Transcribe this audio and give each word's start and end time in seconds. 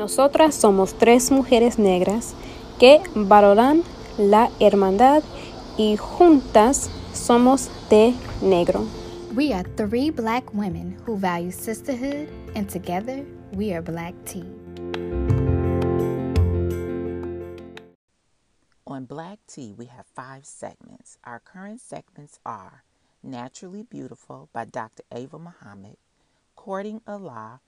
Nosotras 0.00 0.54
somos 0.54 0.94
tres 0.94 1.30
mujeres 1.30 1.78
negras 1.78 2.32
que 2.78 3.02
valoran 3.14 3.82
la 4.16 4.48
hermandad 4.58 5.22
y 5.76 5.98
juntas 5.98 6.88
somos 7.12 7.68
de 7.90 8.14
negro. 8.40 8.86
We 9.36 9.52
are 9.52 9.68
three 9.76 10.10
black 10.10 10.54
women 10.54 10.96
who 11.06 11.18
value 11.18 11.50
sisterhood, 11.50 12.30
and 12.54 12.66
together 12.66 13.26
we 13.52 13.74
are 13.74 13.82
Black 13.82 14.14
Tea. 14.24 14.46
On 18.86 19.04
Black 19.04 19.38
Tea, 19.46 19.74
we 19.76 19.84
have 19.84 20.06
five 20.16 20.46
segments. 20.46 21.18
Our 21.24 21.40
current 21.40 21.82
segments 21.82 22.40
are 22.46 22.84
Naturally 23.22 23.82
Beautiful 23.82 24.48
by 24.54 24.64
Dr. 24.64 25.02
Ava 25.12 25.38
Muhammad, 25.38 25.98
Courting 26.56 27.02
Allah, 27.06 27.60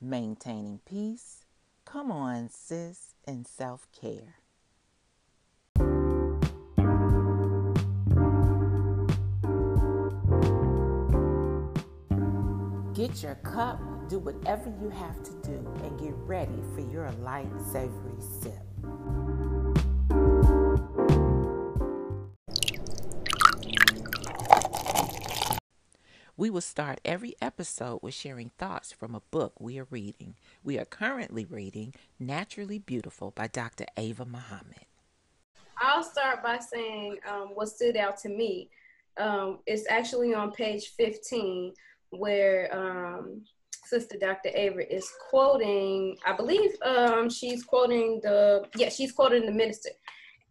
Maintaining 0.00 0.80
Peace, 0.84 1.39
Come 1.92 2.12
On 2.12 2.48
Sis, 2.48 3.14
and 3.26 3.44
Self 3.44 3.88
Care. 3.90 4.36
Get 12.94 13.24
your 13.24 13.34
cup, 13.42 13.80
do 14.08 14.20
whatever 14.20 14.72
you 14.80 14.88
have 14.90 15.20
to 15.24 15.32
do, 15.42 15.66
and 15.82 15.98
get 15.98 16.14
ready 16.14 16.62
for 16.76 16.80
your 16.92 17.10
light, 17.22 17.50
savory 17.72 18.20
sip. 18.40 18.54
We 26.40 26.48
will 26.48 26.62
start 26.62 27.02
every 27.04 27.34
episode 27.42 27.98
with 28.00 28.14
sharing 28.14 28.50
thoughts 28.56 28.92
from 28.92 29.14
a 29.14 29.20
book 29.30 29.60
we 29.60 29.78
are 29.78 29.86
reading. 29.90 30.36
We 30.64 30.78
are 30.78 30.86
currently 30.86 31.44
reading 31.44 31.92
Naturally 32.18 32.78
Beautiful 32.78 33.30
by 33.30 33.46
Dr. 33.48 33.84
Ava 33.98 34.24
Muhammad. 34.24 34.86
I'll 35.76 36.02
start 36.02 36.42
by 36.42 36.58
saying 36.58 37.18
um, 37.28 37.50
what 37.52 37.68
stood 37.68 37.94
out 37.94 38.16
to 38.20 38.30
me. 38.30 38.70
Um, 39.18 39.58
it's 39.66 39.84
actually 39.90 40.32
on 40.32 40.52
page 40.52 40.94
15 40.96 41.74
where 42.08 42.74
um, 42.74 43.42
Sister 43.84 44.16
Dr. 44.18 44.48
Ava 44.54 44.90
is 44.90 45.12
quoting, 45.28 46.16
I 46.24 46.32
believe 46.32 46.70
um, 46.80 47.28
she's 47.28 47.64
quoting 47.64 48.18
the, 48.22 48.66
yeah, 48.76 48.88
she's 48.88 49.12
quoting 49.12 49.44
the 49.44 49.52
minister. 49.52 49.90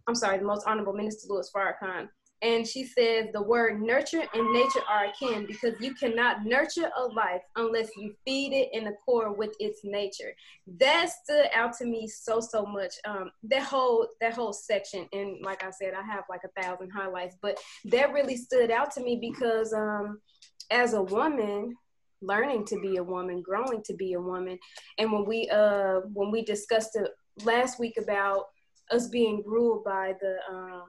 I'm 0.08 0.14
sorry, 0.14 0.38
the 0.38 0.46
most 0.46 0.68
honorable 0.68 0.94
minister, 0.94 1.34
Louis 1.34 1.50
Farrakhan 1.52 2.10
and 2.42 2.66
she 2.68 2.84
says 2.86 3.28
the 3.34 3.42
word 3.42 3.82
nurture 3.82 4.24
and 4.34 4.54
nature 4.54 4.82
are 4.90 5.06
akin 5.06 5.46
because 5.46 5.80
you 5.82 5.94
cannot 5.94 6.46
nurture 6.46 6.90
a 6.98 7.04
life 7.06 7.42
unless 7.56 7.90
you 7.98 8.14
feed 8.26 8.54
it 8.54 8.70
in 8.72 8.88
accord 8.88 9.38
with 9.38 9.56
its 9.60 9.82
nature. 9.84 10.34
That 10.80 11.10
stood 11.24 11.48
out 11.54 11.74
to 11.80 11.86
me 11.86 12.08
so 12.08 12.40
so 12.40 12.66
much. 12.66 12.94
Um, 13.06 13.32
that 13.44 13.64
whole 13.64 14.08
that 14.22 14.34
whole 14.34 14.54
section 14.54 15.08
and 15.14 15.38
like 15.44 15.64
i 15.64 15.70
said 15.72 15.94
i 15.94 16.02
have 16.02 16.24
like 16.30 16.42
a 16.44 16.62
thousand 16.62 16.90
highlights 16.92 17.36
but 17.42 17.58
that 17.86 18.14
really 18.14 18.38
stood 18.38 18.72
out 18.72 18.92
to 18.92 19.02
me 19.02 19.18
because 19.22 19.74
um, 19.74 20.20
as 20.72 20.94
a 20.94 21.02
woman 21.02 21.76
learning 22.22 22.66
to 22.66 22.80
be 22.82 22.98
a 22.98 23.04
woman 23.04 23.42
growing 23.42 23.82
to 23.84 23.94
be 23.94 24.14
a 24.14 24.22
woman 24.22 24.58
and 24.98 25.12
when 25.12 25.26
we 25.26 25.50
uh 25.50 26.02
when 26.14 26.32
we 26.32 26.44
discussed 26.44 26.96
it 26.96 27.10
last 27.46 27.80
week 27.80 27.96
about 27.98 28.46
us 28.92 29.08
being 29.08 29.42
ruled 29.46 29.84
by 29.86 30.14
the 30.20 30.36
um 30.52 30.84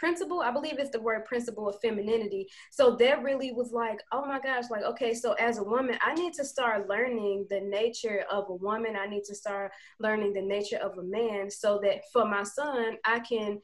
principle 0.00 0.40
i 0.40 0.50
believe 0.50 0.78
it's 0.78 0.90
the 0.90 1.00
word 1.00 1.24
principle 1.26 1.68
of 1.68 1.76
femininity. 1.80 2.48
So 2.70 2.96
that 2.96 3.22
really 3.22 3.52
was 3.52 3.70
like 3.70 4.00
oh 4.12 4.24
my 4.24 4.40
gosh 4.40 4.64
like 4.70 4.82
okay 4.84 5.12
so 5.14 5.34
as 5.34 5.58
a 5.58 5.62
woman 5.62 5.98
i 6.02 6.14
need 6.14 6.32
to 6.34 6.44
start 6.44 6.88
learning 6.88 7.46
the 7.50 7.60
nature 7.60 8.24
of 8.32 8.48
a 8.48 8.54
woman. 8.54 8.96
I 8.96 9.06
need 9.06 9.24
to 9.24 9.34
start 9.34 9.70
learning 9.98 10.32
the 10.32 10.42
nature 10.42 10.78
of 10.78 10.98
a 10.98 11.02
man 11.02 11.50
so 11.50 11.78
that 11.84 11.98
for 12.12 12.24
my 12.24 12.42
son 12.42 12.96
i 13.04 13.20
can 13.20 13.60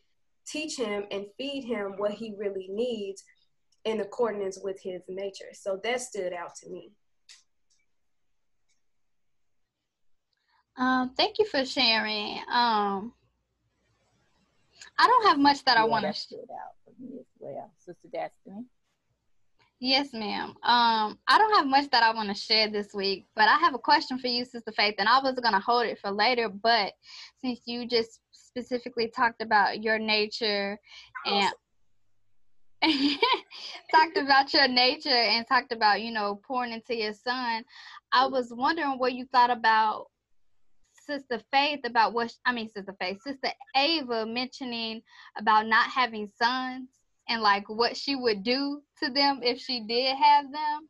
teach 0.46 0.76
him 0.76 1.04
and 1.10 1.26
feed 1.38 1.64
him 1.64 1.94
what 1.96 2.12
he 2.12 2.34
really 2.38 2.68
needs 2.70 3.24
in 3.84 4.00
accordance 4.00 4.58
with 4.62 4.80
his 4.82 5.02
nature. 5.08 5.52
So 5.52 5.80
that 5.82 6.00
stood 6.00 6.32
out 6.32 6.54
to 6.56 6.70
me. 6.70 6.92
Um, 10.76 11.12
thank 11.16 11.38
you 11.38 11.46
for 11.46 11.64
sharing. 11.64 12.38
Um, 12.50 13.12
I 14.98 15.06
don't 15.06 15.26
have 15.28 15.38
much 15.38 15.64
that 15.64 15.76
yeah, 15.76 15.82
I 15.82 15.84
want 15.84 16.04
to 16.06 16.12
stood 16.12 16.38
out 16.50 16.74
for 16.84 16.92
me 17.00 17.18
as 17.20 17.26
well, 17.38 17.70
Sister 17.78 18.08
Destiny. 18.12 18.64
Yes, 19.78 20.14
ma'am. 20.14 20.50
Um, 20.62 21.18
I 21.28 21.36
don't 21.36 21.54
have 21.54 21.66
much 21.66 21.90
that 21.90 22.02
I 22.02 22.14
want 22.14 22.30
to 22.30 22.34
share 22.34 22.70
this 22.70 22.94
week, 22.94 23.26
but 23.34 23.46
I 23.46 23.58
have 23.58 23.74
a 23.74 23.78
question 23.78 24.18
for 24.18 24.28
you, 24.28 24.44
Sister 24.44 24.72
Faith, 24.72 24.94
and 24.98 25.08
I 25.08 25.20
was 25.20 25.38
gonna 25.38 25.60
hold 25.60 25.86
it 25.86 25.98
for 25.98 26.10
later, 26.10 26.48
but 26.48 26.94
since 27.42 27.60
you 27.66 27.86
just 27.86 28.20
specifically 28.32 29.08
talked 29.14 29.42
about 29.42 29.82
your 29.82 29.98
nature 29.98 30.78
and 31.26 31.52
talked 33.94 34.16
about 34.16 34.54
your 34.54 34.68
nature 34.68 35.10
and 35.10 35.46
talked 35.46 35.72
about 35.72 36.00
you 36.00 36.10
know 36.10 36.40
pouring 36.46 36.72
into 36.72 36.96
your 36.96 37.12
son, 37.12 37.62
I 38.12 38.26
was 38.26 38.52
wondering 38.54 38.98
what 38.98 39.12
you 39.12 39.26
thought 39.26 39.50
about 39.50 40.06
Sister 41.06 41.40
Faith 41.52 41.80
about 41.84 42.12
what 42.12 42.32
I 42.44 42.52
mean, 42.52 42.68
Sister 42.68 42.94
Faith, 43.00 43.22
Sister 43.22 43.48
Ava 43.76 44.26
mentioning 44.26 45.02
about 45.38 45.66
not 45.66 45.88
having 45.90 46.30
sons 46.36 46.88
and 47.28 47.42
like 47.42 47.68
what 47.68 47.96
she 47.96 48.16
would 48.16 48.42
do 48.42 48.82
to 49.02 49.10
them 49.10 49.40
if 49.42 49.58
she 49.58 49.80
did 49.80 50.16
have 50.16 50.46
them. 50.52 50.88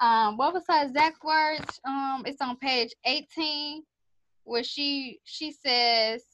Um, 0.00 0.36
what 0.36 0.52
was 0.52 0.64
her 0.68 0.84
exact 0.84 1.22
words? 1.24 1.80
Um, 1.86 2.24
it's 2.26 2.40
on 2.40 2.56
page 2.56 2.90
18 3.04 3.82
where 4.44 4.64
she 4.64 5.20
she 5.24 5.52
says 5.52 6.24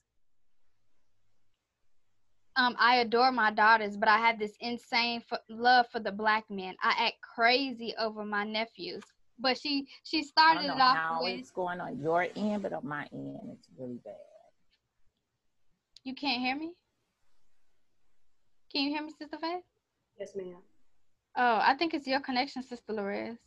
um, 2.57 2.75
I 2.79 2.97
adore 2.97 3.31
my 3.31 3.53
daughters, 3.53 3.97
but 3.97 4.09
I 4.09 4.19
have 4.19 4.39
this 4.41 4.55
insane 4.61 5.23
f- 5.31 5.41
love 5.49 5.87
for 5.93 6.01
the 6.01 6.11
black 6.11 6.45
men. 6.51 6.75
I 6.83 7.07
act 7.07 7.17
crazy 7.23 7.95
over 7.99 8.25
my 8.25 8.43
nephews 8.43 9.05
but 9.39 9.59
she 9.59 9.87
she 10.05 10.23
started 10.23 10.65
it 10.65 10.71
off 10.71 10.97
how 10.97 11.23
with, 11.23 11.39
it's 11.39 11.51
going 11.51 11.81
on 11.81 12.01
your 12.01 12.27
end, 12.37 12.63
but 12.63 12.73
on 12.73 12.87
my 12.87 13.07
end, 13.13 13.39
it's 13.53 13.69
really 13.79 14.01
bad. 14.05 14.15
You 16.05 16.15
can't 16.15 16.41
hear 16.41 16.57
me. 16.57 16.73
Can 18.73 18.85
you 18.85 18.91
hear 18.91 19.03
me, 19.03 19.13
Sister 19.19 19.39
Faith? 19.39 19.63
Yes, 20.19 20.35
ma'am. 20.37 20.57
Oh, 21.37 21.61
I 21.63 21.75
think 21.75 21.95
it's 21.95 22.07
your 22.07 22.21
connection, 22.21 22.63
Sister 22.63 22.93
Lorez. 22.93 23.39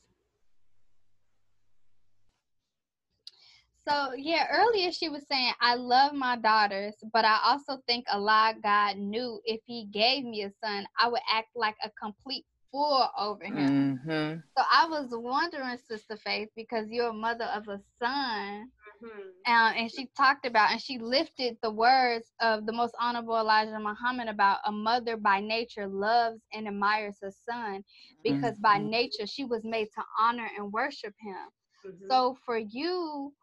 So 3.87 4.13
yeah, 4.15 4.45
earlier 4.51 4.91
she 4.91 5.09
was 5.09 5.25
saying, 5.29 5.53
I 5.59 5.73
love 5.75 6.13
my 6.13 6.37
daughters, 6.37 6.93
but 7.11 7.25
I 7.25 7.39
also 7.43 7.81
think 7.87 8.05
a 8.11 8.19
lot 8.19 8.61
God 8.61 8.97
knew 8.97 9.41
if 9.43 9.59
he 9.65 9.85
gave 9.91 10.23
me 10.23 10.43
a 10.43 10.51
son, 10.63 10.85
I 10.99 11.07
would 11.07 11.21
act 11.31 11.49
like 11.55 11.75
a 11.83 11.89
complete 12.01 12.45
full 12.71 13.09
over 13.17 13.43
him. 13.43 13.99
Mm-hmm. 14.05 14.39
So 14.57 14.63
I 14.71 14.87
was 14.87 15.09
wondering, 15.11 15.77
Sister 15.87 16.15
Faith, 16.17 16.49
because 16.55 16.87
you're 16.89 17.09
a 17.09 17.13
mother 17.13 17.45
of 17.45 17.67
a 17.67 17.79
son, 17.99 18.69
mm-hmm. 19.03 19.51
um, 19.51 19.73
and 19.77 19.91
she 19.91 20.09
talked 20.17 20.45
about 20.45 20.71
and 20.71 20.81
she 20.81 20.97
lifted 20.97 21.57
the 21.61 21.71
words 21.71 22.25
of 22.39 22.65
the 22.65 22.73
most 22.73 22.95
honorable 22.99 23.37
Elijah 23.37 23.77
Muhammad 23.79 24.27
about 24.27 24.59
a 24.65 24.71
mother 24.71 25.17
by 25.17 25.41
nature 25.41 25.87
loves 25.87 26.41
and 26.53 26.67
admires 26.67 27.17
her 27.21 27.31
son 27.49 27.83
because 28.23 28.53
mm-hmm. 28.53 28.61
by 28.61 28.77
nature 28.77 29.27
she 29.27 29.43
was 29.43 29.63
made 29.63 29.87
to 29.95 30.03
honor 30.19 30.47
and 30.57 30.71
worship 30.71 31.13
him. 31.19 31.91
Mm-hmm. 31.91 32.05
So 32.09 32.37
for 32.45 32.57
you, 32.57 33.33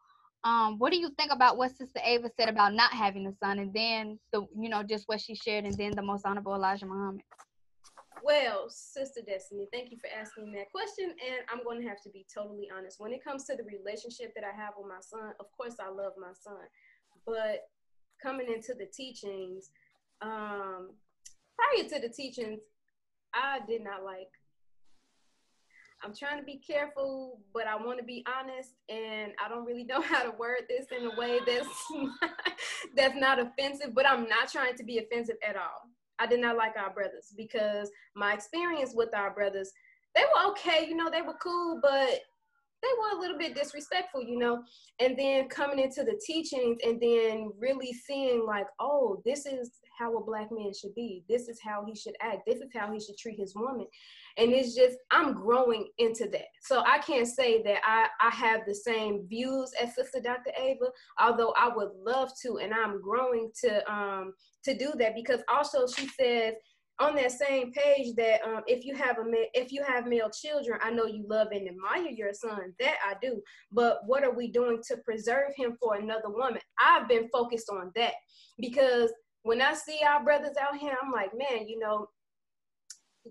um, 0.44 0.78
what 0.78 0.92
do 0.92 0.98
you 0.98 1.10
think 1.18 1.32
about 1.32 1.56
what 1.56 1.76
Sister 1.76 2.00
Ava 2.04 2.30
said 2.36 2.48
about 2.48 2.72
not 2.72 2.92
having 2.92 3.26
a 3.26 3.32
son, 3.44 3.58
and 3.58 3.72
then 3.74 4.18
the 4.32 4.46
you 4.56 4.68
know 4.68 4.82
just 4.82 5.08
what 5.08 5.20
she 5.20 5.34
shared, 5.34 5.64
and 5.64 5.74
then 5.74 5.90
the 5.90 6.02
most 6.02 6.24
honorable 6.24 6.54
Elijah 6.54 6.86
Muhammad? 6.86 7.22
Well, 8.24 8.66
Sister 8.68 9.20
Destiny, 9.26 9.66
thank 9.72 9.90
you 9.90 9.98
for 9.98 10.08
asking 10.08 10.52
that 10.52 10.70
question. 10.70 11.10
And 11.10 11.40
I'm 11.50 11.64
going 11.64 11.80
to 11.80 11.88
have 11.88 12.02
to 12.02 12.10
be 12.10 12.26
totally 12.32 12.68
honest. 12.76 13.00
When 13.00 13.12
it 13.12 13.24
comes 13.24 13.44
to 13.44 13.56
the 13.56 13.64
relationship 13.64 14.32
that 14.34 14.44
I 14.44 14.54
have 14.56 14.74
with 14.76 14.88
my 14.88 15.00
son, 15.00 15.32
of 15.40 15.46
course 15.56 15.76
I 15.80 15.90
love 15.90 16.12
my 16.18 16.32
son. 16.32 16.66
But 17.26 17.68
coming 18.22 18.46
into 18.52 18.74
the 18.74 18.86
teachings, 18.86 19.70
um, 20.22 20.90
prior 21.56 21.88
to 21.88 22.00
the 22.00 22.12
teachings, 22.12 22.60
I 23.34 23.60
did 23.66 23.82
not 23.82 24.04
like. 24.04 24.28
I'm 26.02 26.14
trying 26.14 26.38
to 26.38 26.44
be 26.44 26.60
careful, 26.64 27.40
but 27.52 27.66
I 27.66 27.74
want 27.74 27.98
to 27.98 28.04
be 28.04 28.24
honest, 28.26 28.70
and 28.88 29.32
I 29.44 29.48
don't 29.48 29.64
really 29.64 29.84
know 29.88 30.00
how 30.00 30.22
to 30.22 30.30
word 30.38 30.62
this 30.68 30.86
in 30.96 31.06
a 31.06 31.18
way 31.18 31.40
that's 31.46 31.68
not, 31.92 32.30
that's 32.96 33.16
not 33.16 33.38
offensive. 33.40 33.94
But 33.94 34.08
I'm 34.08 34.28
not 34.28 34.50
trying 34.50 34.76
to 34.76 34.84
be 34.84 34.98
offensive 34.98 35.36
at 35.46 35.56
all. 35.56 35.90
I 36.18 36.26
did 36.26 36.40
not 36.40 36.56
like 36.56 36.76
our 36.76 36.92
brothers 36.92 37.32
because 37.36 37.90
my 38.14 38.34
experience 38.34 38.92
with 38.94 39.14
our 39.14 39.32
brothers, 39.32 39.72
they 40.14 40.22
were 40.22 40.50
okay, 40.50 40.86
you 40.88 40.96
know, 40.96 41.10
they 41.10 41.22
were 41.22 41.36
cool, 41.40 41.78
but 41.82 42.20
they 42.82 42.88
were 42.98 43.18
a 43.18 43.20
little 43.20 43.38
bit 43.38 43.54
disrespectful, 43.54 44.22
you 44.22 44.38
know. 44.38 44.62
And 45.00 45.18
then 45.18 45.48
coming 45.48 45.78
into 45.78 46.04
the 46.04 46.20
teachings 46.24 46.78
and 46.84 47.00
then 47.00 47.50
really 47.58 47.92
seeing 47.92 48.44
like, 48.46 48.66
oh, 48.80 49.20
this 49.24 49.46
is 49.46 49.70
how 49.98 50.16
a 50.16 50.24
black 50.24 50.48
man 50.52 50.72
should 50.72 50.94
be. 50.94 51.24
This 51.28 51.48
is 51.48 51.58
how 51.62 51.84
he 51.84 51.94
should 51.94 52.14
act. 52.20 52.42
This 52.46 52.58
is 52.60 52.70
how 52.74 52.92
he 52.92 53.00
should 53.00 53.18
treat 53.18 53.38
his 53.38 53.54
woman. 53.56 53.86
And 54.36 54.52
it's 54.52 54.74
just 54.74 54.96
I'm 55.10 55.34
growing 55.34 55.88
into 55.98 56.28
that. 56.30 56.46
So 56.62 56.82
I 56.86 56.98
can't 56.98 57.26
say 57.26 57.62
that 57.64 57.80
I, 57.84 58.06
I 58.20 58.30
have 58.30 58.60
the 58.66 58.74
same 58.74 59.26
views 59.28 59.72
as 59.80 59.94
Sister 59.96 60.20
Dr. 60.22 60.52
Ava, 60.56 60.86
although 61.18 61.52
I 61.58 61.68
would 61.74 61.90
love 62.04 62.30
to, 62.42 62.58
and 62.58 62.72
I'm 62.72 63.02
growing 63.02 63.50
to 63.64 63.92
um 63.92 64.34
to 64.64 64.76
do 64.76 64.92
that 64.98 65.14
because 65.14 65.40
also 65.48 65.86
she 65.86 66.06
says 66.08 66.54
on 67.00 67.14
that 67.14 67.32
same 67.32 67.72
page 67.72 68.14
that 68.16 68.40
um, 68.42 68.62
if 68.66 68.84
you 68.84 68.94
have 68.94 69.18
a 69.18 69.24
if 69.54 69.72
you 69.72 69.82
have 69.84 70.06
male 70.06 70.30
children, 70.30 70.78
I 70.82 70.90
know 70.90 71.06
you 71.06 71.24
love 71.28 71.48
and 71.52 71.68
admire 71.68 72.10
your 72.10 72.32
son. 72.32 72.74
That 72.80 72.96
I 73.06 73.14
do. 73.22 73.40
But 73.70 74.00
what 74.06 74.24
are 74.24 74.34
we 74.34 74.50
doing 74.50 74.80
to 74.88 74.96
preserve 74.98 75.52
him 75.56 75.76
for 75.80 75.96
another 75.96 76.28
woman? 76.28 76.60
I've 76.80 77.08
been 77.08 77.28
focused 77.32 77.70
on 77.70 77.92
that 77.96 78.14
because 78.58 79.12
when 79.42 79.62
I 79.62 79.74
see 79.74 80.00
our 80.06 80.22
brothers 80.24 80.56
out 80.60 80.76
here, 80.76 80.96
I'm 81.00 81.12
like, 81.12 81.30
man, 81.36 81.68
you 81.68 81.78
know, 81.78 82.08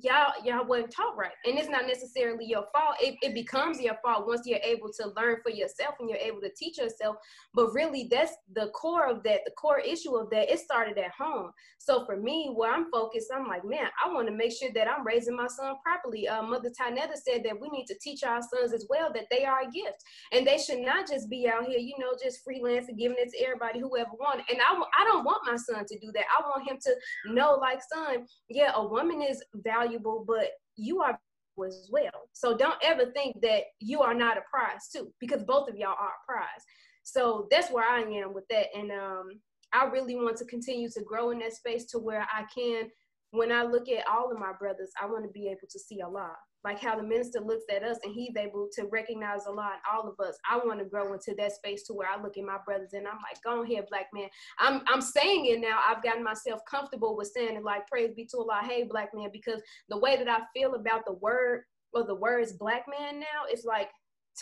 y'all 0.01 0.33
y'all 0.44 0.65
wasn't 0.65 0.91
taught 0.91 1.17
right. 1.17 1.31
And 1.45 1.57
it's 1.57 1.69
not 1.69 1.88
necessarily 1.88 2.45
your 2.45 2.65
fault. 2.73 2.95
It, 3.01 3.15
it 3.21 3.33
becomes 3.33 3.81
your 3.81 3.95
fault 4.03 4.27
once 4.27 4.41
you're 4.45 4.59
able 4.63 4.89
to 4.99 5.11
learn 5.15 5.38
for 5.44 5.49
yourself 5.49 5.95
and 5.99 6.09
you're 6.09 6.19
able 6.19 6.41
to 6.41 6.51
teach 6.55 6.77
yourself. 6.77 7.17
But 7.53 7.73
really 7.73 8.07
that's 8.09 8.33
the 8.53 8.69
core 8.69 9.07
of 9.07 9.23
that 9.23 9.41
the 9.45 9.51
core 9.51 9.79
issue 9.79 10.15
of 10.15 10.29
that 10.29 10.51
it 10.51 10.59
started 10.59 10.97
at 10.97 11.11
home. 11.11 11.51
So 11.79 12.05
for 12.05 12.17
me 12.17 12.51
where 12.53 12.73
i'm 12.73 12.91
focused 12.91 13.31
i'm 13.33 13.47
like 13.47 13.63
man 13.63 13.88
i 14.03 14.11
want 14.11 14.27
to 14.27 14.33
make 14.33 14.51
sure 14.51 14.69
that 14.73 14.88
i'm 14.88 15.05
raising 15.05 15.35
my 15.35 15.47
son 15.47 15.75
properly. 15.83 16.27
Uh, 16.27 16.44
mother 16.44 16.69
Tynetta 16.69 17.15
said 17.15 17.44
that 17.45 17.59
we 17.59 17.69
need 17.69 17.85
to 17.85 17.95
teach 18.01 18.23
our 18.23 18.41
sons 18.41 18.73
as 18.73 18.85
well 18.89 19.11
that 19.13 19.25
they 19.31 19.45
are 19.45 19.61
a 19.61 19.71
gift. 19.71 20.03
And 20.31 20.45
they 20.45 20.57
should 20.57 20.79
not 20.79 21.07
just 21.07 21.29
be 21.29 21.47
out 21.47 21.65
here 21.65 21.79
you 21.79 21.95
know 21.99 22.13
just 22.21 22.39
freelancing 22.45 22.97
giving 22.97 23.17
it 23.19 23.29
to 23.31 23.44
everybody 23.44 23.79
whoever 23.79 24.11
want. 24.19 24.41
And 24.49 24.59
i, 24.61 24.73
I 24.99 25.03
don't 25.05 25.23
want 25.23 25.41
my 25.45 25.57
son 25.57 25.85
to 25.85 25.99
do 25.99 26.11
that. 26.13 26.25
I 26.38 26.41
want 26.41 26.69
him 26.69 26.77
to 26.81 27.33
know 27.33 27.57
like 27.59 27.79
son 27.94 28.25
yeah 28.49 28.71
a 28.75 28.85
woman 28.85 29.21
is 29.21 29.44
valuable 29.55 29.87
valuable, 29.88 30.24
but 30.28 30.50
you 30.75 31.01
are 31.01 31.19
as 31.66 31.89
well. 31.92 32.30
So 32.34 32.56
don't 32.56 32.78
ever 32.84 33.12
think 33.16 33.42
that 33.42 33.63
you 33.80 34.01
are 34.01 34.13
not 34.13 34.38
a 34.38 34.42
prize 34.48 34.89
too, 34.94 35.12
because 35.19 35.44
both 35.44 35.68
of 35.68 35.75
y'all 35.75 35.95
are 36.00 36.10
a 36.10 36.31
prize. 36.31 36.63
So 37.04 37.48
that's 37.50 37.72
where 37.72 37.88
I 37.89 38.01
am 38.01 38.34
with 38.34 38.44
that. 38.50 38.68
And 38.75 38.92
um, 38.92 39.30
I 39.74 39.86
really 39.86 40.16
want 40.16 40.38
to 40.38 40.45
continue 40.45 40.89
to 40.89 41.01
grow 41.01 41.31
in 41.31 41.39
that 41.39 41.54
space 41.54 41.86
to 41.92 42.00
where 42.00 42.28
I 42.31 42.44
can, 42.56 42.89
when 43.31 43.51
I 43.51 43.63
look 43.63 43.89
at 43.89 44.07
all 44.07 44.31
of 44.31 44.39
my 44.39 44.51
brothers, 44.60 44.92
I 45.01 45.07
want 45.07 45.25
to 45.25 45.31
be 45.31 45.48
able 45.48 45.68
to 45.69 45.80
see 45.80 46.01
Allah 46.01 46.31
like 46.68 46.81
how 46.81 46.98
the 46.98 47.04
minister 47.04 47.40
looks 47.40 47.64
at 47.74 47.81
us 47.81 47.98
and 48.04 48.14
he's 48.14 48.36
able 48.36 48.68
to 48.74 48.88
recognize 48.88 49.48
Allah 49.48 49.75
all 49.90 50.06
of 50.06 50.19
us. 50.19 50.38
I 50.50 50.58
want 50.58 50.80
to 50.80 50.86
grow 50.86 51.14
into 51.14 51.34
that 51.38 51.54
space 51.54 51.84
to 51.84 51.94
where 51.94 52.10
I 52.10 52.22
look 52.22 52.38
at 52.38 52.44
my 52.44 52.58
brothers 52.66 52.92
and 52.92 53.08
I'm 53.08 53.19
like, 53.24 53.42
go 53.42 53.64
ahead, 53.64 53.86
black 53.90 54.08
man. 54.14 54.28
I'm 54.60 54.81
I'm 54.86 55.00
saying 55.00 55.46
it 55.46 55.62
now. 55.62 55.80
I've 55.88 56.04
gotten 56.04 56.25
myself 56.25 56.60
comfortable 56.69 57.16
with 57.16 57.31
saying 57.34 57.56
it 57.56 57.64
like 57.64 57.88
praise 57.88 58.12
be 58.14 58.25
to 58.31 58.40
Allah, 58.40 58.60
hey 58.68 58.84
black 58.84 59.12
man, 59.16 59.30
because 59.31 59.62
the 59.88 59.98
way 59.98 60.18
that 60.18 60.28
I 60.28 60.42
feel 60.54 60.75
about 60.75 61.06
the 61.06 61.14
word 61.14 61.64
or 61.94 62.06
the 62.06 62.16
words 62.16 62.52
black 62.52 62.84
man 63.00 63.22
now 63.22 63.50
is 63.50 63.64
like 63.64 63.90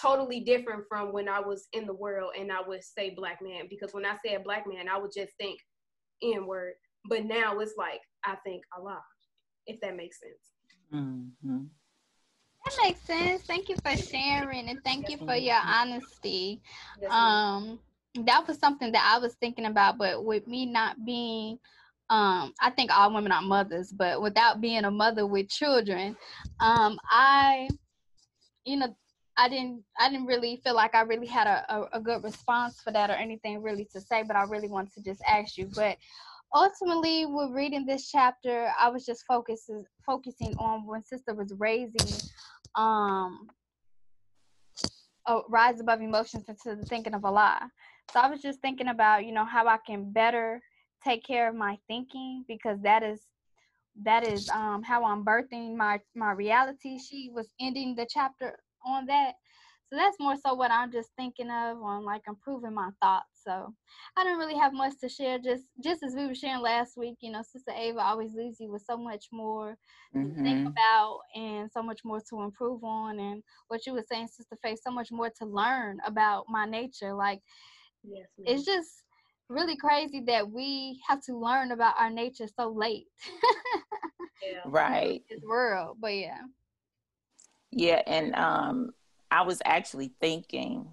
totally 0.02 0.40
different 0.40 0.84
from 0.90 1.14
when 1.14 1.30
I 1.30 1.40
was 1.40 1.68
in 1.74 1.86
the 1.86 1.94
world 1.94 2.32
and 2.38 2.52
I 2.52 2.62
would 2.68 2.84
say 2.84 3.14
black 3.16 3.38
man 3.40 3.68
because 3.70 3.94
when 3.94 4.04
I 4.04 4.16
said 4.26 4.44
black 4.44 4.66
man, 4.68 4.90
I 4.90 4.98
would 4.98 5.12
just 5.16 5.34
think 5.40 5.60
N 6.24 6.48
word. 6.48 6.74
But 7.08 7.26
now 7.26 7.60
it's 7.60 7.76
like 7.78 8.02
I 8.24 8.36
think 8.44 8.64
Allah, 8.76 9.00
if 9.68 9.80
that 9.82 9.96
makes 9.96 10.20
sense. 10.20 10.56
Mm-hmm. 10.92 11.66
That 12.66 12.78
makes 12.84 13.02
sense. 13.02 13.44
Thank 13.44 13.70
you 13.70 13.76
for 13.84 13.96
sharing 13.96 14.70
and 14.70 14.84
thank 14.84 15.10
you 15.10 15.18
for 15.18 15.36
your 15.36 15.60
honesty. 15.64 16.62
Um, 17.10 17.80
that 18.26 18.48
was 18.48 18.58
something 18.58 18.92
that 18.92 19.14
I 19.16 19.20
was 19.20 19.36
thinking 19.36 19.66
about, 19.66 19.98
but 19.98 20.26
with 20.26 20.48
me 20.48 20.66
not 20.66 21.06
being 21.06 21.60
um 22.10 22.54
i 22.62 22.70
think 22.70 22.92
all 22.96 23.12
women 23.12 23.32
are 23.32 23.42
mothers 23.42 23.92
but 23.92 24.22
without 24.22 24.62
being 24.62 24.86
a 24.86 24.92
mother 24.92 25.26
with 25.26 25.50
children 25.50 26.16
um 26.60 27.00
i 27.10 27.68
you 28.64 28.78
know 28.78 28.96
i 29.38 29.50
didn't 29.50 29.84
i 30.00 30.08
didn't 30.08 30.28
really 30.28 30.62
feel 30.64 30.76
like 30.76 30.94
i 30.94 31.02
really 31.02 31.26
had 31.26 31.48
a, 31.48 31.66
a, 31.76 31.90
a 31.94 32.00
good 32.00 32.24
response 32.24 32.80
for 32.80 32.92
that 32.92 33.10
or 33.10 33.14
anything 33.14 33.62
really 33.62 33.88
to 33.92 34.00
say 34.00 34.22
but 34.22 34.36
i 34.36 34.44
really 34.44 34.68
wanted 34.68 34.94
to 34.94 35.02
just 35.02 35.22
ask 35.28 35.58
you 35.58 35.68
but 35.74 35.98
ultimately 36.56 37.26
with 37.28 37.52
reading 37.52 37.86
this 37.86 38.10
chapter 38.10 38.72
i 38.80 38.90
was 38.90 39.06
just 39.06 39.26
focusing 39.28 39.86
focusing 40.06 40.56
on 40.60 40.88
when 40.88 41.04
sister 41.04 41.36
was 41.36 41.54
raising 41.60 42.08
um 42.76 43.48
rise 45.50 45.82
above 45.82 46.02
emotions 46.02 46.46
into 46.50 46.76
the 46.76 46.86
thinking 46.86 47.16
of 47.16 47.26
Allah 47.26 47.60
So 48.14 48.20
I 48.22 48.30
was 48.30 48.42
just 48.42 48.62
thinking 48.62 48.90
about, 48.90 49.26
you 49.26 49.34
know, 49.34 49.46
how 49.46 49.68
I 49.68 49.78
can 49.86 50.12
better 50.12 50.62
take 51.04 51.26
care 51.26 51.50
of 51.50 51.56
my 51.56 51.78
thinking 51.88 52.46
because 52.48 52.80
that 52.84 53.04
is 53.04 53.22
that 54.04 54.24
is 54.24 54.48
um 54.50 54.84
how 54.84 55.06
I'm 55.06 55.26
birthing 55.26 55.76
my 55.78 56.02
my 56.16 56.32
reality. 56.34 57.00
She 57.00 57.32
was 57.34 57.50
ending 57.62 57.96
the 57.96 58.08
chapter 58.10 58.60
on 58.86 59.08
that. 59.08 59.34
So 59.96 60.02
that's 60.02 60.20
more 60.20 60.36
so 60.36 60.54
what 60.56 60.72
I'm 60.72 60.92
just 60.92 61.12
thinking 61.16 61.50
of 61.50 61.82
on 61.82 62.04
like 62.04 62.24
improving 62.28 62.74
my 62.74 62.90
thoughts. 63.02 63.40
So 63.46 63.74
I 64.18 64.26
don't 64.26 64.38
really 64.38 64.58
have 64.58 64.74
much 64.74 64.94
to 65.00 65.08
share. 65.08 65.40
Just 65.40 65.64
just 65.82 66.04
as 66.04 66.16
we 66.16 66.28
were 66.28 66.36
sharing 66.36 66.62
last 66.62 66.98
week, 66.98 67.16
you 67.22 67.32
know, 67.32 67.42
Sister 67.42 67.72
Ava 67.74 68.02
always 68.02 68.34
leaves 68.34 68.60
you 68.60 68.70
with 68.70 68.84
so 68.86 68.98
much 68.98 69.28
more 69.32 69.78
mm-hmm. 70.14 70.36
to 70.36 70.44
think 70.44 70.58
mm-hmm. 70.58 70.68
about 70.68 71.20
and 71.34 71.72
so 71.72 71.82
much 71.82 72.02
more 72.04 72.20
to 72.30 72.42
improve 72.42 72.84
on. 72.84 73.20
And 73.20 73.42
what 73.70 73.86
you 73.86 73.94
were 73.94 74.04
saying, 74.12 74.28
Sister 74.28 74.58
Faith, 74.62 74.80
so 74.84 74.92
much 74.92 75.14
more 75.14 75.30
to 75.30 75.46
learn 75.46 76.00
about 76.06 76.46
my 76.50 76.66
nature. 76.66 77.14
Like 77.14 77.40
yes, 78.04 78.28
it's 78.40 78.66
just 78.66 79.04
really 79.48 79.78
crazy 79.78 80.24
that 80.28 80.52
we 80.52 81.00
have 81.08 81.22
to 81.22 81.38
learn 81.38 81.72
about 81.72 81.96
our 81.98 82.10
nature 82.10 82.48
so 82.54 82.68
late. 82.70 83.08
yeah. 84.44 84.60
Right. 84.66 85.22
This 85.30 85.40
world. 85.48 85.98
But 86.02 86.16
yeah. 86.16 86.42
Yeah, 87.72 88.02
and 88.06 88.36
um 88.36 88.92
I 89.36 89.42
was 89.42 89.62
actually 89.66 90.14
thinking 90.22 90.88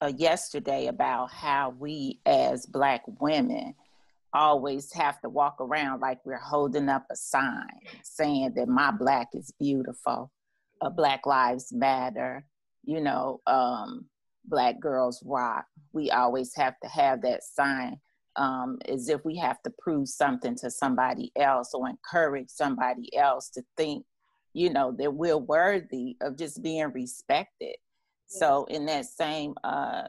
uh, 0.00 0.10
yesterday 0.16 0.88
about 0.88 1.30
how 1.30 1.72
we 1.78 2.18
as 2.26 2.66
Black 2.66 3.02
women 3.20 3.76
always 4.34 4.92
have 4.92 5.20
to 5.20 5.28
walk 5.28 5.60
around 5.60 6.00
like 6.00 6.18
we're 6.24 6.36
holding 6.36 6.88
up 6.88 7.06
a 7.12 7.14
sign 7.14 7.78
saying 8.02 8.54
that 8.56 8.66
my 8.66 8.90
Black 8.90 9.28
is 9.34 9.54
beautiful, 9.60 10.32
uh, 10.80 10.90
Black 10.90 11.26
Lives 11.26 11.72
Matter, 11.72 12.44
you 12.82 13.00
know, 13.00 13.40
um, 13.46 14.06
Black 14.44 14.80
Girls 14.80 15.22
Rock. 15.24 15.66
We 15.92 16.10
always 16.10 16.52
have 16.56 16.74
to 16.82 16.88
have 16.88 17.22
that 17.22 17.44
sign 17.44 18.00
um, 18.34 18.80
as 18.88 19.08
if 19.08 19.24
we 19.24 19.36
have 19.36 19.62
to 19.62 19.72
prove 19.78 20.08
something 20.08 20.56
to 20.56 20.72
somebody 20.72 21.30
else 21.36 21.70
or 21.72 21.88
encourage 21.88 22.48
somebody 22.48 23.16
else 23.16 23.48
to 23.50 23.62
think 23.76 24.04
you 24.52 24.70
know 24.70 24.92
that 24.98 25.14
we're 25.14 25.36
worthy 25.36 26.16
of 26.20 26.36
just 26.36 26.62
being 26.62 26.90
respected. 26.92 27.76
So 28.26 28.64
in 28.66 28.86
that 28.86 29.06
same 29.06 29.54
uh 29.64 30.08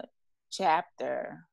chapter 0.51 1.45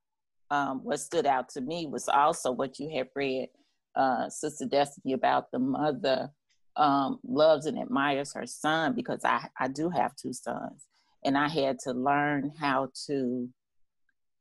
um 0.50 0.80
what 0.82 1.00
stood 1.00 1.26
out 1.26 1.48
to 1.50 1.60
me 1.60 1.86
was 1.86 2.08
also 2.08 2.50
what 2.50 2.78
you 2.78 2.90
had 2.90 3.08
read 3.14 3.48
uh 3.94 4.28
sister 4.28 4.66
destiny 4.66 5.12
about 5.12 5.50
the 5.52 5.58
mother 5.58 6.30
um 6.76 7.18
loves 7.22 7.66
and 7.66 7.78
admires 7.78 8.32
her 8.34 8.46
son 8.46 8.94
because 8.94 9.24
i 9.24 9.48
i 9.58 9.68
do 9.68 9.88
have 9.90 10.16
two 10.16 10.32
sons. 10.32 10.86
And 11.24 11.36
i 11.36 11.48
had 11.48 11.78
to 11.80 11.92
learn 11.92 12.52
how 12.58 12.90
to 13.06 13.48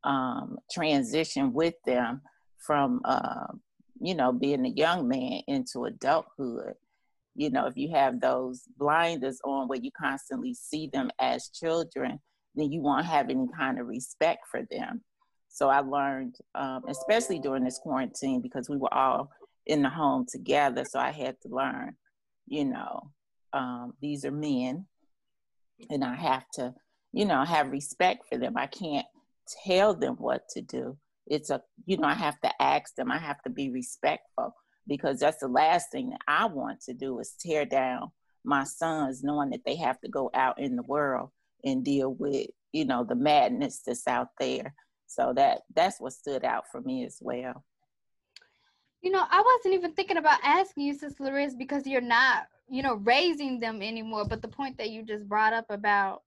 um 0.03 0.57
transition 0.71 1.53
with 1.53 1.75
them 1.85 2.21
from 2.57 3.01
uh, 3.05 3.47
you 4.01 4.15
know 4.15 4.31
being 4.31 4.65
a 4.65 4.69
young 4.69 5.07
man 5.07 5.41
into 5.47 5.85
adulthood 5.85 6.75
you 7.37 7.51
know, 7.51 7.67
if 7.67 7.77
you 7.77 7.91
have 7.91 8.19
those 8.19 8.63
blinders 8.77 9.39
on 9.45 9.67
where 9.67 9.79
you 9.79 9.91
constantly 9.91 10.55
see 10.55 10.89
them 10.91 11.11
as 11.19 11.49
children, 11.49 12.19
then 12.55 12.71
you 12.71 12.81
won't 12.81 13.05
have 13.05 13.29
any 13.29 13.45
kind 13.55 13.79
of 13.79 13.85
respect 13.85 14.47
for 14.49 14.63
them. 14.71 15.03
So 15.47 15.69
I 15.69 15.81
learned, 15.81 16.35
um, 16.55 16.81
especially 16.89 17.37
during 17.37 17.63
this 17.63 17.77
quarantine, 17.77 18.41
because 18.41 18.69
we 18.69 18.77
were 18.77 18.93
all 18.93 19.29
in 19.67 19.83
the 19.83 19.89
home 19.89 20.25
together. 20.27 20.83
So 20.83 20.99
I 20.99 21.11
had 21.11 21.39
to 21.43 21.49
learn, 21.49 21.95
you 22.47 22.65
know, 22.65 23.11
um, 23.53 23.93
these 24.01 24.25
are 24.25 24.31
men, 24.31 24.87
and 25.91 26.03
I 26.03 26.15
have 26.15 26.45
to, 26.55 26.73
you 27.13 27.25
know, 27.25 27.45
have 27.45 27.69
respect 27.69 28.23
for 28.27 28.39
them. 28.39 28.57
I 28.57 28.65
can't 28.65 29.05
tell 29.63 29.93
them 29.93 30.15
what 30.15 30.41
to 30.55 30.61
do. 30.63 30.97
It's 31.27 31.51
a, 31.51 31.61
you 31.85 31.97
know, 31.97 32.07
I 32.07 32.15
have 32.15 32.41
to 32.41 32.61
ask 32.61 32.95
them. 32.95 33.11
I 33.11 33.19
have 33.19 33.41
to 33.43 33.51
be 33.51 33.69
respectful 33.69 34.55
because 34.87 35.19
that's 35.19 35.39
the 35.39 35.47
last 35.47 35.91
thing 35.91 36.09
that 36.11 36.21
I 36.27 36.45
want 36.45 36.81
to 36.83 36.93
do 36.93 37.19
is 37.19 37.35
tear 37.39 37.65
down 37.65 38.11
my 38.43 38.63
sons 38.63 39.23
knowing 39.23 39.49
that 39.49 39.65
they 39.65 39.75
have 39.75 39.99
to 40.01 40.09
go 40.09 40.29
out 40.33 40.59
in 40.59 40.75
the 40.75 40.83
world 40.83 41.29
and 41.63 41.83
deal 41.83 42.13
with 42.13 42.47
you 42.71 42.85
know 42.85 43.03
the 43.03 43.15
madness 43.15 43.81
that's 43.85 44.07
out 44.07 44.29
there. 44.39 44.73
So 45.07 45.33
that 45.35 45.61
that's 45.75 45.99
what 45.99 46.13
stood 46.13 46.43
out 46.43 46.65
for 46.71 46.81
me 46.81 47.05
as 47.05 47.17
well. 47.21 47.63
You 49.01 49.11
know 49.11 49.23
i 49.29 49.41
wasn't 49.41 49.75
even 49.75 49.93
thinking 49.93 50.17
about 50.17 50.39
asking 50.43 50.83
you 50.83 50.93
sister 50.93 51.23
Larissa, 51.23 51.55
because 51.55 51.85
you're 51.85 52.01
not 52.01 52.47
you 52.67 52.83
know 52.83 52.95
raising 52.95 53.59
them 53.59 53.81
anymore 53.81 54.25
but 54.27 54.41
the 54.41 54.47
point 54.47 54.77
that 54.77 54.89
you 54.89 55.03
just 55.03 55.29
brought 55.29 55.53
up 55.53 55.65
about 55.69 56.23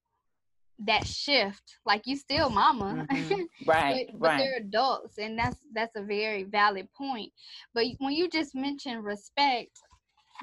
that 0.85 1.05
shift 1.05 1.77
like 1.85 2.01
you 2.05 2.15
still 2.15 2.49
mama 2.49 3.05
mm-hmm. 3.11 3.41
right 3.69 4.07
but, 4.11 4.19
but 4.19 4.27
right. 4.29 4.37
they're 4.39 4.57
adults 4.57 5.17
and 5.17 5.37
that's 5.37 5.57
that's 5.73 5.95
a 5.95 6.01
very 6.01 6.43
valid 6.43 6.87
point 6.93 7.31
but 7.73 7.85
when 7.99 8.13
you 8.13 8.27
just 8.29 8.55
mentioned 8.55 9.03
respect 9.03 9.79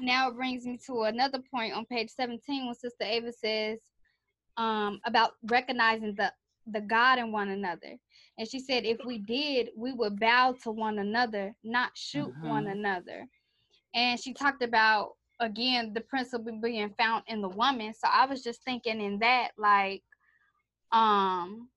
now 0.01 0.29
it 0.29 0.35
brings 0.35 0.65
me 0.65 0.79
to 0.85 1.03
another 1.03 1.39
point 1.53 1.73
on 1.73 1.85
page 1.85 2.09
17 2.09 2.65
when 2.65 2.75
sister 2.75 3.03
ava 3.03 3.31
says 3.31 3.79
um, 4.57 4.99
about 5.05 5.31
recognizing 5.43 6.15
the 6.15 6.31
the 6.67 6.81
god 6.81 7.17
in 7.19 7.31
one 7.31 7.49
another 7.49 7.97
and 8.37 8.47
she 8.47 8.59
said 8.59 8.85
if 8.85 8.97
we 9.05 9.17
did 9.17 9.69
we 9.75 9.91
would 9.91 10.19
bow 10.19 10.55
to 10.63 10.71
one 10.71 10.99
another 10.99 11.53
not 11.63 11.91
shoot 11.95 12.29
mm-hmm. 12.29 12.47
one 12.47 12.67
another 12.67 13.25
and 13.95 14.19
she 14.19 14.33
talked 14.33 14.63
about 14.63 15.13
again 15.39 15.91
the 15.93 16.01
principle 16.01 16.59
being 16.61 16.93
found 16.97 17.23
in 17.27 17.41
the 17.41 17.49
woman 17.49 17.93
so 17.93 18.07
i 18.11 18.25
was 18.25 18.43
just 18.43 18.63
thinking 18.63 19.01
in 19.01 19.17
that 19.19 19.49
like 19.57 20.03
um 20.91 21.69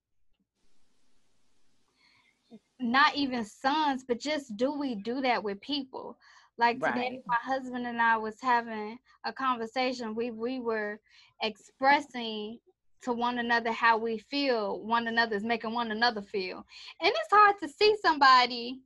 not 2.80 3.14
even 3.14 3.44
sons 3.44 4.04
but 4.06 4.18
just 4.18 4.56
do 4.56 4.72
we 4.72 4.94
do 4.94 5.20
that 5.20 5.42
with 5.42 5.60
people? 5.60 6.16
Like 6.58 6.80
right. 6.80 6.94
today 6.94 7.20
my 7.26 7.36
husband 7.42 7.86
and 7.86 8.00
i 8.00 8.16
was 8.16 8.36
having 8.40 8.98
a 9.24 9.32
conversation. 9.32 10.14
We 10.14 10.30
we 10.30 10.60
were 10.60 11.00
expressing 11.42 12.58
to 13.02 13.12
one 13.12 13.38
another 13.38 13.72
how 13.72 13.98
we 13.98 14.18
feel. 14.18 14.80
One 14.80 15.08
another 15.08 15.36
is 15.36 15.44
making 15.44 15.74
one 15.74 15.90
another 15.90 16.22
feel. 16.22 16.64
And 17.00 17.10
it's 17.10 17.32
hard 17.32 17.56
to 17.60 17.68
see 17.68 17.96
somebody 18.00 18.80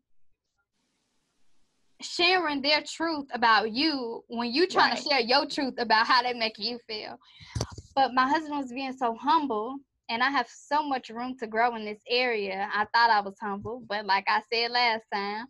sharing 2.01 2.61
their 2.63 2.83
truth 2.83 3.27
about 3.33 3.73
you 3.73 4.23
when 4.29 4.53
you 4.53 4.67
trying 4.67 4.91
right. 4.91 5.03
to 5.03 5.09
share 5.09 5.21
your 5.21 5.47
truth 5.47 5.75
about 5.79 6.07
how 6.07 6.23
they 6.23 6.35
make 6.35 6.59
you 6.59 6.79
feel. 6.87 7.19
But 7.95 8.13
my 8.15 8.29
husband 8.29 8.59
was 8.59 8.73
being 8.73 8.93
so 8.93 9.15
humble 9.15 9.77
and 10.09 10.23
I 10.23 10.31
have 10.31 10.49
so 10.49 10.83
much 10.83 11.09
room 11.09 11.37
to 11.39 11.47
grow 11.47 11.75
in 11.77 11.85
this 11.85 12.01
area. 12.09 12.69
I 12.73 12.87
thought 12.95 13.11
I 13.11 13.21
was 13.21 13.37
humble, 13.41 13.83
but 13.89 14.07
like 14.07 14.25
I 14.29 14.41
said 14.53 14.71
last 14.71 15.03
time, 15.13 15.47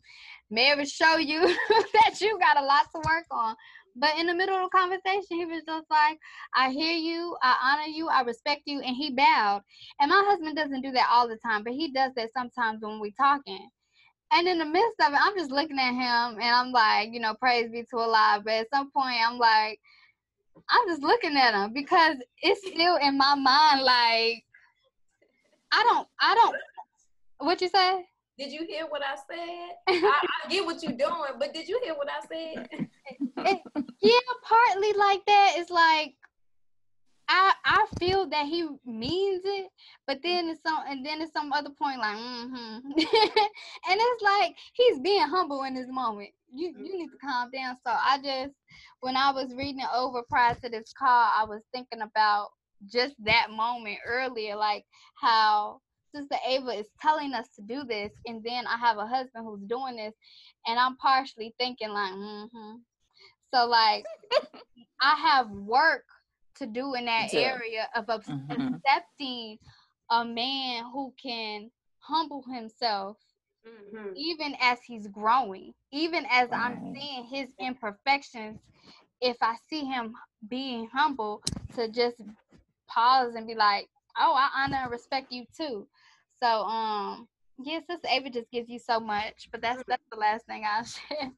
it 0.50 0.88
show 0.88 1.16
you 1.16 1.40
that 1.68 2.20
you 2.20 2.38
got 2.38 2.58
a 2.58 2.64
lot 2.64 2.86
to 2.94 3.00
work 3.04 3.26
on. 3.30 3.54
But 3.98 4.18
in 4.18 4.26
the 4.26 4.34
middle 4.34 4.56
of 4.56 4.70
the 4.70 4.78
conversation, 4.78 5.38
he 5.38 5.46
was 5.46 5.62
just 5.66 5.86
like, 5.90 6.18
I 6.54 6.70
hear 6.70 6.94
you, 6.94 7.36
I 7.42 7.56
honor 7.62 7.90
you, 7.90 8.08
I 8.08 8.20
respect 8.22 8.62
you, 8.66 8.80
and 8.80 8.94
he 8.94 9.10
bowed. 9.10 9.62
And 10.00 10.10
my 10.10 10.22
husband 10.26 10.56
doesn't 10.56 10.82
do 10.82 10.92
that 10.92 11.08
all 11.10 11.26
the 11.26 11.38
time, 11.38 11.64
but 11.64 11.72
he 11.72 11.92
does 11.92 12.12
that 12.16 12.30
sometimes 12.36 12.82
when 12.82 13.00
we're 13.00 13.12
talking. 13.18 13.68
And 14.32 14.48
in 14.48 14.58
the 14.58 14.66
midst 14.66 15.00
of 15.00 15.12
it, 15.12 15.20
I'm 15.20 15.36
just 15.36 15.50
looking 15.50 15.78
at 15.78 15.92
him 15.92 16.40
and 16.40 16.42
I'm 16.42 16.72
like, 16.72 17.10
you 17.12 17.20
know, 17.20 17.34
praise 17.34 17.70
be 17.70 17.84
to 17.90 17.98
Allah. 17.98 18.42
But 18.44 18.54
at 18.54 18.70
some 18.74 18.90
point, 18.90 19.16
I'm 19.24 19.38
like, 19.38 19.78
I'm 20.68 20.88
just 20.88 21.02
looking 21.02 21.36
at 21.36 21.54
him 21.54 21.72
because 21.72 22.16
it's 22.42 22.66
still 22.66 22.96
in 22.96 23.16
my 23.16 23.34
mind 23.34 23.82
like 23.82 24.44
I 25.76 25.82
don't 25.82 26.08
I 26.20 26.34
don't 26.34 26.56
what 27.38 27.60
you 27.60 27.68
say? 27.68 28.06
Did 28.38 28.52
you 28.52 28.66
hear 28.66 28.86
what 28.88 29.02
I 29.02 29.16
said? 29.16 29.76
I, 30.04 30.26
I, 30.44 30.48
get 30.50 30.64
what 30.64 30.82
you're 30.82 30.92
doing, 30.92 31.38
but 31.38 31.54
did 31.54 31.68
you 31.68 31.80
hear 31.82 31.94
what 31.94 32.08
I 32.08 32.26
said? 32.26 32.68
it, 33.20 33.60
yeah, 34.02 34.18
partly 34.42 34.92
like 34.94 35.24
that. 35.26 35.54
It's 35.56 35.70
like 35.70 36.14
I 37.28 37.52
I 37.64 37.86
feel 37.98 38.26
that 38.28 38.46
he 38.46 38.66
means 38.84 39.42
it, 39.44 39.68
but 40.06 40.18
then 40.22 40.48
it's 40.48 40.62
some 40.62 40.80
and 40.88 41.04
then 41.04 41.20
it's 41.20 41.32
some 41.32 41.52
other 41.52 41.70
point 41.70 41.98
like 41.98 42.16
mm-hmm. 42.16 42.78
and 42.88 44.00
it's 44.00 44.22
like 44.22 44.54
he's 44.72 44.98
being 45.00 45.22
humble 45.22 45.64
in 45.64 45.74
this 45.74 45.88
moment. 45.88 46.30
You 46.54 46.74
you 46.78 46.98
need 46.98 47.08
to 47.08 47.18
calm 47.26 47.50
down. 47.50 47.76
So 47.86 47.92
I 47.92 48.18
just 48.22 48.54
when 49.00 49.16
I 49.16 49.30
was 49.30 49.54
reading 49.54 49.80
it 49.80 49.88
over 49.94 50.22
prior 50.22 50.54
to 50.54 50.68
this 50.68 50.92
call, 50.98 51.30
I 51.34 51.44
was 51.44 51.62
thinking 51.72 52.02
about 52.02 52.48
just 52.90 53.14
that 53.24 53.48
moment 53.50 53.98
earlier, 54.06 54.56
like 54.56 54.84
how 55.20 55.80
Sister 56.14 56.36
Ava 56.46 56.70
is 56.70 56.86
telling 57.00 57.34
us 57.34 57.48
to 57.56 57.62
do 57.62 57.84
this, 57.84 58.12
and 58.26 58.42
then 58.44 58.66
I 58.66 58.76
have 58.76 58.98
a 58.98 59.06
husband 59.06 59.44
who's 59.44 59.62
doing 59.62 59.96
this, 59.96 60.14
and 60.66 60.78
I'm 60.78 60.96
partially 60.96 61.54
thinking 61.58 61.90
like, 61.90 62.12
mm-hmm. 62.12 62.76
So 63.54 63.66
like, 63.66 64.04
I 65.00 65.14
have 65.14 65.50
work 65.50 66.04
to 66.58 66.66
do 66.66 66.94
in 66.94 67.04
that 67.06 67.32
yeah. 67.32 67.40
area 67.40 67.88
of 67.94 68.06
mm-hmm. 68.06 68.74
accepting 68.74 69.58
a 70.10 70.24
man 70.24 70.84
who 70.92 71.12
can 71.22 71.70
humble 71.98 72.44
himself 72.52 73.16
mm-hmm. 73.66 74.08
even 74.14 74.54
as 74.60 74.78
he's 74.86 75.06
growing 75.08 75.72
even 75.92 76.24
as 76.30 76.48
right. 76.50 76.60
i'm 76.60 76.94
seeing 76.94 77.24
his 77.24 77.48
imperfections 77.58 78.58
if 79.20 79.36
i 79.42 79.54
see 79.68 79.84
him 79.84 80.12
being 80.48 80.88
humble 80.92 81.42
to 81.74 81.88
just 81.88 82.22
pause 82.96 83.34
and 83.34 83.46
be 83.46 83.54
like, 83.54 83.88
"Oh, 84.18 84.34
I 84.34 84.64
honor 84.64 84.78
and 84.82 84.90
respect 84.90 85.30
you 85.30 85.44
too." 85.56 85.86
So, 86.42 86.46
um, 86.46 87.28
yes, 87.62 87.84
Sister 87.88 88.08
Ava 88.10 88.30
just 88.30 88.50
gives 88.50 88.68
you 88.68 88.78
so 88.78 88.98
much, 89.00 89.48
but 89.52 89.60
that's 89.60 89.82
that's 89.86 90.02
the 90.10 90.18
last 90.18 90.46
thing 90.46 90.64
I'll 90.66 90.84
share. 90.84 91.30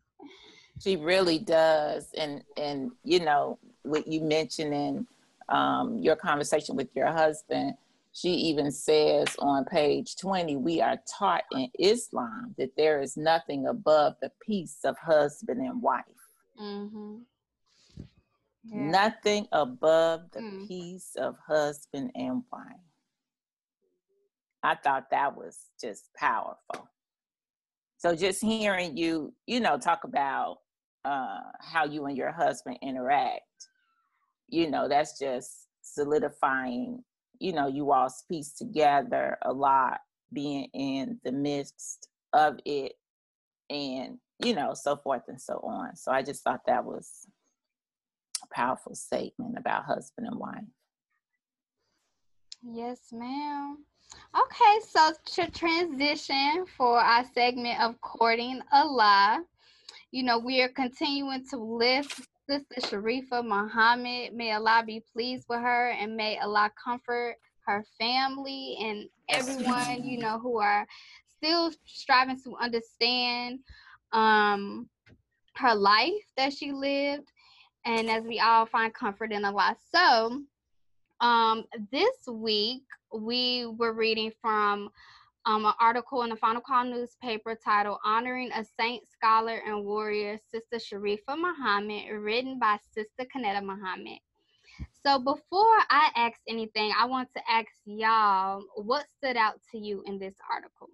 She 0.80 0.96
really 0.96 1.38
does, 1.38 2.08
and 2.16 2.42
and 2.56 2.92
you 3.04 3.20
know 3.20 3.58
what 3.82 4.06
you 4.06 4.20
mentioned 4.20 4.74
in 4.74 5.06
um, 5.48 5.98
your 5.98 6.16
conversation 6.16 6.76
with 6.76 6.88
your 6.94 7.08
husband. 7.08 7.74
She 8.12 8.30
even 8.30 8.72
says 8.72 9.28
on 9.38 9.64
page 9.64 10.16
20, 10.16 10.56
we 10.56 10.80
are 10.80 10.96
taught 11.06 11.44
in 11.52 11.68
Islam 11.78 12.54
that 12.58 12.70
there 12.76 13.00
is 13.00 13.16
nothing 13.16 13.68
above 13.68 14.14
the 14.20 14.32
peace 14.44 14.78
of 14.82 14.96
husband 14.98 15.60
and 15.60 15.80
wife. 15.80 16.04
Mm-hmm. 16.60 17.18
Yeah. 18.70 18.90
Nothing 18.90 19.46
above 19.52 20.30
the 20.32 20.40
mm. 20.40 20.68
peace 20.68 21.12
of 21.16 21.37
husband 21.46 22.10
and 22.14 22.42
wife. 22.52 22.76
I 24.62 24.75
thought 24.75 25.10
that 25.10 25.37
was 25.37 25.56
just 25.80 26.12
powerful. 26.14 26.88
So 27.98 28.14
just 28.14 28.42
hearing 28.42 28.96
you, 28.96 29.32
you 29.46 29.60
know, 29.60 29.78
talk 29.78 30.04
about 30.04 30.58
uh, 31.04 31.40
how 31.60 31.84
you 31.84 32.06
and 32.06 32.16
your 32.16 32.32
husband 32.32 32.78
interact, 32.82 33.42
you 34.48 34.70
know, 34.70 34.88
that's 34.88 35.18
just 35.18 35.66
solidifying, 35.82 37.02
you 37.38 37.52
know, 37.52 37.68
you 37.68 37.90
all's 37.90 38.25
piece 38.28 38.52
together 38.52 39.38
a 39.42 39.52
lot, 39.52 40.00
being 40.32 40.68
in 40.75 41.18
the 41.25 41.32
midst 41.32 42.08
of 42.32 42.58
it, 42.64 42.92
and 43.70 44.18
you 44.40 44.54
know, 44.54 44.75
so 44.75 44.96
forth 44.96 45.22
and 45.28 45.40
so 45.40 45.54
on. 45.64 45.96
So 45.96 46.12
I 46.12 46.22
just 46.22 46.44
thought 46.44 46.60
that 46.66 46.84
was 46.84 47.26
powerful 48.52 48.95
statement 48.95 49.57
about 49.59 49.85
husband 49.85 50.26
and 50.26 50.38
wife. 50.38 50.64
Yes, 52.62 53.12
ma'am. 53.12 53.78
Okay, 54.35 54.81
so 54.88 55.12
to 55.45 55.50
transition 55.50 56.64
for 56.76 56.99
our 56.99 57.25
segment 57.35 57.81
of 57.81 58.00
courting 58.00 58.61
Allah, 58.73 59.45
you 60.11 60.23
know, 60.23 60.38
we 60.38 60.62
are 60.62 60.69
continuing 60.71 61.45
to 61.50 61.57
lift 61.57 62.21
Sister 62.49 62.81
Sharifa 62.81 63.45
Muhammad. 63.45 64.33
May 64.35 64.52
Allah 64.52 64.83
be 64.87 65.05
pleased 65.12 65.45
with 65.49 65.61
her 65.61 65.90
and 65.90 66.17
may 66.17 66.38
Allah 66.38 66.71
comfort 66.83 67.37
her 67.67 67.85
family 67.99 68.78
and 68.81 69.09
everyone, 69.28 70.05
you 70.05 70.19
know, 70.19 70.38
who 70.38 70.59
are 70.59 70.87
still 71.37 71.71
striving 71.85 72.40
to 72.43 72.57
understand 72.57 73.61
um 74.12 74.88
her 75.57 75.75
life 75.75 76.25
that 76.37 76.52
she 76.52 76.73
lived 76.73 77.28
and 77.85 78.11
as 78.11 78.25
we 78.25 78.40
all 78.40 78.66
find 78.66 78.92
comfort 78.92 79.32
in 79.32 79.44
Allah. 79.44 79.76
So, 79.94 80.42
um, 81.20 81.64
this 81.90 82.16
week 82.30 82.82
we 83.12 83.66
were 83.66 83.92
reading 83.92 84.32
from 84.40 84.90
um, 85.47 85.64
an 85.64 85.73
article 85.80 86.23
in 86.23 86.30
the 86.30 86.37
Final 86.37 86.61
Call 86.61 86.85
newspaper 86.85 87.54
titled 87.54 87.99
Honoring 88.04 88.50
a 88.52 88.64
Saint, 88.78 89.02
Scholar, 89.08 89.62
and 89.66 89.85
Warrior, 89.85 90.38
Sister 90.50 90.76
Sharifa 90.76 91.37
Muhammad, 91.38 92.11
written 92.12 92.58
by 92.58 92.76
Sister 92.92 93.25
Kanetta 93.35 93.62
Muhammad. 93.64 94.18
So, 95.02 95.18
before 95.18 95.78
I 95.90 96.11
ask 96.16 96.38
anything, 96.49 96.92
I 96.99 97.06
want 97.06 97.30
to 97.35 97.40
ask 97.50 97.68
y'all 97.87 98.62
what 98.76 99.06
stood 99.16 99.37
out 99.37 99.54
to 99.73 99.78
you 99.78 100.02
in 100.06 100.18
this 100.18 100.35
article? 100.52 100.90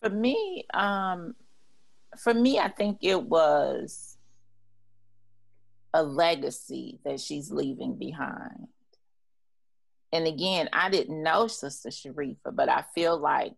For 0.00 0.10
me, 0.10 0.64
um, 0.74 1.34
for 2.16 2.32
me, 2.32 2.58
I 2.58 2.68
think 2.68 2.98
it 3.02 3.22
was 3.22 4.16
a 5.92 6.02
legacy 6.02 7.00
that 7.04 7.20
she's 7.20 7.50
leaving 7.50 7.96
behind. 7.96 8.68
And 10.12 10.26
again, 10.26 10.68
I 10.72 10.88
didn't 10.90 11.22
know 11.22 11.48
Sister 11.48 11.90
Sharifa, 11.90 12.54
but 12.54 12.68
I 12.68 12.84
feel 12.94 13.18
like 13.18 13.54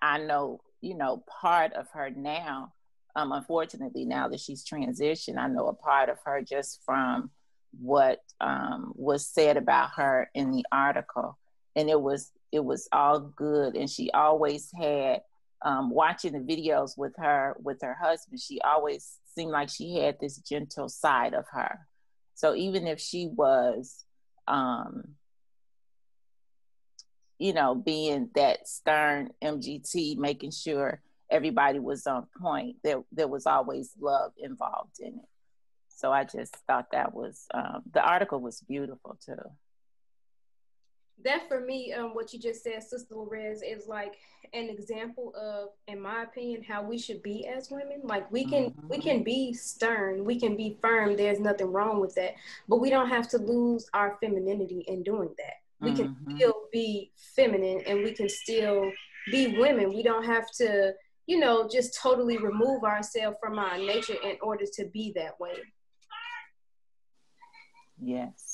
I 0.00 0.18
know, 0.18 0.60
you 0.80 0.94
know, 0.94 1.24
part 1.40 1.72
of 1.72 1.88
her 1.90 2.10
now. 2.10 2.72
Um, 3.16 3.32
unfortunately, 3.32 4.04
now 4.04 4.28
that 4.28 4.40
she's 4.40 4.64
transitioned, 4.64 5.38
I 5.38 5.48
know 5.48 5.68
a 5.68 5.74
part 5.74 6.08
of 6.08 6.18
her 6.24 6.42
just 6.42 6.82
from 6.84 7.30
what 7.80 8.20
um, 8.40 8.92
was 8.94 9.26
said 9.26 9.56
about 9.56 9.90
her 9.96 10.30
in 10.34 10.50
the 10.50 10.64
article, 10.70 11.38
and 11.74 11.88
it 11.88 12.00
was 12.00 12.30
it 12.52 12.64
was 12.64 12.88
all 12.92 13.20
good. 13.20 13.76
And 13.76 13.90
she 13.90 14.10
always 14.10 14.70
had 14.78 15.22
um, 15.62 15.90
watching 15.90 16.32
the 16.32 16.38
videos 16.38 16.96
with 16.96 17.14
her 17.18 17.56
with 17.62 17.78
her 17.82 17.94
husband, 17.94 18.40
she 18.40 18.60
always 18.60 19.18
seemed 19.34 19.50
like 19.50 19.68
she 19.68 19.96
had 19.96 20.18
this 20.20 20.38
gentle 20.38 20.88
side 20.88 21.34
of 21.34 21.44
her. 21.52 21.80
So 22.34 22.54
even 22.54 22.86
if 22.86 23.00
she 23.00 23.28
was 23.28 24.04
um, 24.46 25.14
you 27.38 27.52
know, 27.52 27.74
being 27.74 28.30
that 28.34 28.66
stern 28.66 29.30
MGT, 29.42 30.16
making 30.16 30.50
sure 30.50 31.00
everybody 31.30 31.78
was 31.78 32.06
on 32.06 32.26
point. 32.40 32.76
There, 32.82 33.02
there 33.12 33.28
was 33.28 33.46
always 33.46 33.92
love 34.00 34.32
involved 34.38 34.98
in 35.00 35.08
it. 35.08 35.28
So 35.88 36.12
I 36.12 36.24
just 36.24 36.54
thought 36.66 36.90
that 36.92 37.14
was 37.14 37.46
um, 37.52 37.82
the 37.92 38.02
article 38.02 38.40
was 38.40 38.60
beautiful 38.60 39.18
too. 39.24 39.36
That 41.24 41.48
for 41.48 41.60
me, 41.60 41.92
um, 41.92 42.14
what 42.14 42.32
you 42.32 42.38
just 42.38 42.62
said, 42.62 42.82
Sister 42.82 43.14
Lorez, 43.14 43.58
is 43.66 43.88
like 43.88 44.14
an 44.52 44.68
example 44.68 45.34
of, 45.36 45.70
in 45.92 46.00
my 46.00 46.22
opinion, 46.22 46.62
how 46.62 46.82
we 46.82 46.96
should 46.96 47.22
be 47.22 47.46
as 47.46 47.70
women. 47.70 48.00
Like 48.04 48.30
we 48.30 48.44
can, 48.44 48.70
mm-hmm. 48.70 48.88
we 48.88 48.98
can 48.98 49.24
be 49.24 49.52
stern, 49.52 50.24
we 50.24 50.38
can 50.38 50.56
be 50.56 50.78
firm. 50.80 51.16
There's 51.16 51.40
nothing 51.40 51.72
wrong 51.72 52.00
with 52.00 52.14
that, 52.14 52.34
but 52.68 52.76
we 52.80 52.88
don't 52.88 53.08
have 53.08 53.28
to 53.30 53.38
lose 53.38 53.88
our 53.94 54.16
femininity 54.20 54.84
in 54.86 55.02
doing 55.02 55.30
that. 55.38 55.54
We 55.80 55.90
mm-hmm. 55.92 56.26
can 56.26 56.36
still 56.36 56.54
be 56.72 57.12
feminine, 57.34 57.82
and 57.86 58.04
we 58.04 58.12
can 58.12 58.28
still 58.28 58.90
be 59.30 59.58
women. 59.58 59.92
We 59.92 60.02
don't 60.02 60.24
have 60.24 60.50
to, 60.58 60.94
you 61.26 61.38
know, 61.38 61.68
just 61.68 61.98
totally 62.00 62.38
remove 62.38 62.84
ourselves 62.84 63.36
from 63.40 63.58
our 63.58 63.76
nature 63.76 64.16
in 64.22 64.36
order 64.40 64.64
to 64.74 64.84
be 64.86 65.12
that 65.16 65.38
way. 65.38 65.54
Yes. 68.00 68.47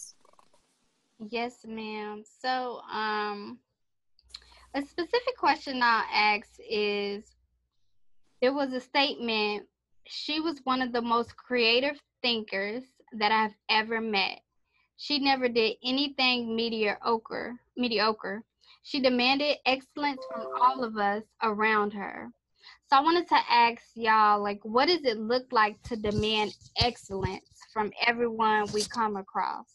Yes, 1.31 1.65
ma'am. 1.67 2.23
So, 2.41 2.81
um, 2.93 3.59
a 4.75 4.83
specific 4.83 5.37
question 5.39 5.81
I'll 5.83 6.05
ask 6.13 6.51
is 6.69 7.25
there 8.43 8.53
was 8.53 8.73
a 8.73 8.81
statement, 8.81 9.67
she 10.07 10.41
was 10.41 10.61
one 10.65 10.83
of 10.83 10.93
the 10.93 11.01
most 11.01 11.37
creative 11.37 12.01
thinkers 12.23 12.83
that 13.13 13.33
I've 13.33 13.55
ever 13.71 14.01
met. 14.01 14.41
She 14.97 15.19
never 15.19 15.49
did 15.49 15.77
anything 15.83 16.55
mediocre, 16.55 17.57
mediocre. 17.77 18.43
She 18.83 19.01
demanded 19.01 19.57
excellence 19.65 20.21
from 20.31 20.47
all 20.61 20.85
of 20.85 20.97
us 20.97 21.23
around 21.43 21.93
her. 21.93 22.31
So 22.91 22.97
I 22.97 23.01
wanted 23.01 23.29
to 23.29 23.39
ask 23.49 23.83
y'all, 23.95 24.43
like, 24.43 24.61
what 24.63 24.89
does 24.89 25.05
it 25.05 25.19
look 25.19 25.47
like 25.53 25.81
to 25.85 25.97
demand 25.97 26.55
excellence 26.81 27.49
from 27.73 27.93
everyone 28.07 28.67
we 28.73 28.85
come 28.85 29.17
across? 29.17 29.74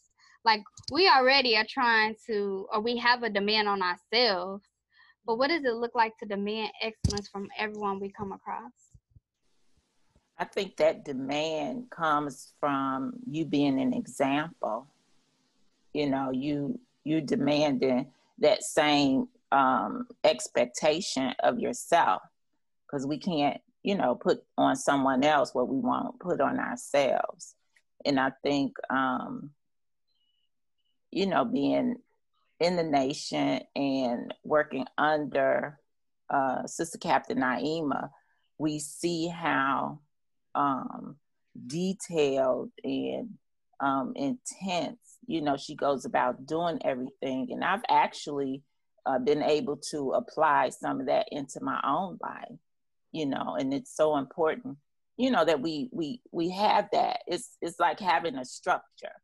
Like, 0.49 0.63
we 0.91 1.07
already 1.07 1.55
are 1.57 1.65
trying 1.69 2.15
to, 2.25 2.67
or 2.73 2.81
we 2.81 2.97
have 2.97 3.21
a 3.21 3.29
demand 3.29 3.67
on 3.67 3.83
ourselves, 3.83 4.63
but 5.23 5.37
what 5.37 5.49
does 5.49 5.63
it 5.63 5.75
look 5.75 5.93
like 5.93 6.17
to 6.17 6.25
demand 6.25 6.71
excellence 6.81 7.27
from 7.27 7.49
everyone 7.55 7.99
we 7.99 8.11
come 8.11 8.31
across? 8.31 8.71
I 10.39 10.45
think 10.45 10.75
that 10.77 11.05
demand 11.05 11.91
comes 11.91 12.53
from 12.59 13.13
you 13.29 13.45
being 13.45 13.79
an 13.79 13.93
example. 13.93 14.87
You 15.93 16.09
know, 16.09 16.31
you 16.31 16.79
you 17.03 17.21
demanding 17.21 18.07
that 18.39 18.63
same 18.63 19.27
um, 19.51 20.07
expectation 20.23 21.31
of 21.43 21.59
yourself 21.59 22.23
because 22.87 23.05
we 23.05 23.19
can't, 23.19 23.61
you 23.83 23.93
know, 23.93 24.15
put 24.15 24.43
on 24.57 24.75
someone 24.75 25.23
else 25.23 25.53
what 25.53 25.67
we 25.67 25.77
want 25.77 26.19
put 26.19 26.41
on 26.41 26.57
ourselves. 26.57 27.53
And 28.03 28.19
I 28.19 28.31
think, 28.41 28.73
um, 28.89 29.51
you 31.11 31.25
know, 31.25 31.45
being 31.45 31.95
in 32.59 32.75
the 32.75 32.83
nation 32.83 33.61
and 33.75 34.33
working 34.43 34.85
under 34.97 35.79
uh, 36.29 36.65
Sister 36.67 36.97
Captain 36.97 37.39
Naima, 37.39 38.09
we 38.57 38.79
see 38.79 39.27
how 39.27 39.99
um, 40.55 41.15
detailed 41.67 42.71
and 42.83 43.29
um, 43.79 44.13
intense, 44.15 44.99
you 45.25 45.41
know, 45.41 45.55
she 45.57 45.75
goes 45.75 46.05
about 46.05 46.45
doing 46.45 46.79
everything. 46.83 47.47
And 47.51 47.63
I've 47.63 47.83
actually 47.89 48.61
uh, 49.05 49.19
been 49.19 49.41
able 49.41 49.77
to 49.91 50.11
apply 50.11 50.69
some 50.69 50.99
of 50.99 51.07
that 51.07 51.27
into 51.31 51.59
my 51.61 51.79
own 51.85 52.17
life 52.21 52.59
you 53.11 53.25
know 53.25 53.55
and 53.59 53.73
it's 53.73 53.95
so 53.95 54.17
important 54.17 54.77
you 55.17 55.31
know 55.31 55.43
that 55.45 55.61
we 55.61 55.89
we 55.91 56.21
we 56.31 56.49
have 56.49 56.87
that 56.91 57.19
it's 57.27 57.57
it's 57.61 57.79
like 57.79 57.99
having 57.99 58.35
a 58.35 58.45
structure 58.45 59.15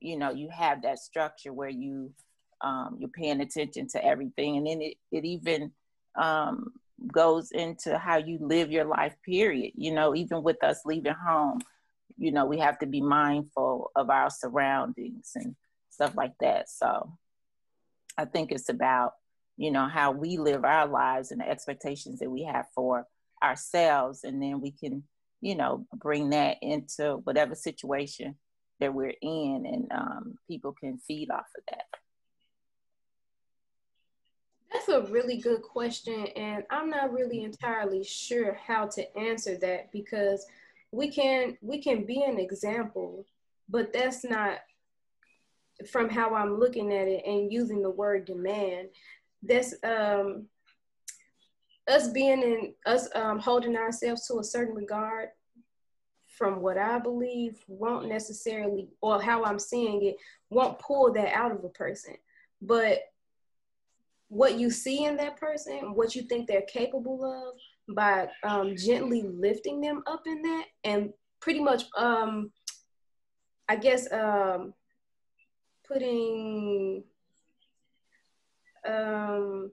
you 0.00 0.16
know 0.16 0.30
you 0.30 0.48
have 0.50 0.82
that 0.82 0.98
structure 0.98 1.52
where 1.52 1.68
you 1.68 2.12
um, 2.60 2.96
you're 2.98 3.08
paying 3.10 3.40
attention 3.40 3.86
to 3.88 4.04
everything. 4.04 4.56
And 4.56 4.66
then 4.66 4.82
it, 4.82 4.96
it 5.12 5.24
even 5.24 5.70
um, 6.16 6.72
goes 7.12 7.52
into 7.52 7.96
how 7.96 8.16
you 8.16 8.38
live 8.40 8.72
your 8.72 8.84
life 8.84 9.14
period. 9.24 9.72
You 9.76 9.92
know 9.92 10.14
even 10.14 10.42
with 10.42 10.62
us 10.62 10.82
leaving 10.84 11.14
home 11.14 11.60
you 12.16 12.32
know 12.32 12.46
we 12.46 12.58
have 12.58 12.78
to 12.80 12.86
be 12.86 13.00
mindful 13.00 13.92
of 13.94 14.10
our 14.10 14.30
surroundings 14.30 15.32
and 15.34 15.54
stuff 15.90 16.16
like 16.16 16.32
that. 16.40 16.68
So 16.68 17.12
i 18.16 18.24
think 18.24 18.50
it's 18.50 18.68
about 18.68 19.12
you 19.58 19.72
know, 19.72 19.88
how 19.88 20.12
we 20.12 20.38
live 20.38 20.64
our 20.64 20.86
lives 20.86 21.32
and 21.32 21.40
the 21.40 21.48
expectations 21.48 22.20
that 22.20 22.30
we 22.30 22.44
have 22.44 22.66
for 22.74 23.04
ourselves. 23.42 24.22
And 24.22 24.40
then 24.40 24.60
we 24.60 24.70
can, 24.70 25.02
you 25.40 25.56
know, 25.56 25.84
bring 25.92 26.30
that 26.30 26.58
into 26.62 27.16
whatever 27.24 27.56
situation 27.56 28.36
that 28.80 28.94
we're 28.94 29.14
in 29.20 29.64
and 29.66 29.88
um, 29.92 30.38
people 30.46 30.72
can 30.72 30.98
feed 30.98 31.30
off 31.30 31.46
of 31.56 31.64
that. 31.70 31.86
That's 34.72 34.88
a 34.88 35.10
really 35.10 35.38
good 35.38 35.62
question. 35.62 36.26
And 36.36 36.64
I'm 36.70 36.90
not 36.90 37.12
really 37.12 37.42
entirely 37.42 38.04
sure 38.04 38.58
how 38.66 38.86
to 38.88 39.18
answer 39.18 39.56
that 39.58 39.90
because 39.92 40.46
we 40.92 41.10
can 41.10 41.56
we 41.60 41.82
can 41.82 42.04
be 42.04 42.22
an 42.22 42.38
example, 42.38 43.26
but 43.68 43.92
that's 43.92 44.24
not 44.24 44.58
from 45.90 46.08
how 46.08 46.34
I'm 46.34 46.58
looking 46.58 46.92
at 46.92 47.08
it 47.08 47.24
and 47.24 47.52
using 47.52 47.82
the 47.82 47.90
word 47.90 48.24
demand 48.24 48.88
that's 49.42 49.74
um 49.84 50.46
us 51.88 52.08
being 52.08 52.42
in 52.42 52.74
us 52.86 53.08
um, 53.14 53.38
holding 53.38 53.76
ourselves 53.76 54.26
to 54.26 54.38
a 54.38 54.44
certain 54.44 54.74
regard 54.74 55.28
from 56.38 56.62
what 56.62 56.78
I 56.78 57.00
believe 57.00 57.58
won't 57.66 58.08
necessarily 58.08 58.88
or 59.02 59.20
how 59.20 59.44
I'm 59.44 59.58
seeing 59.58 60.04
it 60.04 60.16
won't 60.48 60.78
pull 60.78 61.12
that 61.12 61.34
out 61.34 61.50
of 61.50 61.64
a 61.64 61.68
person. 61.68 62.14
But 62.62 63.00
what 64.28 64.58
you 64.58 64.70
see 64.70 65.04
in 65.04 65.16
that 65.16 65.36
person, 65.36 65.94
what 65.94 66.14
you 66.14 66.22
think 66.22 66.46
they're 66.46 66.62
capable 66.62 67.24
of 67.24 67.94
by 67.94 68.28
um, 68.44 68.76
gently 68.76 69.22
lifting 69.22 69.80
them 69.80 70.02
up 70.06 70.22
in 70.26 70.40
that 70.42 70.64
and 70.84 71.10
pretty 71.40 71.60
much 71.60 71.84
um, 71.96 72.52
I 73.68 73.76
guess 73.76 74.10
um, 74.12 74.72
putting 75.86 77.04
um, 78.88 79.70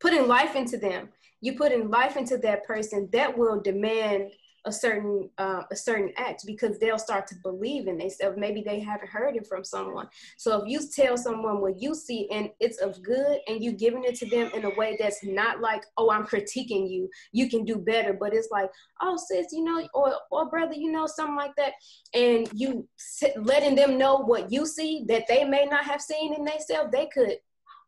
putting 0.00 0.26
life 0.26 0.56
into 0.56 0.76
them. 0.76 1.10
You 1.40 1.54
putting 1.54 1.88
life 1.88 2.16
into 2.16 2.36
that 2.38 2.64
person 2.64 3.08
that 3.12 3.36
will 3.36 3.60
demand 3.60 4.32
a 4.64 4.72
certain 4.72 5.30
uh, 5.38 5.62
a 5.70 5.76
certain 5.76 6.12
act 6.16 6.44
because 6.46 6.78
they'll 6.78 6.98
start 6.98 7.26
to 7.28 7.34
believe 7.42 7.86
in 7.86 7.98
themselves. 7.98 8.36
Maybe 8.38 8.62
they 8.62 8.80
haven't 8.80 9.08
heard 9.08 9.36
it 9.36 9.46
from 9.46 9.64
someone. 9.64 10.08
So 10.36 10.62
if 10.62 10.68
you 10.68 10.80
tell 10.94 11.16
someone 11.16 11.60
what 11.60 11.80
you 11.80 11.94
see 11.94 12.28
and 12.30 12.50
it's 12.60 12.78
of 12.78 13.02
good, 13.02 13.38
and 13.46 13.62
you 13.62 13.72
giving 13.72 14.04
it 14.04 14.14
to 14.16 14.28
them 14.28 14.50
in 14.54 14.64
a 14.64 14.74
way 14.76 14.96
that's 14.98 15.24
not 15.24 15.60
like, 15.60 15.84
oh, 15.96 16.10
I'm 16.10 16.26
critiquing 16.26 16.90
you. 16.90 17.08
You 17.32 17.48
can 17.48 17.64
do 17.64 17.76
better, 17.76 18.12
but 18.12 18.34
it's 18.34 18.48
like, 18.50 18.70
oh, 19.00 19.16
sis, 19.16 19.52
you 19.52 19.64
know, 19.64 19.86
or 19.94 20.14
or 20.30 20.50
brother, 20.50 20.74
you 20.74 20.92
know, 20.92 21.06
something 21.06 21.36
like 21.36 21.54
that, 21.56 21.72
and 22.14 22.48
you 22.52 22.88
letting 23.36 23.74
them 23.74 23.98
know 23.98 24.18
what 24.18 24.52
you 24.52 24.66
see 24.66 25.04
that 25.08 25.24
they 25.28 25.44
may 25.44 25.64
not 25.64 25.84
have 25.84 26.00
seen 26.00 26.34
in 26.34 26.44
themselves. 26.44 26.90
They 26.92 27.08
could 27.12 27.36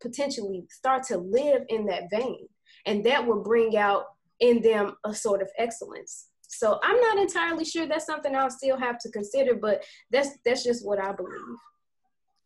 potentially 0.00 0.64
start 0.70 1.04
to 1.04 1.18
live 1.18 1.62
in 1.68 1.86
that 1.86 2.10
vein. 2.10 2.48
And 2.86 3.04
that 3.04 3.26
will 3.26 3.42
bring 3.42 3.76
out 3.76 4.04
in 4.40 4.62
them 4.62 4.96
a 5.04 5.14
sort 5.14 5.42
of 5.42 5.48
excellence. 5.58 6.26
So 6.50 6.80
I'm 6.82 7.00
not 7.00 7.18
entirely 7.18 7.64
sure 7.64 7.86
that's 7.86 8.06
something 8.06 8.34
I'll 8.34 8.50
still 8.50 8.78
have 8.78 8.98
to 9.00 9.10
consider, 9.10 9.54
but 9.54 9.84
that's 10.10 10.30
that's 10.44 10.64
just 10.64 10.84
what 10.84 11.00
I 11.00 11.12
believe. 11.12 11.56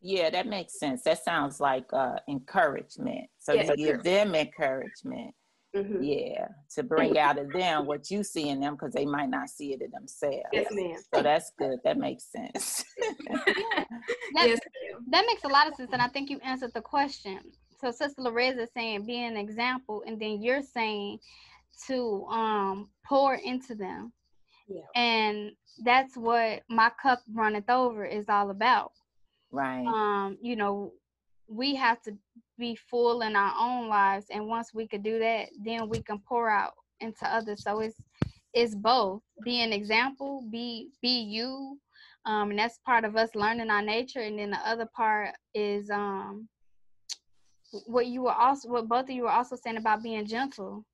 Yeah, 0.02 0.28
that 0.30 0.46
makes 0.46 0.78
sense. 0.78 1.02
That 1.02 1.24
sounds 1.24 1.60
like 1.60 1.86
uh, 1.92 2.16
encouragement. 2.28 3.30
So 3.38 3.54
yes, 3.54 3.68
to 3.68 3.76
give 3.76 4.02
them 4.02 4.34
encouragement, 4.34 5.34
mm-hmm. 5.74 6.02
yeah, 6.02 6.48
to 6.74 6.82
bring 6.82 7.16
out 7.16 7.38
of 7.38 7.50
them 7.50 7.86
what 7.86 8.10
you 8.10 8.22
see 8.22 8.50
in 8.50 8.60
them 8.60 8.74
because 8.74 8.92
they 8.92 9.06
might 9.06 9.30
not 9.30 9.48
see 9.48 9.72
it 9.72 9.80
in 9.80 9.90
themselves. 9.90 10.44
Yes, 10.52 10.66
ma'am. 10.72 10.98
So 11.14 11.22
that's 11.22 11.52
good. 11.58 11.78
That 11.84 11.96
makes 11.96 12.30
sense. 12.30 12.84
yeah. 13.00 13.84
That, 14.34 14.48
yes, 14.48 14.58
that 15.10 15.24
makes 15.26 15.44
a 15.44 15.48
lot 15.48 15.68
of 15.68 15.74
sense, 15.76 15.90
and 15.92 16.02
I 16.02 16.08
think 16.08 16.28
you 16.28 16.38
answered 16.40 16.72
the 16.74 16.80
question. 16.80 17.38
So 17.80 17.90
Sister 17.90 18.20
Loreza 18.20 18.62
is 18.62 18.70
saying 18.74 19.06
be 19.06 19.22
an 19.22 19.36
example, 19.36 20.02
and 20.06 20.20
then 20.20 20.42
you're 20.42 20.62
saying 20.62 21.18
to 21.86 22.26
um 22.30 22.88
pour 23.06 23.34
into 23.34 23.74
them. 23.74 24.12
Yeah. 24.68 24.82
And 24.94 25.52
that's 25.84 26.16
what 26.16 26.62
my 26.68 26.90
cup 27.02 27.20
runneth 27.32 27.68
over 27.68 28.04
is 28.06 28.28
all 28.28 28.50
about. 28.50 28.92
Right. 29.52 29.86
Um, 29.86 30.38
you 30.40 30.56
know, 30.56 30.92
we 31.48 31.74
have 31.74 32.00
to 32.02 32.16
be 32.58 32.76
full 32.76 33.22
in 33.22 33.36
our 33.36 33.54
own 33.58 33.88
lives 33.88 34.26
and 34.30 34.46
once 34.46 34.72
we 34.72 34.86
could 34.88 35.02
do 35.02 35.18
that 35.18 35.48
then 35.64 35.88
we 35.88 36.00
can 36.02 36.18
pour 36.20 36.48
out 36.48 36.74
into 37.00 37.26
others 37.26 37.62
so 37.64 37.80
it's 37.80 38.00
it's 38.54 38.74
both 38.76 39.20
be 39.44 39.60
an 39.62 39.72
example 39.72 40.44
be 40.50 40.88
be 41.02 41.20
you 41.20 41.78
Um, 42.26 42.50
and 42.50 42.58
that's 42.58 42.78
part 42.78 43.04
of 43.04 43.16
us 43.16 43.34
learning 43.34 43.70
our 43.70 43.82
nature. 43.82 44.20
And 44.20 44.38
then 44.38 44.50
the 44.50 44.58
other 44.68 44.86
part 44.96 45.34
is 45.54 45.90
um, 45.90 46.48
what 47.86 48.06
you 48.06 48.22
were 48.22 48.32
also, 48.32 48.68
what 48.68 48.88
both 48.88 49.04
of 49.04 49.10
you 49.10 49.24
were 49.24 49.30
also 49.30 49.56
saying 49.56 49.76
about 49.76 50.02
being 50.02 50.26
gentle. 50.26 50.84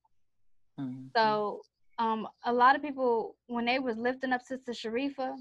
Mm-hmm. 0.81 1.07
So 1.17 1.63
um, 1.99 2.29
a 2.45 2.53
lot 2.53 2.77
of 2.77 2.83
people, 2.83 3.37
when 3.47 3.67
they 3.67 3.79
was 3.79 3.97
lifting 3.97 4.33
up 4.33 4.43
Sister 4.43 4.73
Sharifa, 4.73 5.35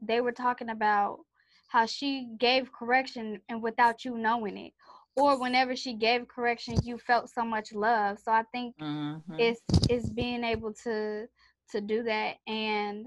they 0.00 0.20
were 0.20 0.32
talking 0.32 0.70
about 0.70 1.20
how 1.68 1.86
she 1.86 2.28
gave 2.38 2.72
correction 2.72 3.40
and 3.48 3.62
without 3.62 4.04
you 4.04 4.16
knowing 4.16 4.56
it 4.56 4.72
or 5.16 5.40
whenever 5.40 5.74
she 5.74 5.94
gave 5.94 6.28
correction 6.28 6.76
you 6.84 6.98
felt 6.98 7.30
so 7.30 7.44
much 7.44 7.72
love 7.72 8.18
so 8.22 8.30
i 8.30 8.42
think 8.52 8.76
mm-hmm. 8.78 9.34
it's 9.38 9.60
it's 9.88 10.10
being 10.10 10.44
able 10.44 10.72
to 10.72 11.26
to 11.70 11.80
do 11.80 12.02
that 12.02 12.36
and 12.46 13.06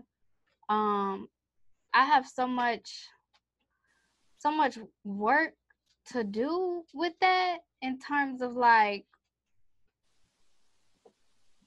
um 0.69 1.27
i 1.93 2.03
have 2.03 2.27
so 2.27 2.47
much 2.47 3.07
so 4.39 4.51
much 4.51 4.77
work 5.03 5.53
to 6.05 6.23
do 6.23 6.83
with 6.93 7.13
that 7.21 7.57
in 7.81 7.99
terms 7.99 8.41
of 8.41 8.53
like 8.53 9.05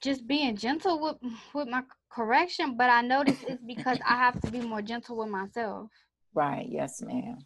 just 0.03 0.27
being 0.27 0.57
gentle 0.57 1.01
with 1.01 1.17
with 1.55 1.69
my 1.69 1.83
correction 2.11 2.77
but 2.77 2.91
i 2.91 3.01
notice 3.01 3.39
it's 3.49 3.63
because 3.65 3.99
i 4.09 4.15
have 4.15 4.41
to 4.41 4.51
be 4.51 4.61
more 4.61 4.83
gentle 4.83 5.17
with 5.17 5.29
myself 5.29 5.89
right 6.35 6.67
yes 6.69 7.01
ma'am 7.01 7.39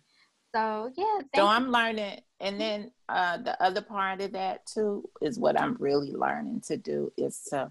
so 0.57 0.91
yeah. 0.97 1.21
So 1.35 1.47
I'm 1.47 1.71
learning, 1.71 2.21
and 2.41 2.59
then 2.59 2.91
uh, 3.11 3.37
the 3.37 3.63
other 3.63 3.83
part 3.83 4.23
of 4.23 4.33
that 4.33 4.65
too 4.65 5.07
is 5.21 5.39
what 5.39 5.61
I'm 5.61 5.77
really 5.79 6.13
learning 6.13 6.63
to 6.69 6.79
do 6.79 7.13
is 7.19 7.43
to 7.51 7.71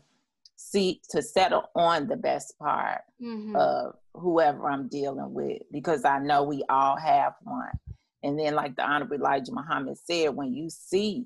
see 0.55 1.01
to 1.09 1.23
settle 1.23 1.69
on 1.75 2.07
the 2.07 2.15
best 2.15 2.59
part 2.59 3.01
mm-hmm. 3.19 3.55
of 3.55 3.95
whoever 4.13 4.69
I'm 4.69 4.87
dealing 4.87 5.33
with 5.33 5.63
because 5.71 6.05
I 6.05 6.19
know 6.19 6.43
we 6.43 6.63
all 6.69 6.95
have 6.95 7.33
one. 7.41 7.71
And 8.21 8.37
then, 8.37 8.53
like 8.53 8.75
the 8.75 8.83
Honorable 8.83 9.15
Elijah 9.15 9.51
Muhammad 9.51 9.97
said, 9.97 10.35
when 10.35 10.53
you 10.53 10.69
see 10.69 11.25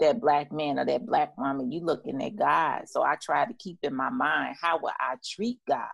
that 0.00 0.20
black 0.20 0.52
man 0.52 0.78
or 0.78 0.84
that 0.84 1.06
black 1.06 1.36
woman, 1.38 1.70
you 1.70 1.80
looking 1.80 2.22
at 2.22 2.36
God. 2.36 2.88
So 2.88 3.02
I 3.02 3.16
try 3.16 3.44
to 3.44 3.54
keep 3.54 3.78
in 3.82 3.94
my 3.94 4.10
mind 4.10 4.56
how 4.60 4.78
will 4.78 4.92
I 4.98 5.16
treat 5.24 5.60
God? 5.68 5.88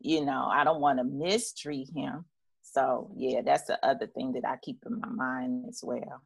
You 0.00 0.24
know, 0.24 0.48
I 0.52 0.64
don't 0.64 0.80
want 0.80 0.98
to 0.98 1.04
mistreat 1.04 1.88
him. 1.94 2.24
So 2.62 3.10
yeah, 3.16 3.40
that's 3.44 3.64
the 3.64 3.84
other 3.84 4.06
thing 4.06 4.32
that 4.32 4.46
I 4.46 4.56
keep 4.62 4.82
in 4.86 5.00
my 5.00 5.08
mind 5.08 5.66
as 5.68 5.80
well. 5.82 6.22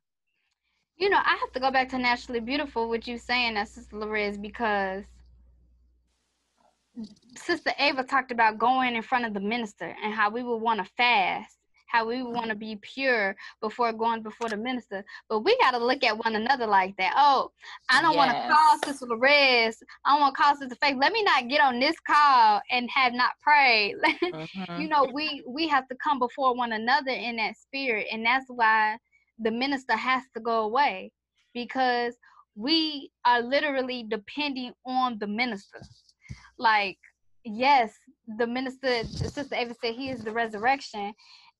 You 0.96 1.10
know, 1.10 1.18
I 1.18 1.36
have 1.40 1.52
to 1.52 1.60
go 1.60 1.70
back 1.70 1.90
to 1.90 1.98
naturally 1.98 2.40
beautiful, 2.40 2.88
what 2.88 3.06
you 3.06 3.18
saying, 3.18 3.54
that 3.54 3.68
Sister 3.68 3.96
Lorez, 3.96 4.40
because 4.40 5.04
Sister 7.36 7.72
Ava 7.78 8.02
talked 8.02 8.32
about 8.32 8.58
going 8.58 8.96
in 8.96 9.02
front 9.02 9.26
of 9.26 9.34
the 9.34 9.40
minister 9.40 9.94
and 10.02 10.14
how 10.14 10.30
we 10.30 10.42
would 10.42 10.56
want 10.56 10.82
to 10.82 10.90
fast 10.96 11.58
how 11.96 12.06
we 12.06 12.22
want 12.22 12.48
to 12.50 12.54
be 12.54 12.78
pure 12.82 13.34
before 13.60 13.92
going 13.92 14.22
before 14.22 14.48
the 14.48 14.56
minister. 14.56 15.04
But 15.28 15.40
we 15.40 15.56
got 15.58 15.70
to 15.70 15.78
look 15.78 16.04
at 16.04 16.16
one 16.16 16.36
another 16.36 16.66
like 16.66 16.94
that. 16.98 17.14
Oh, 17.16 17.50
I 17.90 18.02
don't 18.02 18.14
yes. 18.14 18.18
want 18.18 18.30
to 18.32 18.54
call 18.54 18.78
Sister 18.84 19.06
Lorez. 19.06 19.76
I 20.04 20.12
don't 20.12 20.20
want 20.20 20.34
to 20.34 20.42
call 20.42 20.56
Sister 20.56 20.76
Faith. 20.82 20.96
Let 21.00 21.12
me 21.12 21.22
not 21.22 21.48
get 21.48 21.60
on 21.60 21.80
this 21.80 21.96
call 22.06 22.60
and 22.70 22.88
have 22.94 23.14
not 23.14 23.30
prayed. 23.42 23.94
mm-hmm. 24.22 24.80
You 24.80 24.88
know, 24.88 25.08
we 25.12 25.42
we 25.46 25.66
have 25.68 25.88
to 25.88 25.96
come 25.96 26.18
before 26.18 26.54
one 26.54 26.72
another 26.72 27.12
in 27.12 27.36
that 27.36 27.56
spirit, 27.56 28.06
and 28.12 28.24
that's 28.24 28.46
why 28.48 28.98
the 29.38 29.50
minister 29.50 29.96
has 29.96 30.22
to 30.34 30.40
go 30.40 30.62
away 30.62 31.12
because 31.54 32.14
we 32.54 33.10
are 33.24 33.40
literally 33.40 34.04
depending 34.08 34.72
on 34.86 35.18
the 35.18 35.26
minister. 35.26 35.80
Like, 36.58 36.98
yes, 37.44 37.92
the 38.38 38.46
minister, 38.46 39.04
Sister 39.04 39.54
Ava 39.54 39.74
said, 39.80 39.94
he 39.94 40.10
is 40.10 40.24
the 40.24 40.32
resurrection 40.32 41.12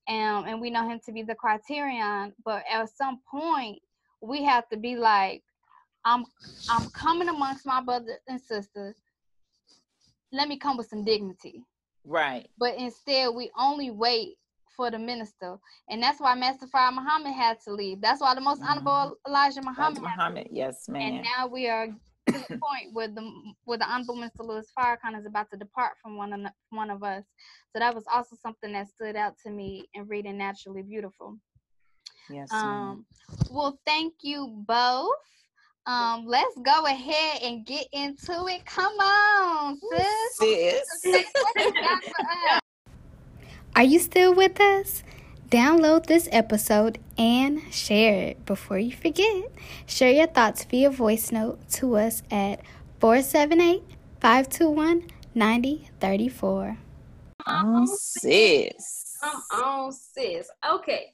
um, 0.07 0.45
and 0.47 0.61
we 0.61 0.69
know 0.69 0.87
him 0.87 0.99
to 1.05 1.11
be 1.11 1.23
the 1.23 1.35
criterion. 1.35 2.33
But 2.45 2.63
at 2.71 2.89
some 2.89 3.19
point, 3.29 3.79
we 4.21 4.43
have 4.43 4.67
to 4.69 4.77
be 4.77 4.95
like, 4.95 5.43
I'm 6.05 6.25
I'm 6.69 6.89
coming 6.91 7.29
amongst 7.29 7.65
my 7.65 7.81
brothers 7.81 8.19
and 8.27 8.39
sisters. 8.39 8.95
Let 10.31 10.47
me 10.47 10.57
come 10.57 10.77
with 10.77 10.87
some 10.87 11.03
dignity. 11.03 11.63
Right. 12.05 12.47
But 12.57 12.75
instead, 12.77 13.29
we 13.35 13.51
only 13.57 13.91
wait 13.91 14.35
for 14.75 14.91
the 14.91 14.99
minister, 14.99 15.57
and 15.89 16.01
that's 16.01 16.21
why 16.21 16.35
Master 16.35 16.67
Fard 16.67 16.93
Muhammad 16.93 17.33
had 17.33 17.59
to 17.61 17.73
leave. 17.73 17.99
That's 17.99 18.21
why 18.21 18.35
the 18.35 18.41
Most 18.41 18.61
mm-hmm. 18.61 18.69
Honorable 18.69 19.17
Elijah 19.27 19.61
Muhammad. 19.61 20.01
Muhammad, 20.01 20.47
yes, 20.51 20.87
man. 20.87 21.01
And 21.01 21.23
now 21.37 21.47
we 21.47 21.67
are 21.67 21.89
point 22.33 22.93
where 22.93 23.07
the 23.07 23.31
where 23.65 23.77
the 23.77 23.85
honorable 23.85 24.15
Mr. 24.15 24.45
Louis 24.45 24.65
Farrakhan 24.77 25.17
is 25.19 25.25
about 25.25 25.49
to 25.51 25.57
depart 25.57 25.93
from 26.01 26.17
one 26.17 26.33
of 26.33 26.51
one 26.69 26.89
of 26.89 27.03
us. 27.03 27.23
So 27.73 27.79
that 27.79 27.95
was 27.95 28.05
also 28.11 28.35
something 28.41 28.71
that 28.73 28.89
stood 28.89 29.15
out 29.15 29.33
to 29.45 29.51
me 29.51 29.87
in 29.93 30.07
reading 30.07 30.37
Naturally 30.37 30.81
Beautiful. 30.81 31.37
Yes. 32.29 32.51
Um. 32.51 33.05
Well, 33.51 33.79
thank 33.85 34.13
you 34.21 34.63
both. 34.67 35.15
Um, 35.85 36.25
let's 36.27 36.53
go 36.65 36.85
ahead 36.85 37.41
and 37.41 37.65
get 37.65 37.87
into 37.93 38.47
it. 38.47 38.65
Come 38.65 38.93
on, 38.93 39.79
sis. 40.37 40.83
Sis. 41.01 41.31
Are 43.73 43.83
you 43.83 43.99
still 43.99 44.33
with 44.33 44.59
us? 44.59 45.03
Download 45.49 46.05
this 46.05 46.27
episode 46.33 46.99
and 47.17 47.61
share 47.71 48.15
it. 48.15 48.45
Before 48.45 48.77
you 48.77 48.91
forget, 48.91 49.49
share 49.85 50.11
your 50.11 50.27
thoughts 50.27 50.65
via 50.65 50.89
voice 50.89 51.31
note 51.31 51.69
to 51.69 51.95
us 51.95 52.21
at 52.29 52.59
478 52.99 53.81
521 54.19 55.07
9034. 55.33 56.77
On 57.45 57.87
sis. 57.87 59.17
Come 59.21 59.41
on, 59.63 59.93
sis. 59.93 60.49
Okay, 60.69 61.13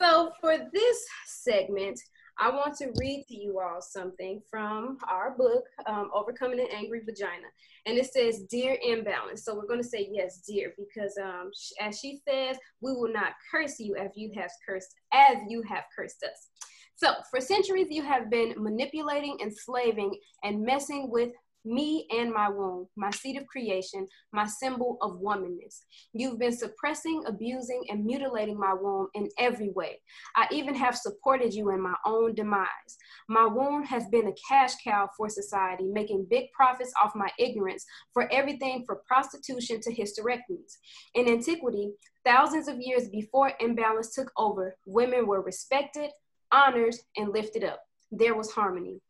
so 0.00 0.30
for 0.40 0.56
this 0.72 1.06
segment, 1.26 1.98
I 2.42 2.50
want 2.50 2.74
to 2.78 2.92
read 2.96 3.24
to 3.28 3.36
you 3.36 3.60
all 3.60 3.80
something 3.80 4.42
from 4.50 4.98
our 5.08 5.36
book, 5.38 5.62
um, 5.86 6.10
Overcoming 6.12 6.58
an 6.58 6.66
Angry 6.74 7.00
Vagina. 7.06 7.46
And 7.86 7.96
it 7.96 8.12
says, 8.12 8.42
Dear 8.50 8.76
Imbalance. 8.82 9.44
So 9.44 9.54
we're 9.54 9.68
going 9.68 9.80
to 9.80 9.88
say, 9.88 10.08
yes, 10.10 10.40
dear, 10.44 10.74
because 10.76 11.16
um, 11.22 11.52
as 11.80 12.00
she 12.00 12.18
says, 12.28 12.56
we 12.80 12.94
will 12.94 13.12
not 13.12 13.34
curse 13.48 13.78
you 13.78 13.94
as 13.94 14.10
you 14.16 14.32
have 14.34 14.50
cursed, 14.68 14.92
as 15.14 15.36
you 15.48 15.62
have 15.68 15.84
cursed 15.96 16.24
us. 16.24 16.48
So 16.96 17.12
for 17.30 17.40
centuries, 17.40 17.86
you 17.90 18.02
have 18.02 18.28
been 18.28 18.54
manipulating, 18.58 19.38
enslaving, 19.40 20.18
and 20.42 20.64
messing 20.64 21.10
with 21.12 21.30
me 21.64 22.06
and 22.10 22.32
my 22.32 22.48
womb, 22.48 22.88
my 22.96 23.10
seed 23.10 23.36
of 23.36 23.46
creation, 23.46 24.06
my 24.32 24.46
symbol 24.46 24.98
of 25.00 25.20
womanness. 25.20 25.82
You've 26.12 26.38
been 26.38 26.56
suppressing, 26.56 27.24
abusing, 27.26 27.84
and 27.88 28.04
mutilating 28.04 28.58
my 28.58 28.74
womb 28.74 29.08
in 29.14 29.28
every 29.38 29.70
way. 29.70 30.00
I 30.36 30.48
even 30.50 30.74
have 30.74 30.96
supported 30.96 31.54
you 31.54 31.70
in 31.70 31.80
my 31.80 31.94
own 32.04 32.34
demise. 32.34 32.96
My 33.28 33.46
womb 33.46 33.84
has 33.84 34.06
been 34.08 34.28
a 34.28 34.34
cash 34.48 34.72
cow 34.82 35.08
for 35.16 35.28
society, 35.28 35.84
making 35.84 36.26
big 36.28 36.50
profits 36.52 36.92
off 37.02 37.14
my 37.14 37.30
ignorance 37.38 37.84
for 38.12 38.30
everything 38.32 38.84
from 38.86 38.98
prostitution 39.06 39.80
to 39.82 39.94
hysterectomies. 39.94 40.78
In 41.14 41.28
antiquity, 41.28 41.92
thousands 42.24 42.68
of 42.68 42.80
years 42.80 43.08
before 43.08 43.52
imbalance 43.60 44.14
took 44.14 44.30
over, 44.36 44.76
women 44.86 45.26
were 45.26 45.42
respected, 45.42 46.10
honored, 46.50 46.94
and 47.16 47.32
lifted 47.32 47.64
up. 47.64 47.80
There 48.10 48.34
was 48.34 48.50
harmony. 48.50 49.00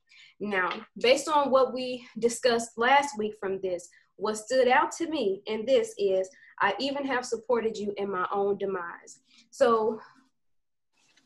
Now, 0.43 0.73
based 0.99 1.29
on 1.29 1.53
what 1.53 1.73
we 1.73 2.05
discussed 2.19 2.73
last 2.77 3.17
week 3.17 3.35
from 3.39 3.61
this, 3.63 3.89
what 4.17 4.37
stood 4.37 4.67
out 4.67 4.91
to 4.99 5.09
me 5.09 5.41
in 5.47 5.65
this 5.65 5.95
is 5.97 6.29
I 6.61 6.75
even 6.81 7.07
have 7.07 7.25
supported 7.25 7.77
you 7.79 7.95
in 7.97 8.11
my 8.11 8.27
own 8.35 8.59
demise. 8.59 9.21
So, 9.53 10.01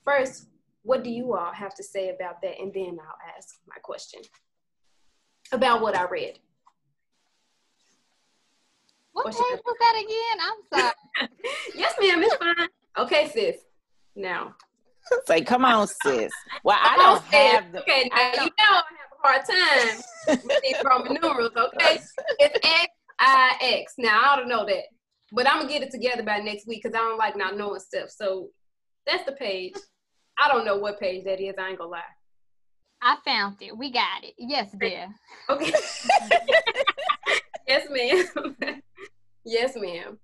first, 0.05 0.49
what 0.83 1.03
do 1.03 1.09
you 1.09 1.35
all 1.35 1.51
have 1.55 1.75
to 1.77 1.83
say 1.83 2.11
about 2.11 2.43
that? 2.43 2.61
And 2.61 2.71
then 2.75 2.99
I'll 3.01 3.35
ask 3.37 3.55
my 3.67 3.77
question 3.83 4.21
about 5.51 5.81
what 5.81 5.97
I 5.97 6.05
read. 6.05 6.39
What 9.13 9.29
page 9.29 9.35
was 9.65 9.77
that 9.81 10.05
again? 10.05 10.47
I'm 10.47 10.79
sorry. 10.79 11.31
yes, 11.75 11.95
ma'am, 11.99 12.23
it's 12.23 12.37
fine. 12.37 12.69
Okay, 12.99 13.31
sis. 13.33 13.57
Now. 14.15 14.55
Say, 15.25 15.41
come 15.41 15.65
on, 15.65 15.87
sis. 15.87 16.31
Well, 16.65 16.77
I 16.79 16.97
don't 16.97 17.23
have 17.33 17.73
the. 17.73 17.81
Okay, 17.81 18.11
now 18.15 18.33
you 18.33 18.51
know 18.51 18.51
I 18.69 18.83
have 18.99 19.06
hard 19.27 19.45
time 19.45 20.39
with 20.45 20.63
these 20.63 20.77
Roman 20.85 21.19
numerals, 21.21 21.53
okay? 21.57 22.01
It's 22.39 22.59
X 22.65 22.93
I 23.19 23.57
X. 23.61 23.95
Now 23.99 24.33
I 24.33 24.37
don't 24.37 24.49
know 24.49 24.65
that. 24.67 24.85
But 25.33 25.49
I'm 25.49 25.59
gonna 25.59 25.69
get 25.69 25.83
it 25.83 25.91
together 25.91 26.23
by 26.23 26.39
next 26.39 26.67
week 26.67 26.83
because 26.83 26.95
I 26.95 27.01
don't 27.01 27.19
like 27.19 27.37
not 27.37 27.57
knowing 27.57 27.81
stuff. 27.81 28.11
So 28.11 28.51
that's 29.07 29.25
the 29.25 29.33
page. 29.33 29.75
I 30.39 30.49
don't 30.49 30.65
know 30.65 30.77
what 30.77 31.01
page 31.01 31.25
that 31.25 31.41
is, 31.41 31.55
I 31.59 31.71
ain't 31.71 31.79
gonna 31.79 31.91
lie. 31.91 32.01
I 33.03 33.17
found 33.25 33.61
it. 33.61 33.77
We 33.77 33.91
got 33.91 34.23
it. 34.23 34.35
Yes, 34.39 34.71
dear. 34.79 35.09
Okay. 35.51 35.73
yes, 37.67 37.87
ma'am. 37.91 38.57
yes, 39.45 39.77
ma'am. 39.77 40.19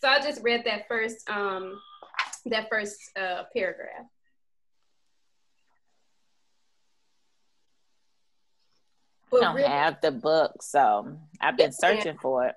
So 0.00 0.08
I 0.08 0.20
just 0.20 0.42
read 0.42 0.62
that 0.64 0.88
first 0.88 1.28
um 1.28 1.80
that 2.46 2.68
first 2.70 2.96
uh 3.20 3.42
paragraph. 3.54 4.06
I 9.32 9.40
don't 9.40 9.56
really, 9.56 9.68
have 9.68 10.00
the 10.02 10.10
book, 10.10 10.62
so 10.62 11.16
I've 11.40 11.56
been 11.56 11.66
yes, 11.66 11.78
searching 11.78 12.12
ma'am. 12.12 12.18
for 12.20 12.46
it. 12.46 12.54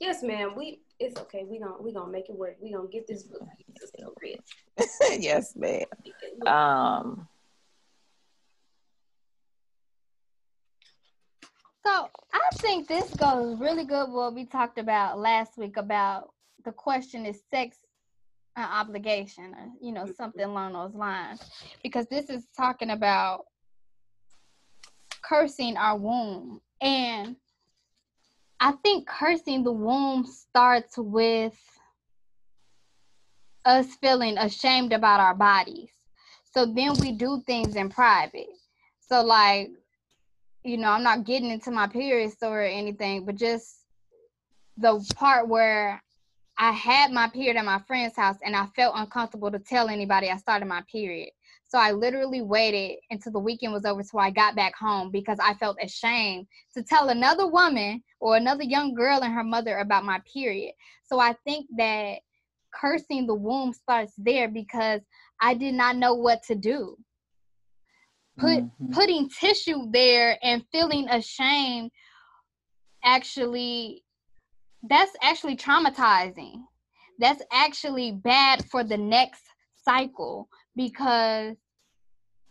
Yes, 0.00 0.22
ma'am. 0.22 0.54
We 0.56 0.80
it's 0.98 1.18
okay. 1.20 1.44
We 1.44 1.58
gonna 1.58 1.80
we 1.80 1.92
gonna 1.92 2.10
make 2.10 2.28
it 2.28 2.36
work. 2.36 2.56
We 2.60 2.72
gonna 2.72 2.88
get 2.88 3.06
this 3.06 3.22
book. 3.22 3.42
yes, 5.18 5.54
ma'am. 5.56 5.86
Um. 6.46 7.28
So 11.86 12.08
I 12.34 12.40
think 12.56 12.86
this 12.86 13.14
goes 13.14 13.58
really 13.58 13.84
good. 13.84 14.10
What 14.10 14.34
we 14.34 14.44
talked 14.44 14.78
about 14.78 15.18
last 15.18 15.56
week 15.56 15.78
about 15.78 16.32
the 16.64 16.72
question 16.72 17.24
is 17.24 17.40
sex 17.50 17.78
an 18.56 18.64
obligation, 18.64 19.54
or 19.54 19.68
you 19.80 19.92
know 19.92 20.06
something 20.16 20.44
along 20.44 20.72
those 20.72 20.94
lines, 20.94 21.40
because 21.82 22.06
this 22.06 22.28
is 22.28 22.46
talking 22.56 22.90
about 22.90 23.44
cursing 25.28 25.76
our 25.76 25.96
womb 25.96 26.60
and 26.80 27.36
I 28.60 28.72
think 28.72 29.06
cursing 29.06 29.62
the 29.62 29.72
womb 29.72 30.24
starts 30.26 30.98
with 30.98 31.56
us 33.64 33.94
feeling 33.96 34.38
ashamed 34.38 34.92
about 34.92 35.20
our 35.20 35.34
bodies. 35.34 35.90
So 36.52 36.66
then 36.66 36.94
we 37.00 37.12
do 37.12 37.42
things 37.46 37.76
in 37.76 37.88
private. 37.88 38.48
So 39.00 39.22
like, 39.22 39.70
you 40.64 40.76
know, 40.76 40.90
I'm 40.90 41.04
not 41.04 41.24
getting 41.24 41.50
into 41.50 41.70
my 41.70 41.86
period 41.86 42.32
story 42.32 42.66
or 42.66 42.70
anything, 42.70 43.24
but 43.24 43.36
just 43.36 43.84
the 44.76 45.04
part 45.14 45.48
where 45.48 46.02
I 46.56 46.72
had 46.72 47.12
my 47.12 47.28
period 47.28 47.56
at 47.56 47.64
my 47.64 47.78
friend's 47.86 48.16
house 48.16 48.36
and 48.44 48.56
I 48.56 48.66
felt 48.74 48.94
uncomfortable 48.96 49.52
to 49.52 49.58
tell 49.60 49.88
anybody 49.88 50.30
I 50.30 50.36
started 50.38 50.66
my 50.66 50.82
period. 50.90 51.30
So 51.68 51.78
I 51.78 51.92
literally 51.92 52.40
waited 52.40 52.98
until 53.10 53.32
the 53.32 53.38
weekend 53.38 53.74
was 53.74 53.84
over 53.84 54.02
so 54.02 54.18
I 54.18 54.30
got 54.30 54.56
back 54.56 54.74
home 54.74 55.10
because 55.10 55.38
I 55.38 55.52
felt 55.54 55.76
ashamed 55.82 56.46
to 56.74 56.82
tell 56.82 57.10
another 57.10 57.46
woman 57.46 58.02
or 58.20 58.36
another 58.36 58.62
young 58.62 58.94
girl 58.94 59.20
and 59.22 59.34
her 59.34 59.44
mother 59.44 59.76
about 59.78 60.04
my 60.04 60.20
period. 60.32 60.72
So 61.04 61.20
I 61.20 61.34
think 61.44 61.66
that 61.76 62.20
cursing 62.74 63.26
the 63.26 63.34
womb 63.34 63.74
starts 63.74 64.14
there 64.16 64.48
because 64.48 65.02
I 65.42 65.52
did 65.54 65.74
not 65.74 65.96
know 65.96 66.14
what 66.14 66.42
to 66.44 66.54
do. 66.54 66.96
Put 68.38 68.64
mm-hmm. 68.64 68.92
putting 68.92 69.28
tissue 69.28 69.90
there 69.90 70.38
and 70.42 70.64
feeling 70.72 71.06
ashamed 71.10 71.90
actually 73.04 74.04
that's 74.88 75.12
actually 75.22 75.56
traumatizing. 75.56 76.62
That's 77.18 77.42
actually 77.52 78.12
bad 78.12 78.64
for 78.70 78.84
the 78.84 78.96
next 78.96 79.42
cycle 79.84 80.48
because 80.78 81.56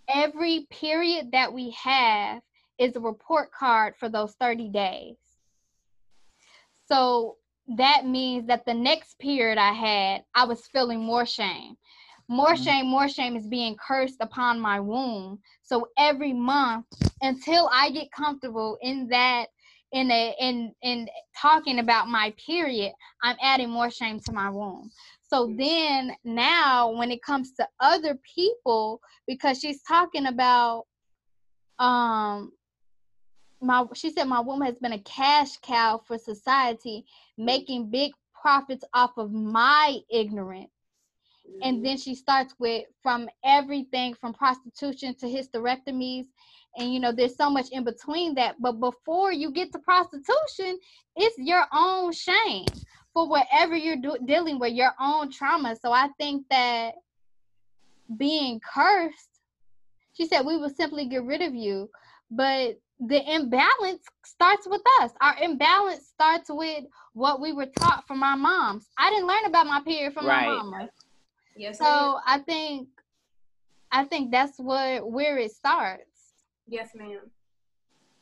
every 0.09 0.67
period 0.69 1.31
that 1.31 1.53
we 1.53 1.71
have 1.71 2.41
is 2.77 2.95
a 2.95 2.99
report 2.99 3.49
card 3.57 3.95
for 3.97 4.09
those 4.09 4.35
30 4.39 4.69
days. 4.69 5.15
So 6.89 7.37
that 7.77 8.05
means 8.05 8.47
that 8.47 8.65
the 8.65 8.73
next 8.73 9.17
period 9.19 9.57
I 9.57 9.71
had, 9.71 10.23
I 10.35 10.43
was 10.43 10.67
feeling 10.67 10.99
more 10.99 11.25
shame. 11.25 11.75
More 12.27 12.47
mm-hmm. 12.53 12.63
shame, 12.63 12.87
more 12.87 13.07
shame 13.07 13.37
is 13.37 13.47
being 13.47 13.77
cursed 13.77 14.17
upon 14.19 14.59
my 14.59 14.81
womb. 14.81 15.39
So 15.63 15.87
every 15.97 16.33
month 16.33 16.85
until 17.21 17.69
I 17.71 17.91
get 17.91 18.11
comfortable 18.11 18.77
in 18.81 19.07
that 19.07 19.47
in 19.93 20.11
a 20.11 20.35
in 20.39 20.73
in 20.81 21.07
talking 21.39 21.79
about 21.79 22.09
my 22.09 22.33
period, 22.45 22.91
I'm 23.23 23.37
adding 23.41 23.69
more 23.69 23.89
shame 23.89 24.19
to 24.21 24.33
my 24.33 24.49
womb. 24.49 24.91
So 25.29 25.53
then 25.57 26.15
now 26.23 26.91
when 26.91 27.11
it 27.11 27.21
comes 27.21 27.51
to 27.55 27.67
other 27.79 28.17
people, 28.35 29.01
because 29.27 29.59
she's 29.59 29.81
talking 29.83 30.27
about 30.27 30.85
um 31.79 32.51
my 33.61 33.85
she 33.93 34.11
said 34.11 34.25
my 34.25 34.39
woman 34.39 34.67
has 34.67 34.79
been 34.79 34.93
a 34.93 34.99
cash 34.99 35.57
cow 35.57 36.01
for 36.05 36.17
society, 36.17 37.05
making 37.37 37.89
big 37.89 38.11
profits 38.39 38.85
off 38.93 39.11
of 39.17 39.31
my 39.31 39.97
ignorance. 40.09 40.69
And 41.61 41.77
mm-hmm. 41.77 41.85
then 41.85 41.97
she 41.97 42.13
starts 42.13 42.53
with 42.59 42.85
from 43.01 43.29
everything 43.43 44.13
from 44.13 44.33
prostitution 44.33 45.15
to 45.15 45.25
hysterectomies. 45.25 46.25
And 46.77 46.93
you 46.93 46.99
know, 46.99 47.11
there's 47.11 47.35
so 47.35 47.49
much 47.49 47.67
in 47.71 47.83
between 47.83 48.35
that. 48.35 48.55
But 48.59 48.73
before 48.73 49.31
you 49.31 49.51
get 49.51 49.71
to 49.71 49.79
prostitution, 49.79 50.77
it's 51.15 51.37
your 51.37 51.65
own 51.73 52.11
shame 52.11 52.65
for 53.17 53.27
whatever 53.27 53.75
you're 53.75 53.95
do- 53.95 54.19
dealing 54.25 54.59
with, 54.59 54.73
your 54.73 54.93
own 55.01 55.31
trauma. 55.31 55.75
So 55.75 55.91
I 55.91 56.09
think 56.19 56.45
that 56.51 56.93
being 58.15 58.59
cursed, 58.59 59.41
she 60.13 60.27
said, 60.27 60.45
we 60.45 60.55
will 60.55 60.69
simply 60.69 61.07
get 61.07 61.23
rid 61.23 61.41
of 61.41 61.55
you. 61.55 61.89
But 62.29 62.79
the 62.99 63.33
imbalance 63.33 64.03
starts 64.23 64.67
with 64.69 64.83
us. 65.01 65.13
Our 65.19 65.35
imbalance 65.41 66.05
starts 66.05 66.51
with 66.53 66.83
what 67.13 67.41
we 67.41 67.53
were 67.53 67.65
taught 67.65 68.05
from 68.05 68.21
our 68.21 68.37
moms. 68.37 68.85
I 68.99 69.09
didn't 69.09 69.25
learn 69.25 69.45
about 69.45 69.65
my 69.65 69.81
period 69.81 70.13
from 70.13 70.27
right. 70.27 70.45
my 70.45 70.57
mama. 70.57 70.89
Yes. 71.55 71.79
So 71.79 71.85
ma'am. 71.85 72.15
I 72.27 72.37
think 72.37 72.87
I 73.91 74.03
think 74.03 74.31
that's 74.31 74.59
what 74.59 75.11
where 75.11 75.39
it 75.39 75.53
starts. 75.53 76.03
Yes, 76.67 76.91
ma'am. 76.93 77.31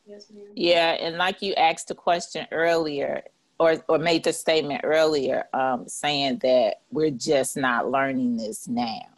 Yes, 0.06 0.30
ma'am. 0.34 0.52
Yeah, 0.54 0.92
and 0.92 1.18
like 1.18 1.42
you 1.42 1.52
asked 1.54 1.88
the 1.88 1.94
question 1.94 2.46
earlier, 2.50 3.24
or 3.58 3.82
or 3.88 3.98
made 3.98 4.24
the 4.24 4.32
statement 4.32 4.82
earlier, 4.84 5.44
um, 5.52 5.88
saying 5.88 6.38
that 6.42 6.82
we're 6.90 7.10
just 7.10 7.56
not 7.56 7.90
learning 7.90 8.36
this 8.36 8.68
now. 8.68 9.08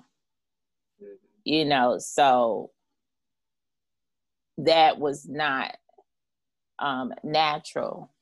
Mm-hmm. 1.03 1.15
You 1.45 1.65
know, 1.65 1.99
so 1.99 2.71
that 4.59 4.99
was 4.99 5.29
not 5.29 5.77
um, 6.79 7.13
natural 7.23 8.13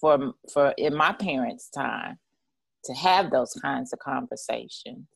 for 0.00 0.32
for 0.52 0.74
in 0.78 0.94
my 0.94 1.12
parents' 1.12 1.68
time 1.68 2.18
to 2.84 2.94
have 2.94 3.30
those 3.30 3.52
kinds 3.60 3.92
of 3.92 3.98
conversations. 3.98 5.06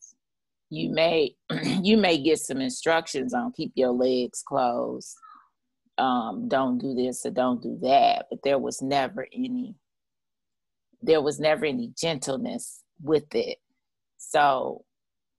You 0.70 0.90
may 0.90 1.37
you 1.83 1.96
may 1.96 2.18
get 2.18 2.38
some 2.38 2.61
instructions 2.61 3.33
on 3.33 3.52
keep 3.52 3.72
your 3.74 3.92
legs 3.92 4.42
closed, 4.46 5.16
um, 5.98 6.48
don't 6.48 6.78
do 6.78 6.94
this 6.94 7.24
or 7.24 7.30
don't 7.30 7.62
do 7.62 7.78
that, 7.83 8.26
but 8.30 8.42
there 8.42 8.59
was 8.59 8.83
never 8.83 9.26
any 9.33 9.74
there 11.07 11.23
was 11.23 11.38
never 11.38 11.67
any 11.67 11.93
gentleness 11.97 12.83
with 13.03 13.35
it. 13.35 13.59
So 14.19 14.85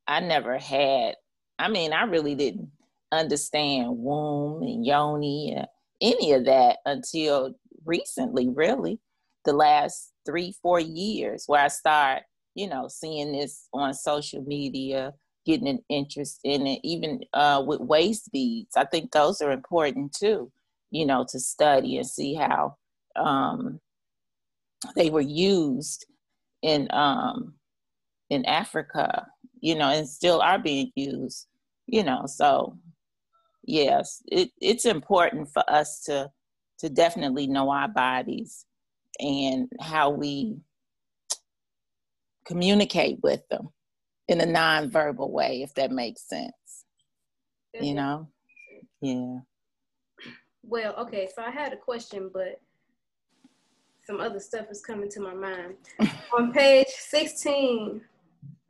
I 0.07 0.19
never 0.19 0.57
had, 0.57 1.15
I 1.57 1.67
mean, 1.69 1.93
I 1.93 2.03
really 2.03 2.35
didn't 2.35 2.69
understand 3.11 3.97
womb 3.97 4.61
and 4.61 4.85
yoni, 4.85 5.53
and 5.55 5.67
any 6.01 6.33
of 6.33 6.45
that 6.45 6.77
until 6.85 7.55
recently, 7.85 8.49
really, 8.49 8.99
the 9.45 9.53
last 9.53 10.11
three, 10.25 10.55
four 10.61 10.79
years, 10.79 11.45
where 11.47 11.63
I 11.63 11.67
start, 11.67 12.23
you 12.55 12.67
know, 12.67 12.87
seeing 12.87 13.31
this 13.31 13.67
on 13.73 13.93
social 13.93 14.41
media, 14.43 15.13
getting 15.45 15.67
an 15.67 15.79
interest 15.89 16.39
in 16.43 16.65
it, 16.67 16.79
even 16.83 17.21
uh, 17.33 17.63
with 17.65 17.79
waist 17.79 18.31
beads. 18.31 18.75
I 18.75 18.85
think 18.85 19.11
those 19.11 19.41
are 19.41 19.51
important 19.51 20.13
too, 20.13 20.51
you 20.91 21.05
know, 21.05 21.25
to 21.29 21.39
study 21.39 21.97
and 21.97 22.07
see 22.07 22.33
how 22.33 22.77
um, 23.15 23.79
they 24.95 25.09
were 25.09 25.21
used 25.21 26.05
in 26.61 26.87
um, 26.91 27.55
in 28.29 28.45
Africa, 28.45 29.27
you 29.59 29.75
know, 29.75 29.89
and 29.89 30.07
still 30.07 30.41
are 30.41 30.59
being 30.59 30.91
used, 30.95 31.47
you 31.85 32.03
know. 32.03 32.23
So 32.25 32.77
yes, 33.63 34.21
it, 34.27 34.51
it's 34.61 34.85
important 34.85 35.49
for 35.51 35.63
us 35.69 36.01
to 36.03 36.31
to 36.79 36.89
definitely 36.89 37.47
know 37.47 37.69
our 37.71 37.87
bodies 37.87 38.65
and 39.19 39.69
how 39.79 40.09
we 40.09 40.57
communicate 42.45 43.19
with 43.23 43.47
them 43.49 43.69
in 44.27 44.41
a 44.41 44.45
non-verbal 44.45 45.31
way, 45.31 45.61
if 45.61 45.73
that 45.75 45.91
makes 45.91 46.27
sense. 46.27 46.85
You 47.79 47.93
know? 47.93 48.29
Yeah. 49.01 49.39
Well, 50.63 50.95
okay, 50.97 51.29
so 51.33 51.43
I 51.43 51.51
had 51.51 51.73
a 51.73 51.77
question, 51.77 52.29
but 52.33 52.61
some 54.05 54.21
other 54.21 54.39
stuff 54.39 54.67
is 54.69 54.81
coming 54.81 55.09
to 55.09 55.19
my 55.19 55.33
mind. 55.33 55.75
On 56.37 56.51
page 56.51 56.87
16, 56.87 58.01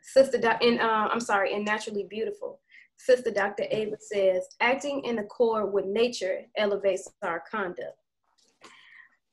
Sister 0.01 0.37
Do- 0.37 0.67
in 0.67 0.79
uh, 0.79 1.09
I'm 1.11 1.19
sorry, 1.19 1.53
in 1.53 1.63
Naturally 1.63 2.05
Beautiful, 2.09 2.59
Sister 2.97 3.31
Dr. 3.31 3.65
Ava 3.69 3.97
says, 3.99 4.47
acting 4.61 5.03
in 5.03 5.19
accord 5.19 5.73
with 5.73 5.85
nature 5.85 6.43
elevates 6.57 7.09
our 7.21 7.43
conduct. 7.49 7.97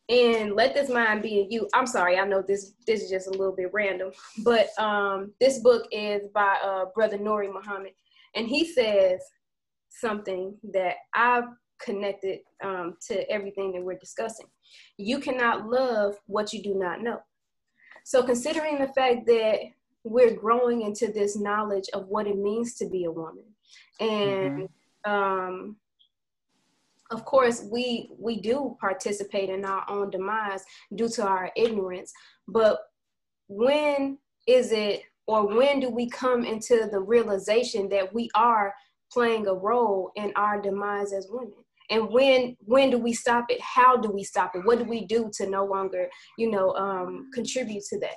And 0.08 0.54
let 0.56 0.74
this 0.74 0.90
mind 0.90 1.22
be 1.22 1.40
in 1.40 1.50
you. 1.50 1.68
I'm 1.72 1.86
sorry, 1.86 2.18
I 2.18 2.26
know 2.26 2.42
this 2.42 2.74
this 2.86 3.02
is 3.02 3.10
just 3.10 3.28
a 3.28 3.30
little 3.30 3.54
bit 3.54 3.70
random, 3.72 4.10
but 4.42 4.76
um, 4.78 5.32
this 5.40 5.60
book 5.60 5.86
is 5.92 6.26
by 6.34 6.56
uh, 6.62 6.86
Brother 6.94 7.18
Nuri 7.18 7.52
Muhammad, 7.52 7.92
and 8.34 8.48
he 8.48 8.70
says 8.70 9.20
something 9.90 10.56
that 10.72 10.96
I've 11.14 11.44
connected 11.84 12.40
um, 12.64 12.96
to 13.08 13.30
everything 13.30 13.72
that 13.72 13.82
we're 13.82 13.98
discussing. 13.98 14.46
You 14.96 15.18
cannot 15.18 15.68
love 15.68 16.14
what 16.26 16.52
you 16.52 16.62
do 16.62 16.74
not 16.74 17.02
know. 17.02 17.20
So, 18.04 18.22
considering 18.22 18.78
the 18.78 18.88
fact 18.88 19.26
that 19.26 19.58
we're 20.04 20.34
growing 20.34 20.82
into 20.82 21.12
this 21.12 21.38
knowledge 21.38 21.88
of 21.94 22.08
what 22.08 22.26
it 22.26 22.36
means 22.36 22.74
to 22.76 22.88
be 22.88 23.04
a 23.04 23.10
woman, 23.10 23.44
and 24.00 24.68
mm-hmm. 25.06 25.10
um, 25.10 25.76
of 27.10 27.24
course, 27.24 27.66
we 27.70 28.10
we 28.18 28.40
do 28.40 28.76
participate 28.80 29.50
in 29.50 29.64
our 29.64 29.84
own 29.88 30.10
demise 30.10 30.64
due 30.94 31.08
to 31.10 31.26
our 31.26 31.50
ignorance, 31.56 32.12
but 32.48 32.78
when 33.48 34.18
is 34.48 34.72
it 34.72 35.02
or 35.26 35.46
when 35.46 35.78
do 35.78 35.88
we 35.88 36.08
come 36.08 36.44
into 36.44 36.88
the 36.90 36.98
realization 36.98 37.88
that 37.88 38.12
we 38.12 38.28
are 38.34 38.74
playing 39.12 39.46
a 39.46 39.54
role 39.54 40.10
in 40.16 40.32
our 40.36 40.60
demise 40.60 41.12
as 41.12 41.28
women 41.30 41.52
and 41.92 42.08
when 42.10 42.56
when 42.60 42.90
do 42.90 42.98
we 42.98 43.12
stop 43.12 43.46
it? 43.50 43.60
How 43.60 43.96
do 43.98 44.10
we 44.10 44.24
stop 44.24 44.56
it? 44.56 44.64
What 44.64 44.78
do 44.78 44.84
we 44.84 45.04
do 45.04 45.30
to 45.34 45.48
no 45.48 45.64
longer 45.64 46.08
you 46.38 46.50
know 46.50 46.72
um, 46.74 47.30
contribute 47.34 47.84
to 47.90 47.98
that? 48.00 48.16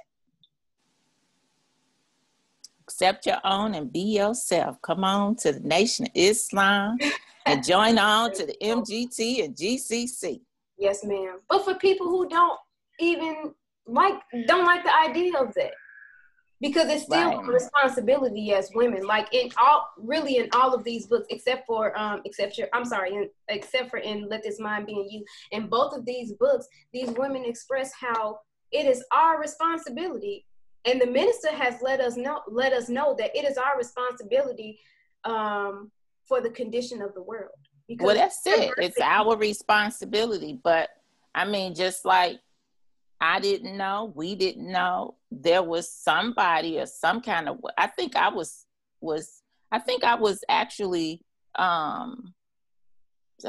Accept 2.83 3.25
your 3.25 3.39
own 3.43 3.75
and 3.75 3.91
be 3.91 3.99
yourself. 3.99 4.81
Come 4.81 5.03
on 5.03 5.35
to 5.37 5.51
the 5.51 5.59
nation 5.59 6.05
of 6.05 6.11
islam 6.15 6.97
and 7.45 7.65
join 7.65 7.97
on 7.97 8.31
to 8.33 8.45
the 8.45 8.55
mgt 8.61 9.43
and 9.43 9.55
gcc 9.55 10.39
yes 10.77 11.03
ma'am. 11.03 11.39
But 11.49 11.65
for 11.65 11.75
people 11.75 12.07
who 12.07 12.29
don't 12.29 12.59
even 12.99 13.53
like 13.87 14.15
don't 14.47 14.65
like 14.65 14.83
the 14.83 14.95
idea 14.95 15.37
of 15.37 15.53
that 15.55 15.71
because 16.61 16.89
it's 16.89 17.03
still 17.03 17.37
right. 17.37 17.47
a 17.47 17.51
responsibility 17.51 18.53
as 18.53 18.69
women 18.73 19.05
like 19.05 19.33
in 19.33 19.49
all 19.57 19.89
really 19.97 20.37
in 20.37 20.49
all 20.53 20.73
of 20.73 20.83
these 20.83 21.05
books 21.05 21.27
except 21.29 21.67
for 21.67 21.97
um 21.99 22.21
except 22.25 22.57
your 22.57 22.67
i'm 22.73 22.85
sorry 22.85 23.13
in, 23.13 23.29
except 23.49 23.89
for 23.89 23.97
in 23.97 24.27
let 24.29 24.43
this 24.43 24.59
mind 24.59 24.85
be 24.85 24.93
in 24.93 25.09
you. 25.09 25.25
In 25.51 25.67
both 25.67 25.95
of 25.95 26.05
these 26.05 26.33
books 26.33 26.67
these 26.93 27.09
women 27.11 27.43
express 27.45 27.91
how 27.93 28.39
it 28.71 28.85
is 28.85 29.03
our 29.11 29.39
responsibility 29.39 30.45
and 30.85 31.01
the 31.01 31.07
minister 31.07 31.51
has 31.51 31.81
let 31.81 31.99
us 31.99 32.15
know 32.15 32.41
let 32.47 32.73
us 32.73 32.89
know 32.89 33.15
that 33.17 33.35
it 33.35 33.45
is 33.45 33.57
our 33.57 33.77
responsibility 33.77 34.79
um 35.25 35.91
for 36.27 36.41
the 36.41 36.49
condition 36.49 37.03
of 37.03 37.13
the 37.13 37.21
world. 37.21 37.51
Because 37.87 38.05
well 38.05 38.15
that's 38.15 38.41
it. 38.47 38.73
It's 38.77 38.99
our 38.99 39.35
responsibility 39.37 40.59
but 40.63 40.89
i 41.35 41.45
mean 41.45 41.75
just 41.75 42.05
like 42.05 42.39
I 43.25 43.39
didn't 43.39 43.75
know, 43.75 44.13
we 44.15 44.35
didn't 44.35 44.71
know. 44.71 45.15
There 45.31 45.63
was 45.63 45.91
somebody 45.91 46.79
or 46.79 46.85
some 46.85 47.21
kind 47.21 47.49
of 47.49 47.57
I 47.75 47.87
think 47.87 48.15
I 48.15 48.29
was 48.29 48.65
was 49.01 49.41
I 49.71 49.79
think 49.79 50.03
I 50.03 50.13
was 50.13 50.43
actually 50.47 51.21
um 51.55 52.35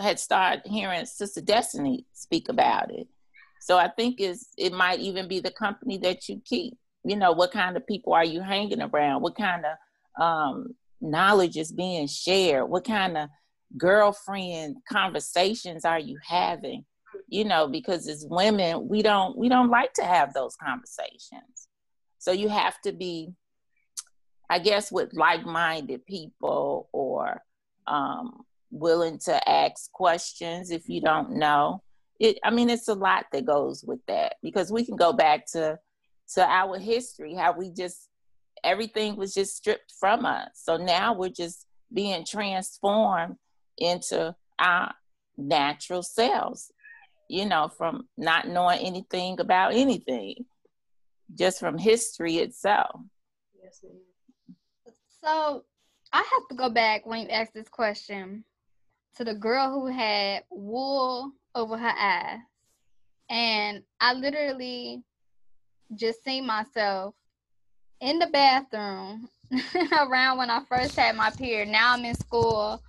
had 0.00 0.18
started 0.18 0.62
hearing 0.64 1.04
Sister 1.04 1.42
Destiny 1.42 2.06
speak 2.14 2.48
about 2.48 2.90
it. 2.90 3.06
So 3.60 3.76
I 3.76 3.88
think 3.88 4.18
is 4.18 4.48
it 4.56 4.72
might 4.72 5.00
even 5.00 5.28
be 5.28 5.40
the 5.40 5.50
company 5.50 5.98
that 5.98 6.26
you 6.26 6.40
keep. 6.44 6.78
You 7.04 7.16
know, 7.16 7.32
what 7.32 7.52
kind 7.52 7.76
of 7.76 7.86
people 7.86 8.14
are 8.14 8.24
you 8.24 8.40
hanging 8.40 8.80
around? 8.80 9.20
What 9.20 9.36
kind 9.36 9.62
of 9.66 10.22
um 10.22 10.74
knowledge 11.02 11.58
is 11.58 11.70
being 11.70 12.06
shared? 12.06 12.70
What 12.70 12.86
kind 12.86 13.18
of 13.18 13.28
girlfriend 13.76 14.78
conversations 14.90 15.84
are 15.84 16.00
you 16.00 16.18
having? 16.26 16.86
You 17.28 17.44
know 17.44 17.68
because 17.68 18.08
as 18.08 18.26
women 18.28 18.88
we 18.88 19.02
don't 19.02 19.36
we 19.36 19.48
don't 19.48 19.70
like 19.70 19.92
to 19.94 20.04
have 20.04 20.32
those 20.32 20.56
conversations. 20.56 21.68
So 22.18 22.32
you 22.32 22.48
have 22.48 22.80
to 22.82 22.92
be 22.92 23.32
i 24.48 24.58
guess 24.58 24.92
with 24.92 25.12
like-minded 25.12 26.06
people 26.06 26.88
or 26.92 27.42
um, 27.88 28.42
willing 28.70 29.18
to 29.18 29.48
ask 29.48 29.90
questions 29.92 30.70
if 30.70 30.88
you 30.88 31.00
don't 31.00 31.32
know. 31.32 31.82
It 32.18 32.38
i 32.44 32.50
mean 32.50 32.70
it's 32.70 32.88
a 32.88 32.94
lot 32.94 33.26
that 33.32 33.44
goes 33.44 33.84
with 33.86 34.00
that 34.08 34.36
because 34.42 34.72
we 34.72 34.84
can 34.84 34.96
go 34.96 35.12
back 35.12 35.46
to 35.52 35.78
to 36.34 36.44
our 36.44 36.78
history 36.78 37.34
how 37.34 37.52
we 37.52 37.70
just 37.70 38.08
everything 38.64 39.16
was 39.16 39.32
just 39.34 39.56
stripped 39.56 39.92
from 39.98 40.26
us. 40.26 40.48
So 40.54 40.76
now 40.76 41.14
we're 41.14 41.28
just 41.28 41.66
being 41.92 42.24
transformed 42.24 43.36
into 43.78 44.34
our 44.58 44.92
natural 45.36 46.02
selves 46.02 46.72
you 47.28 47.46
know, 47.46 47.68
from 47.68 48.08
not 48.16 48.48
knowing 48.48 48.78
anything 48.80 49.40
about 49.40 49.74
anything, 49.74 50.44
just 51.34 51.60
from 51.60 51.78
history 51.78 52.36
itself. 52.36 53.00
Yes, 53.62 53.84
so 55.22 55.64
I 56.12 56.18
have 56.18 56.48
to 56.50 56.54
go 56.56 56.70
back 56.70 57.04
when 57.04 57.22
you 57.22 57.28
asked 57.28 57.54
this 57.54 57.68
question 57.68 58.44
to 59.16 59.24
the 59.24 59.34
girl 59.34 59.70
who 59.70 59.86
had 59.86 60.44
wool 60.50 61.32
over 61.54 61.76
her 61.76 61.94
eyes. 61.98 62.38
And 63.28 63.82
I 64.00 64.12
literally 64.12 65.02
just 65.94 66.22
seen 66.22 66.46
myself 66.46 67.14
in 68.00 68.18
the 68.18 68.26
bathroom 68.28 69.28
around 69.92 70.38
when 70.38 70.50
I 70.50 70.62
first 70.68 70.96
had 70.96 71.16
my 71.16 71.30
period. 71.30 71.68
Now 71.68 71.94
I'm 71.94 72.04
in 72.04 72.14
school 72.14 72.80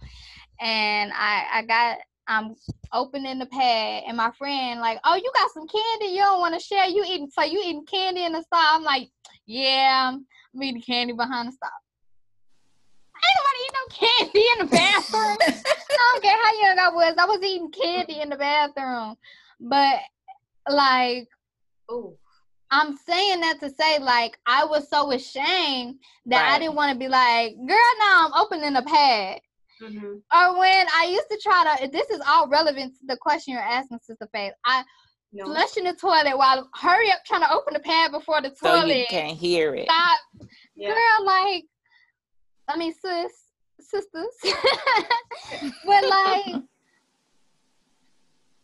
and 0.60 1.12
I, 1.14 1.46
I 1.54 1.62
got 1.64 1.98
I'm 2.28 2.56
opening 2.94 3.40
the 3.40 3.46
pad, 3.46 4.04
and 4.08 4.18
my 4.18 4.32
friend 4.32 4.80
like, 4.80 5.00
"Oh, 5.04 5.16
you 5.16 5.32
got 5.36 5.52
some 5.52 5.68
candy? 5.68 6.14
You 6.14 6.22
don't 6.22 6.40
want 6.40 6.54
to 6.54 6.60
share? 6.60 6.88
You 6.88 7.04
eating? 7.08 7.30
So 7.32 7.44
you 7.44 7.62
eating 7.64 7.86
candy 7.86 8.26
in 8.26 8.34
the 8.34 8.42
stall?" 8.44 8.60
I'm 8.62 8.84
like, 8.84 9.10
"Yeah, 9.46 10.12
I'm 10.14 10.64
eating 10.64 10.82
candy 10.82 11.14
behind 11.14 11.48
the 11.48 11.54
stall." 11.54 11.70
Ain't 13.18 13.38
nobody 13.40 13.60
eating 13.64 13.80
no 13.80 14.08
candy 14.08 14.46
in 14.54 14.60
the 14.60 14.72
bathroom. 14.72 15.38
I 15.90 16.12
don't 16.14 16.24
care 16.24 16.38
how 16.44 16.62
young 16.62 16.80
I 16.80 16.90
was. 16.90 17.16
I 17.18 17.26
was 17.26 17.44
eating 17.44 17.72
candy 17.72 18.22
in 18.22 18.30
the 18.30 18.38
bathroom, 18.38 19.16
but 19.60 20.00
like, 20.70 21.28
oh. 21.90 22.18
I'm 22.70 22.98
saying 22.98 23.40
that 23.40 23.62
to 23.62 23.70
say, 23.70 24.00
like, 24.00 24.38
I 24.46 24.66
was 24.66 24.90
so 24.90 25.14
ashamed 25.14 26.00
that 26.26 26.42
right. 26.42 26.56
I 26.56 26.60
didn't 26.60 26.76
want 26.76 26.92
to 26.92 27.00
be 27.00 27.08
like, 27.08 27.56
girl, 27.56 27.78
now 28.00 28.28
I'm 28.28 28.34
opening 28.34 28.76
a 28.76 28.82
pad. 28.82 29.40
Mm-hmm. 29.82 30.06
Or 30.06 30.60
when 30.60 30.88
I 30.96 31.08
used 31.10 31.30
to 31.30 31.40
try 31.42 31.78
to, 31.80 31.88
this 31.88 32.10
is 32.10 32.22
all 32.28 32.48
relevant 32.48 32.96
to 33.00 33.06
the 33.08 33.18
question 33.18 33.54
you're 33.54 33.62
asking, 33.62 34.00
Sister 34.02 34.28
Faith. 34.34 34.54
I 34.66 34.84
no. 35.34 35.46
flushing 35.46 35.84
the 35.84 35.94
toilet 35.94 36.38
while 36.38 36.70
hurry 36.76 37.12
up 37.12 37.20
trying 37.26 37.42
to 37.42 37.52
open 37.52 37.74
the 37.74 37.80
pad 37.80 38.12
before 38.12 38.42
the 38.42 38.50
toilet. 38.50 38.82
So 38.82 38.86
you 38.88 39.06
can't 39.10 39.38
hear 39.38 39.76
it. 39.76 39.86
Stop. 39.90 40.20
Yeah. 40.76 40.90
Girl, 40.90 41.26
like, 41.26 41.66
I 42.68 42.78
mean, 42.78 42.94
sis, 42.94 43.32
sisters. 43.80 44.28
but 45.86 46.04
like, 46.08 46.56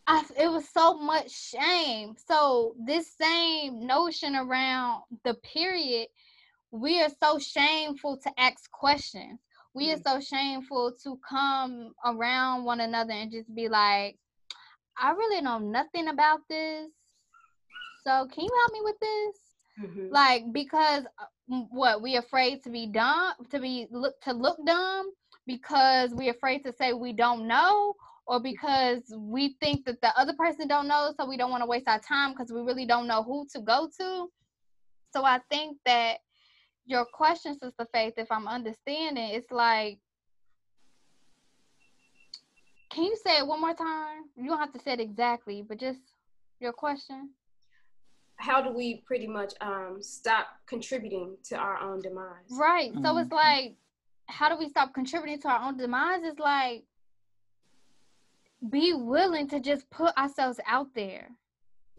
I, 0.06 0.22
it 0.38 0.48
was 0.50 0.68
so 0.68 0.98
much 0.98 1.30
shame. 1.30 2.14
So 2.28 2.74
this 2.84 3.12
same 3.18 3.86
notion 3.86 4.36
around 4.36 5.02
the 5.24 5.34
period, 5.34 6.08
we 6.70 7.00
are 7.02 7.10
so 7.22 7.38
shameful 7.38 8.18
to 8.18 8.30
ask 8.38 8.70
questions 8.70 9.38
we 9.74 9.90
are 9.90 9.96
mm-hmm. 9.96 10.20
so 10.20 10.20
shameful 10.20 10.92
to 11.02 11.18
come 11.28 11.92
around 12.04 12.64
one 12.64 12.80
another 12.80 13.12
and 13.12 13.30
just 13.30 13.52
be 13.54 13.68
like, 13.68 14.16
I 14.96 15.10
really 15.10 15.40
know 15.40 15.58
nothing 15.58 16.08
about 16.08 16.40
this. 16.48 16.88
So 18.06 18.26
can 18.32 18.44
you 18.44 18.50
help 18.60 18.72
me 18.72 18.80
with 18.84 18.98
this? 19.00 19.36
Mm-hmm. 19.82 20.12
Like 20.12 20.44
because 20.52 21.04
uh, 21.18 21.64
what 21.70 22.00
we 22.00 22.16
afraid 22.16 22.62
to 22.62 22.70
be 22.70 22.86
dumb, 22.86 23.32
to 23.50 23.58
be 23.58 23.88
look 23.90 24.20
to 24.22 24.32
look 24.32 24.58
dumb 24.64 25.10
because 25.46 26.14
we 26.14 26.28
afraid 26.28 26.60
to 26.64 26.72
say 26.72 26.92
we 26.92 27.12
don't 27.12 27.48
know 27.48 27.94
or 28.26 28.40
because 28.40 29.02
we 29.16 29.56
think 29.60 29.84
that 29.84 30.00
the 30.00 30.16
other 30.18 30.32
person 30.34 30.68
don't 30.68 30.86
know 30.86 31.12
so 31.18 31.26
we 31.26 31.36
don't 31.36 31.50
want 31.50 31.62
to 31.62 31.66
waste 31.66 31.88
our 31.88 31.98
time 31.98 32.30
because 32.30 32.52
we 32.52 32.60
really 32.60 32.86
don't 32.86 33.08
know 33.08 33.22
who 33.22 33.46
to 33.52 33.60
go 33.60 33.88
to. 34.00 34.28
So 35.12 35.24
I 35.24 35.40
think 35.50 35.78
that 35.84 36.18
your 36.86 37.04
question, 37.04 37.58
Sister 37.58 37.86
Faith, 37.92 38.14
if 38.16 38.30
I'm 38.30 38.46
understanding, 38.46 39.30
it's 39.30 39.50
like, 39.50 39.98
can 42.90 43.04
you 43.04 43.16
say 43.16 43.38
it 43.38 43.46
one 43.46 43.60
more 43.60 43.74
time? 43.74 44.24
You 44.36 44.48
don't 44.48 44.58
have 44.58 44.72
to 44.72 44.78
say 44.78 44.92
it 44.92 45.00
exactly, 45.00 45.64
but 45.66 45.78
just 45.78 46.00
your 46.60 46.72
question. 46.72 47.30
How 48.36 48.60
do 48.62 48.72
we 48.72 49.02
pretty 49.06 49.26
much 49.26 49.54
um, 49.60 49.98
stop 50.00 50.46
contributing 50.66 51.36
to 51.44 51.56
our 51.56 51.78
own 51.78 52.00
demise? 52.00 52.50
Right. 52.50 52.92
Mm-hmm. 52.92 53.04
So 53.04 53.18
it's 53.18 53.28
mm-hmm. 53.28 53.34
like, 53.34 53.76
how 54.26 54.48
do 54.48 54.56
we 54.56 54.68
stop 54.68 54.94
contributing 54.94 55.40
to 55.42 55.48
our 55.48 55.66
own 55.66 55.76
demise? 55.76 56.20
It's 56.22 56.38
like, 56.38 56.84
be 58.70 58.92
willing 58.94 59.48
to 59.48 59.60
just 59.60 59.88
put 59.90 60.16
ourselves 60.16 60.58
out 60.66 60.88
there. 60.94 61.28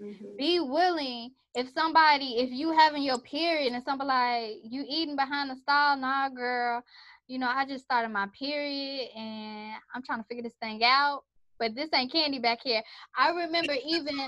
Mm-hmm. 0.02 0.36
Be 0.38 0.60
willing 0.60 1.32
if 1.56 1.70
somebody, 1.74 2.38
if 2.38 2.52
you 2.52 2.72
having 2.72 3.02
your 3.02 3.20
period 3.20 3.72
and 3.72 3.84
somebody 3.84 4.08
like 4.08 4.52
you 4.64 4.84
eating 4.88 5.16
behind 5.16 5.50
the 5.50 5.56
stall, 5.56 5.96
nah, 5.96 6.28
girl, 6.28 6.84
you 7.28 7.40
know, 7.40 7.48
I 7.48 7.66
just 7.66 7.86
started 7.86 8.10
my 8.10 8.28
period 8.38 9.10
and 9.16 9.74
I'm 9.94 10.04
trying 10.04 10.20
to 10.20 10.28
figure 10.28 10.44
this 10.44 10.58
thing 10.62 10.84
out. 10.84 11.24
But 11.58 11.74
this 11.74 11.90
ain't 11.94 12.12
candy 12.12 12.40
back 12.40 12.60
here. 12.62 12.84
I 13.18 13.30
remember 13.30 13.74
even 13.88 14.20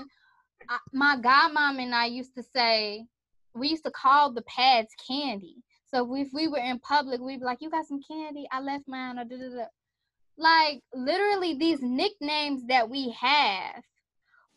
I, 0.68 0.78
my 0.92 1.16
godmom 1.16 1.82
and 1.82 1.94
I 1.94 2.06
used 2.06 2.34
to 2.36 2.42
say 2.42 3.04
we 3.54 3.68
used 3.68 3.84
to 3.84 3.90
call 3.90 4.32
the 4.32 4.42
pads 4.42 4.94
candy. 5.06 5.56
So 5.84 6.14
if 6.16 6.28
we 6.32 6.48
were 6.48 6.58
in 6.58 6.78
public, 6.80 7.20
we'd 7.20 7.40
be 7.40 7.44
like, 7.44 7.58
"You 7.60 7.70
got 7.70 7.86
some 7.86 8.00
candy? 8.02 8.46
I 8.50 8.60
left 8.60 8.84
mine." 8.88 9.18
Or. 9.18 9.24
Like 10.38 10.82
literally, 10.94 11.54
these 11.54 11.80
nicknames 11.82 12.64
that 12.68 12.88
we 12.88 13.10
have 13.10 13.82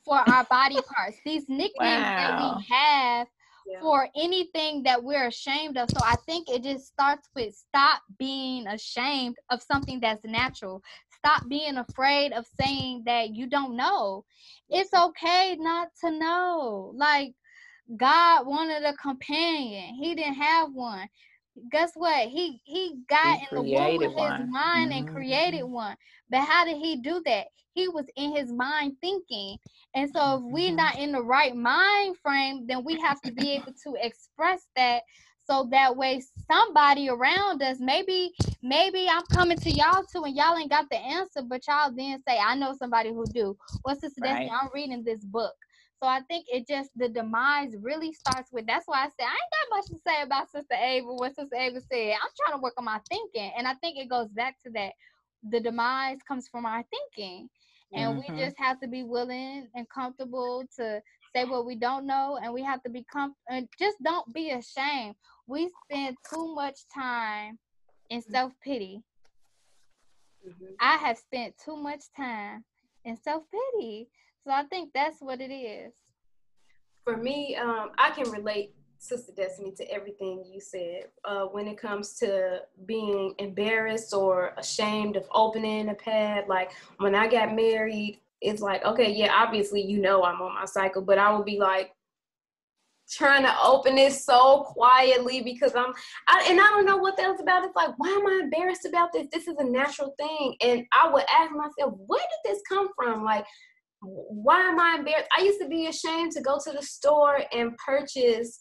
for 0.06 0.18
our 0.18 0.46
body 0.46 0.80
parts. 0.94 1.18
These 1.26 1.46
nicknames 1.48 2.04
wow. 2.04 2.18
that 2.18 2.56
we 2.58 2.66
have 2.76 3.28
yeah. 3.68 3.80
for 3.82 4.08
anything 4.16 4.84
that 4.84 5.04
we're 5.04 5.28
ashamed 5.28 5.78
of. 5.78 5.90
So 5.90 6.00
I 6.04 6.16
think 6.26 6.50
it 6.50 6.64
just 6.64 6.88
starts 6.88 7.30
with 7.36 7.56
stop 7.56 8.02
being 8.18 8.68
ashamed 8.68 9.38
of 9.50 9.62
something 9.62 10.00
that's 10.00 10.24
natural. 10.24 10.82
Stop 11.18 11.48
being 11.48 11.78
afraid 11.78 12.34
of 12.34 12.46
saying 12.60 13.04
that 13.06 13.34
you 13.36 13.48
don't 13.48 13.76
know. 13.76 14.26
It's 14.70 14.94
okay 14.94 15.56
not 15.60 15.90
to 16.02 16.12
know. 16.12 16.94
Like 16.96 17.34
God 17.98 18.48
wanted 18.48 18.84
a 18.84 18.94
companion. 18.94 19.96
He 19.96 20.16
didn't 20.16 20.36
have 20.36 20.74
one. 20.74 21.08
Guess 21.70 21.92
what? 21.96 22.30
He 22.30 22.62
he 22.64 23.02
got 23.10 23.40
he 23.40 23.48
in 23.52 23.56
the 23.56 23.62
womb 23.62 24.04
of 24.04 24.40
his 24.40 24.50
mind 24.50 24.92
mm-hmm. 24.92 25.08
and 25.08 25.16
created 25.16 25.64
one. 25.64 25.98
But 26.32 26.46
how 26.46 26.66
did 26.66 26.78
he 26.78 26.98
do 26.98 27.22
that? 27.26 27.48
He 27.74 27.88
was 27.88 28.06
in 28.16 28.36
his 28.36 28.52
mind 28.52 28.98
thinking. 29.02 29.58
And 29.96 30.10
so 30.12 30.38
if 30.38 30.42
we're 30.44 30.68
mm-hmm. 30.70 30.78
not 30.78 30.98
in 30.98 31.12
the 31.12 31.22
right 31.22 31.56
mind 31.56 32.18
frame, 32.18 32.66
then 32.68 32.84
we 32.84 33.00
have 33.02 33.22
to 33.22 33.32
be 33.32 33.52
able 33.52 33.74
to 33.84 33.96
express 34.02 34.68
that 34.76 35.04
so 35.44 35.68
that 35.72 35.96
way 35.96 36.22
somebody 36.50 37.10
around 37.10 37.64
us 37.64 37.78
maybe 37.80 38.32
maybe 38.62 39.08
i'm 39.10 39.24
coming 39.34 39.58
to 39.58 39.72
y'all 39.72 40.04
too 40.04 40.24
and 40.24 40.36
y'all 40.36 40.56
ain't 40.56 40.70
got 40.70 40.88
the 40.92 40.98
answer 40.98 41.42
but 41.42 41.66
y'all 41.68 41.92
then 41.92 42.22
say 42.28 42.38
i 42.38 42.54
know 42.56 42.76
somebody 42.78 43.10
who 43.10 43.26
do 43.34 43.58
what's 43.82 44.02
this 44.02 44.14
right. 44.22 44.48
i'm 44.52 44.70
reading 44.72 45.04
this 45.04 45.26
book 45.26 45.56
so 46.02 46.10
I 46.10 46.22
think 46.22 46.48
it 46.50 46.68
just 46.68 46.90
the 46.96 47.10
demise 47.10 47.76
really 47.80 48.12
starts 48.12 48.52
with 48.52 48.66
that's 48.66 48.88
why 48.88 49.04
I 49.04 49.10
said 49.10 49.28
I 49.28 49.38
ain't 49.38 49.70
got 49.70 49.78
much 49.78 49.86
to 49.86 49.98
say 50.06 50.22
about 50.24 50.50
Sister 50.50 50.74
Ava, 50.74 51.14
what 51.14 51.36
Sister 51.36 51.56
Ava 51.56 51.80
said. 51.80 52.14
I'm 52.14 52.30
trying 52.40 52.58
to 52.58 52.62
work 52.62 52.74
on 52.78 52.86
my 52.86 53.00
thinking. 53.08 53.52
And 53.56 53.68
I 53.68 53.76
think 53.76 54.00
it 54.00 54.10
goes 54.10 54.30
back 54.30 54.56
to 54.66 54.72
that. 54.72 54.94
The 55.50 55.60
demise 55.60 56.20
comes 56.28 56.48
from 56.48 56.66
our 56.66 56.84
thinking. 56.90 57.50
And 57.94 58.18
mm-hmm. 58.20 58.34
we 58.34 58.40
just 58.40 58.58
have 58.58 58.80
to 58.82 58.88
be 58.88 59.04
willing 59.04 59.68
and 59.76 59.90
comfortable 59.90 60.64
to 60.78 61.02
say 61.36 61.46
what 61.46 61.66
we 61.66 61.76
don't 61.76 62.06
know 62.06 62.40
and 62.42 62.54
we 62.54 62.64
have 62.64 62.82
to 62.84 62.90
be 62.90 63.04
com 63.12 63.36
and 63.50 63.68
just 63.78 63.98
don't 64.04 64.34
be 64.34 64.52
ashamed. 64.52 65.16
We 65.48 65.70
spend 65.86 66.16
too 66.34 66.56
much 66.56 66.80
time 66.94 67.60
in 68.10 68.22
mm-hmm. 68.22 68.32
self-pity. 68.32 69.04
Mm-hmm. 70.48 70.74
I 70.80 70.98
have 70.98 71.18
spent 71.18 71.56
too 71.64 71.76
much 71.76 72.04
time 72.16 72.64
in 73.04 73.18
self-pity 73.18 74.08
so 74.44 74.52
I 74.52 74.64
think 74.64 74.92
that's 74.94 75.22
what 75.22 75.40
it 75.40 75.52
is. 75.54 75.94
For 77.04 77.18
me, 77.18 77.56
um, 77.56 77.92
I 77.98 78.12
can 78.12 78.30
relate, 78.32 78.74
Sister 79.02 79.32
Destiny, 79.36 79.72
to 79.72 79.92
everything 79.92 80.44
you 80.46 80.62
said. 80.62 81.06
Uh, 81.26 81.46
when 81.46 81.68
it 81.68 81.78
comes 81.78 82.14
to 82.20 82.60
being 82.86 83.34
embarrassed 83.40 84.14
or 84.14 84.54
ashamed 84.58 85.16
of 85.16 85.28
opening 85.34 85.90
a 85.90 85.96
pad, 85.96 86.46
like 86.48 86.72
when 86.98 87.16
I 87.16 87.28
got 87.28 87.56
married, 87.56 88.22
it's 88.42 88.62
like, 88.62 88.86
okay, 88.86 89.12
yeah, 89.12 89.34
obviously 89.34 89.82
you 89.82 90.00
know 90.00 90.24
I'm 90.24 90.40
on 90.42 90.54
my 90.54 90.66
cycle, 90.66 91.02
but 91.02 91.18
I 91.18 91.36
would 91.36 91.46
be 91.46 91.60
like, 91.60 91.92
trying 93.10 93.44
to 93.44 93.54
open 93.62 93.98
it 93.98 94.14
so 94.14 94.62
quietly 94.68 95.42
because 95.42 95.76
I'm 95.76 95.92
I, 96.30 96.46
and 96.48 96.62
I 96.62 96.64
don't 96.70 96.86
know 96.86 96.96
what 96.96 97.18
that 97.18 97.30
was 97.30 97.42
about. 97.42 97.66
It's 97.66 97.76
like, 97.76 97.90
why 97.98 98.08
am 98.08 98.26
I 98.26 98.40
embarrassed 98.44 98.86
about 98.86 99.12
this? 99.12 99.28
This 99.34 99.48
is 99.48 99.58
a 99.60 99.66
natural 99.66 100.16
thing. 100.18 100.56
And 100.62 100.86
I 100.94 101.12
would 101.12 101.26
ask 101.38 101.52
myself, 101.52 101.96
where 102.08 102.22
did 102.22 102.54
this 102.54 102.62
come 102.70 102.88
from? 102.96 103.26
Like 103.26 103.46
why 104.02 104.62
am 104.62 104.80
I 104.80 104.96
embarrassed? 104.98 105.30
I 105.38 105.44
used 105.44 105.62
to 105.62 105.68
be 105.68 105.88
ashamed 105.88 106.32
to 106.34 106.42
go 106.42 106.58
to 106.64 106.72
the 106.72 106.82
store 106.82 107.42
and 107.52 107.78
purchase 107.78 108.61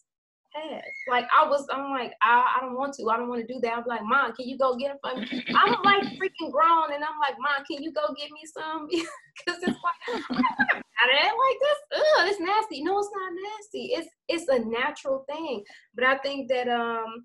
pads. 0.55 0.97
Like 1.09 1.27
I 1.37 1.49
was, 1.49 1.67
I'm 1.71 1.91
like, 1.91 2.13
I, 2.23 2.57
I 2.57 2.61
don't 2.61 2.77
want 2.77 2.95
to. 2.95 3.09
I 3.09 3.17
don't 3.17 3.29
want 3.29 3.47
to 3.47 3.53
do 3.53 3.61
that. 3.61 3.73
I'm 3.73 3.85
like, 3.87 4.03
Mom, 4.05 4.33
can 4.35 4.49
you 4.49 4.59
go 4.59 4.77
get 4.77 4.89
them 4.91 4.99
for 5.03 5.21
me? 5.21 5.45
I'm 5.55 5.83
like 5.83 6.05
freaking 6.19 6.51
grown, 6.53 6.93
and 6.93 7.05
I'm 7.05 7.19
like, 7.21 7.37
Mom, 7.39 7.65
can 7.71 7.83
you 7.83 7.93
go 7.93 8.15
get 8.17 8.31
me 8.31 8.43
some? 8.53 8.89
Because 9.41 9.63
it's 9.63 9.79
like, 9.83 10.83
I'm 11.31 11.39
like 11.39 11.59
this. 11.61 11.99
Ugh, 11.99 12.29
it's 12.29 12.41
nasty. 12.41 12.83
No, 12.83 12.99
it's 12.99 13.11
not 13.15 13.33
nasty. 13.33 13.93
It's 13.95 14.09
it's 14.29 14.49
a 14.49 14.59
natural 14.59 15.25
thing. 15.31 15.63
But 15.95 16.05
I 16.05 16.19
think 16.19 16.49
that 16.51 16.69
um 16.69 17.25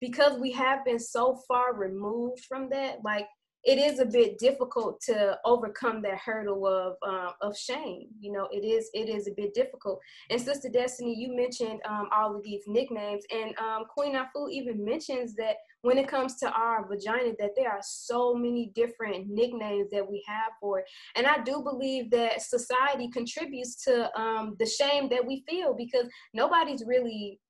because 0.00 0.38
we 0.38 0.52
have 0.52 0.84
been 0.84 0.98
so 0.98 1.40
far 1.48 1.74
removed 1.74 2.44
from 2.48 2.68
that, 2.70 2.98
like 3.04 3.26
it 3.66 3.78
is 3.78 3.98
a 3.98 4.06
bit 4.06 4.38
difficult 4.38 5.00
to 5.00 5.36
overcome 5.44 6.00
that 6.02 6.18
hurdle 6.18 6.66
of 6.66 6.96
um, 7.06 7.32
of 7.42 7.58
shame. 7.58 8.06
You 8.20 8.30
know, 8.30 8.48
it 8.52 8.64
is 8.64 8.88
it 8.94 9.08
is 9.08 9.26
a 9.26 9.32
bit 9.32 9.54
difficult. 9.54 9.98
And 10.30 10.40
Sister 10.40 10.68
Destiny, 10.68 11.14
you 11.18 11.34
mentioned 11.34 11.80
um, 11.84 12.08
all 12.14 12.36
of 12.36 12.44
these 12.44 12.62
nicknames, 12.68 13.24
and 13.32 13.58
um, 13.58 13.84
Queen 13.92 14.14
Afua 14.14 14.50
even 14.52 14.84
mentions 14.84 15.34
that 15.34 15.56
when 15.82 15.98
it 15.98 16.06
comes 16.06 16.36
to 16.36 16.50
our 16.50 16.86
vagina, 16.86 17.32
that 17.40 17.56
there 17.56 17.70
are 17.70 17.82
so 17.82 18.34
many 18.34 18.70
different 18.76 19.26
nicknames 19.28 19.90
that 19.90 20.08
we 20.08 20.24
have 20.28 20.52
for 20.60 20.78
it. 20.78 20.84
And 21.16 21.26
I 21.26 21.42
do 21.42 21.60
believe 21.62 22.10
that 22.12 22.42
society 22.42 23.10
contributes 23.10 23.82
to 23.84 24.16
um, 24.18 24.54
the 24.60 24.66
shame 24.66 25.08
that 25.08 25.26
we 25.26 25.44
feel 25.48 25.74
because 25.74 26.06
nobody's 26.32 26.84
really 26.86 27.40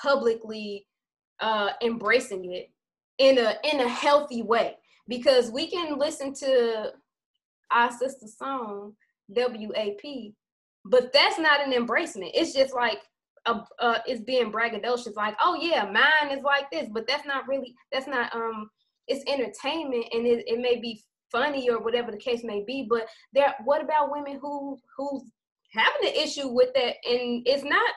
publicly 0.00 0.86
uh, 1.40 1.70
embracing 1.82 2.52
it 2.52 2.70
in 3.18 3.38
a 3.38 3.54
in 3.64 3.80
a 3.80 3.88
healthy 3.88 4.42
way 4.42 4.76
because 5.08 5.50
we 5.50 5.70
can 5.70 5.98
listen 5.98 6.32
to 6.34 6.92
our 7.70 7.90
sister 7.90 8.26
song 8.26 8.94
WAP, 9.28 10.32
but 10.84 11.12
that's 11.12 11.38
not 11.38 11.66
an 11.66 11.72
embracement. 11.72 12.30
It's 12.34 12.52
just 12.52 12.74
like 12.74 12.98
a, 13.46 13.62
uh, 13.78 13.98
it's 14.06 14.22
being 14.22 14.52
braggadocious, 14.52 15.16
like, 15.16 15.36
oh 15.42 15.54
yeah, 15.60 15.84
mine 15.90 16.36
is 16.36 16.44
like 16.44 16.70
this, 16.70 16.88
but 16.92 17.06
that's 17.06 17.26
not 17.26 17.46
really 17.48 17.74
that's 17.92 18.06
not 18.06 18.34
um 18.34 18.70
it's 19.06 19.24
entertainment 19.30 20.06
and 20.12 20.26
it, 20.26 20.44
it 20.46 20.60
may 20.60 20.80
be 20.80 21.02
funny 21.30 21.68
or 21.68 21.82
whatever 21.82 22.10
the 22.10 22.16
case 22.16 22.42
may 22.44 22.64
be, 22.66 22.86
but 22.88 23.06
there 23.32 23.54
what 23.64 23.82
about 23.82 24.10
women 24.10 24.38
who 24.40 24.78
who's 24.96 25.22
having 25.70 26.08
an 26.08 26.14
issue 26.14 26.48
with 26.48 26.72
that 26.74 26.94
and 27.04 27.42
it's 27.46 27.64
not 27.64 27.90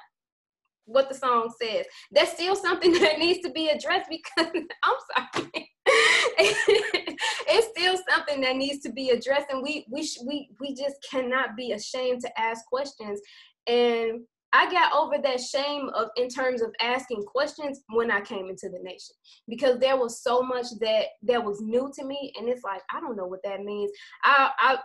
what 0.88 1.10
the 1.10 1.16
song 1.16 1.54
says. 1.62 1.86
That's 2.12 2.32
still 2.32 2.56
something 2.56 2.94
that 3.02 3.20
needs 3.20 3.40
to 3.46 3.52
be 3.52 3.70
addressed 3.70 4.10
because 4.10 4.52
I'm 4.84 5.32
sorry. 5.44 5.72
it's 6.40 7.68
still 7.78 7.96
something 8.10 8.42
that 8.42 8.56
needs 8.56 8.82
to 8.84 8.92
be 8.92 9.12
addressed 9.12 9.48
and 9.50 9.64
we 9.64 9.86
we 9.90 10.06
sh- 10.06 10.20
we 10.26 10.50
we 10.60 10.76
just 10.76 10.96
cannot 11.10 11.56
be 11.56 11.72
ashamed 11.72 12.20
to 12.22 12.40
ask 12.40 12.66
questions 12.66 13.22
and 13.68 14.22
I 14.54 14.72
got 14.72 14.94
over 14.94 15.18
that 15.22 15.42
shame 15.42 15.90
of 15.90 16.08
in 16.16 16.30
terms 16.30 16.62
of 16.62 16.74
asking 16.82 17.24
questions 17.24 17.82
when 17.90 18.10
I 18.10 18.22
came 18.22 18.50
into 18.50 18.70
the 18.70 18.80
nation 18.82 19.16
because 19.48 19.80
there 19.80 19.98
was 19.98 20.22
so 20.22 20.42
much 20.42 20.68
that 20.80 21.06
that 21.24 21.44
was 21.44 21.60
new 21.62 21.92
to 21.96 22.06
me 22.06 22.32
and 22.38 22.48
it's 22.48 22.64
like 22.64 22.82
I 22.94 23.00
don't 23.02 23.18
know 23.18 23.26
what 23.26 23.44
that 23.44 23.62
means. 23.62 23.92
I 24.24 24.52
I 24.60 24.78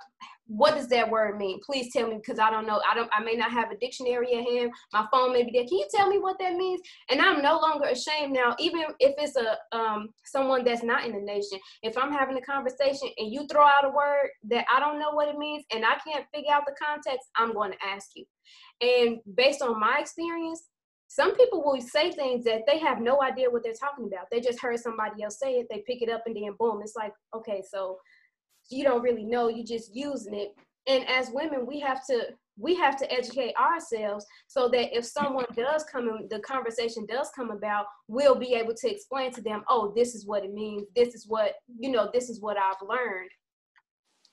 what 0.49 0.75
does 0.75 0.89
that 0.89 1.09
word 1.09 1.39
mean? 1.39 1.61
Please 1.65 1.93
tell 1.93 2.09
me 2.09 2.17
because 2.17 2.39
I 2.39 2.51
don't 2.51 2.67
know. 2.67 2.83
I 2.91 2.95
don't 2.95 3.09
I 3.17 3.23
may 3.23 3.35
not 3.35 3.53
have 3.53 3.71
a 3.71 3.77
dictionary 3.77 4.35
at 4.35 4.45
hand. 4.45 4.73
My 4.93 5.07
phone 5.13 5.33
may 5.33 5.45
be 5.45 5.53
there. 5.53 5.67
Can 5.67 5.79
you 5.79 5.87
tell 5.95 6.09
me 6.09 6.19
what 6.19 6.39
that 6.41 6.55
means? 6.55 6.81
And 7.09 7.21
I'm 7.21 7.41
no 7.41 7.59
longer 7.59 7.87
ashamed 7.87 8.33
now, 8.35 8.57
even 8.59 8.83
if 8.99 9.15
it's 9.17 9.37
a 9.37 9.57
um 9.77 10.09
someone 10.25 10.65
that's 10.65 10.83
not 10.83 11.05
in 11.05 11.13
the 11.13 11.21
nation. 11.21 11.59
If 11.83 11.97
I'm 11.97 12.13
having 12.13 12.37
a 12.37 12.43
conversation 12.43 13.09
and 13.17 13.33
you 13.33 13.47
throw 13.47 13.65
out 13.65 13.85
a 13.85 13.91
word 13.91 14.31
that 14.51 14.65
I 14.75 14.81
don't 14.81 14.99
know 14.99 15.13
what 15.13 15.29
it 15.29 15.39
means 15.39 15.65
and 15.73 15.85
I 15.85 15.97
can't 16.07 16.27
figure 16.35 16.53
out 16.53 16.65
the 16.67 16.75
context, 16.83 17.29
I'm 17.37 17.55
going 17.55 17.71
to 17.71 17.79
ask 17.87 18.11
you. 18.17 18.25
And 18.83 19.21
based 19.35 19.63
on 19.63 19.81
my 19.81 19.99
experience, 20.01 20.65
some 21.07 21.35
people 21.37 21.63
will 21.63 21.81
say 21.81 22.11
things 22.11 22.45
that 22.45 22.63
they 22.67 22.79
have 22.79 23.01
no 23.01 23.23
idea 23.23 23.51
what 23.51 23.63
they're 23.63 23.75
talking 23.75 24.07
about. 24.07 24.27
They 24.31 24.41
just 24.41 24.61
heard 24.61 24.79
somebody 24.81 25.23
else 25.23 25.39
say 25.39 25.55
it, 25.55 25.67
they 25.71 25.85
pick 25.87 26.03
it 26.03 26.11
up, 26.11 26.23
and 26.27 26.35
then 26.35 26.57
boom, 26.59 26.81
it's 26.83 26.97
like, 26.97 27.13
okay, 27.35 27.63
so 27.71 27.99
you 28.71 28.83
don't 28.83 29.03
really 29.03 29.25
know, 29.25 29.49
you're 29.49 29.67
just 29.67 29.95
using 29.95 30.35
it. 30.35 30.55
And 30.89 31.07
as 31.09 31.31
women, 31.33 31.67
we 31.67 31.81
have 31.81 32.05
to 32.07 32.29
we 32.59 32.75
have 32.75 32.97
to 32.99 33.11
educate 33.11 33.55
ourselves 33.57 34.27
so 34.47 34.69
that 34.69 34.97
if 34.97 35.05
someone 35.05 35.47
does 35.57 35.85
come 35.85 36.09
in, 36.09 36.29
the 36.31 36.41
conversation 36.41 37.07
does 37.07 37.31
come 37.35 37.51
about, 37.51 37.87
we'll 38.09 38.35
be 38.35 38.55
able 38.55 38.75
to 38.75 38.91
explain 38.91 39.33
to 39.33 39.41
them, 39.41 39.65
oh, 39.69 39.93
this 39.97 40.15
is 40.15 40.27
what 40.27 40.45
it 40.45 40.53
means. 40.53 40.87
This 40.95 41.15
is 41.15 41.27
what, 41.27 41.55
you 41.79 41.91
know, 41.91 42.11
this 42.13 42.29
is 42.29 42.41
what 42.41 42.59
I've 42.59 42.87
learned. 42.87 43.31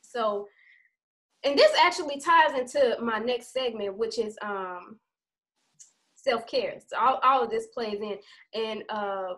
So 0.02 0.48
and 1.44 1.58
this 1.58 1.72
actually 1.80 2.20
ties 2.20 2.58
into 2.58 2.98
my 3.02 3.20
next 3.20 3.54
segment, 3.54 3.98
which 3.98 4.20
is 4.20 4.38
um, 4.42 5.00
self 6.16 6.46
care. 6.48 6.76
So 6.86 6.98
all, 6.98 7.20
all 7.24 7.44
of 7.44 7.50
this 7.50 7.68
plays 7.68 8.00
in, 8.02 8.18
and 8.54 8.84
uh, 8.90 9.36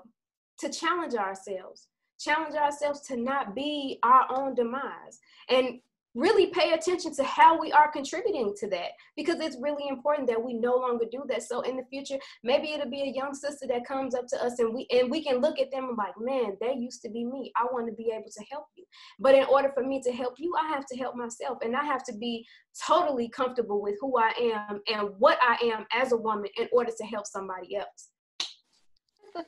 to 0.60 0.70
challenge 0.70 1.14
ourselves, 1.14 1.88
challenge 2.20 2.56
ourselves 2.56 3.02
to 3.02 3.18
not 3.18 3.56
be 3.56 4.00
our 4.04 4.26
own 4.32 4.56
demise, 4.56 5.20
and 5.50 5.80
really 6.14 6.48
pay 6.48 6.74
attention 6.74 7.14
to 7.16 7.24
how 7.24 7.60
we 7.60 7.72
are 7.72 7.92
contributing 7.92 8.54
to 8.60 8.68
that 8.70 8.92
because 9.16 9.40
it's 9.40 9.58
really 9.62 9.88
important 9.88 10.28
that 10.28 10.44
we 10.44 10.54
no 10.54 10.76
longer 10.76 11.06
do 11.12 11.24
that. 11.30 11.44
So 11.44 11.62
in 11.62 11.78
the 11.78 11.84
future 11.90 12.18
maybe 12.44 12.72
it'll 12.72 12.90
be 12.90 13.02
a 13.02 13.16
young 13.16 13.34
sister 13.34 13.66
that 13.68 13.86
comes 13.86 14.16
up 14.16 14.28
to 14.28 14.44
us 14.44 14.60
and 14.60 14.74
we 14.74 14.88
and 14.92 15.10
we 15.10 15.24
can 15.24 15.38
look 15.38 15.60
at 15.60 15.72
them 15.72 15.90
and 15.90 15.98
like 15.98 16.14
man 16.20 16.58
they 16.60 16.74
used 16.74 17.02
to 17.04 17.10
be 17.10 17.26
me. 17.26 17.52
I 17.56 17.66
want 17.72 17.88
to 17.88 17.94
be 17.94 18.12
able 18.14 18.30
to 18.32 18.46
help 18.52 18.66
you. 18.76 18.86
But 19.20 19.36
in 19.36 19.46
order 19.46 19.72
for 19.74 19.84
me 19.84 20.02
to 20.02 20.12
help 20.12 20.36
you 20.38 20.54
i 20.60 20.68
have 20.68 20.86
to 20.86 20.98
help 20.98 21.16
myself 21.16 21.58
and 21.62 21.76
i 21.76 21.84
have 21.84 22.04
to 22.04 22.14
be 22.14 22.46
totally 22.88 23.30
comfortable 23.30 23.82
with 23.82 23.96
who 24.00 24.18
i 24.18 24.32
am 24.40 24.82
and 24.88 25.10
what 25.18 25.38
i 25.42 25.58
am 25.66 25.86
as 25.92 26.12
a 26.12 26.18
woman 26.18 26.50
in 26.58 26.68
order 26.72 26.92
to 26.98 27.06
help 27.06 27.26
somebody 27.26 27.76
else. 27.76 28.10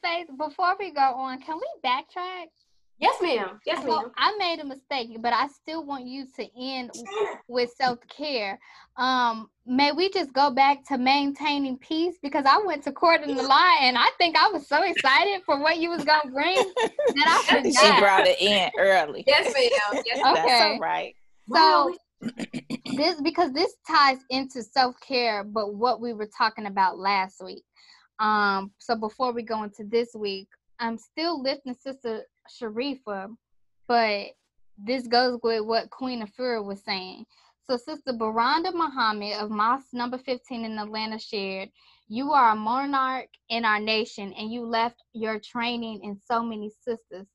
Faith, 0.02 0.28
before 0.38 0.76
we 0.80 0.92
go 0.92 1.02
on, 1.02 1.42
can 1.42 1.58
we 1.58 1.68
backtrack? 1.90 2.48
Yes, 3.04 3.22
ma'am. 3.22 3.60
Yes, 3.66 3.84
ma'am. 3.84 4.12
I 4.18 4.36
made 4.38 4.60
a 4.62 4.66
mistake, 4.66 5.18
but 5.22 5.34
I 5.34 5.48
still 5.48 5.86
want 5.86 6.06
you 6.08 6.26
to 6.38 6.48
end 6.58 6.92
with 7.50 7.70
self 7.72 8.00
care. 8.08 8.58
Um, 8.96 9.50
may 9.66 9.92
we 9.92 10.10
just 10.10 10.32
go 10.32 10.52
back 10.52 10.86
to 10.86 10.98
maintaining 10.98 11.78
peace 11.80 12.16
because 12.24 12.46
I 12.46 12.60
went 12.66 12.84
to 12.86 12.94
court 12.94 13.22
in 13.24 13.36
the 13.36 13.44
lie, 13.44 13.80
and 13.82 13.98
I 13.98 14.08
think 14.18 14.38
I 14.38 14.50
was 14.50 14.68
so 14.70 14.82
excited 14.84 15.42
for 15.46 15.60
what 15.60 15.80
you 15.80 15.90
was 15.90 16.06
gonna 16.06 16.32
bring 16.32 16.56
that 17.16 17.28
I 17.28 17.42
forgot. 17.62 17.96
She 17.96 18.00
brought 18.00 18.28
it 18.28 18.40
in 18.40 18.72
early. 18.78 19.26
Yes, 19.28 19.54
ma'am. 19.54 20.02
Yes, 20.06 20.20
okay. 20.26 20.34
That's 20.34 20.62
all 20.62 20.80
right. 20.80 21.16
So 21.54 21.94
this 22.96 23.20
because 23.22 23.52
this 23.52 23.76
ties 23.86 24.20
into 24.30 24.62
self-care 24.64 25.44
but 25.44 25.74
what 25.74 26.00
we 26.00 26.14
were 26.14 26.30
talking 26.38 26.68
about 26.68 26.98
last 26.98 27.42
week 27.44 27.64
um 28.20 28.72
so 28.78 28.96
before 28.96 29.34
we 29.34 29.42
go 29.42 29.64
into 29.64 29.84
this 29.86 30.10
week 30.16 30.48
i'm 30.80 30.98
still 30.98 31.42
lifting 31.42 31.74
sister 31.74 32.24
sharifa 32.50 33.36
but 33.88 34.28
this 34.78 35.08
goes 35.08 35.40
with 35.44 35.62
what 35.62 35.90
queen 35.90 36.26
afua 36.26 36.64
was 36.64 36.84
saying 36.84 37.26
so 37.68 37.78
sister 37.78 38.14
baranda 38.14 38.74
muhammad 38.74 39.34
of 39.34 39.50
mosque 39.50 39.94
number 39.94 40.18
15 40.18 40.66
in 40.66 40.78
atlanta 40.78 41.20
shared 41.20 41.70
you 42.08 42.32
are 42.32 42.52
a 42.52 42.56
monarch 42.56 43.30
in 43.50 43.66
our 43.66 43.80
nation 43.80 44.34
and 44.34 44.52
you 44.52 44.66
left 44.66 45.04
your 45.14 45.40
training 45.40 46.02
in 46.04 46.18
so 46.18 46.44
many 46.44 46.70
sisters 46.70 47.28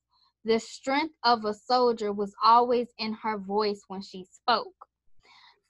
the 0.45 0.59
strength 0.59 1.15
of 1.25 1.45
a 1.45 1.53
soldier 1.53 2.13
was 2.13 2.35
always 2.43 2.89
in 2.99 3.13
her 3.13 3.37
voice 3.37 3.83
when 3.89 4.01
she 4.01 4.25
spoke. 4.25 4.87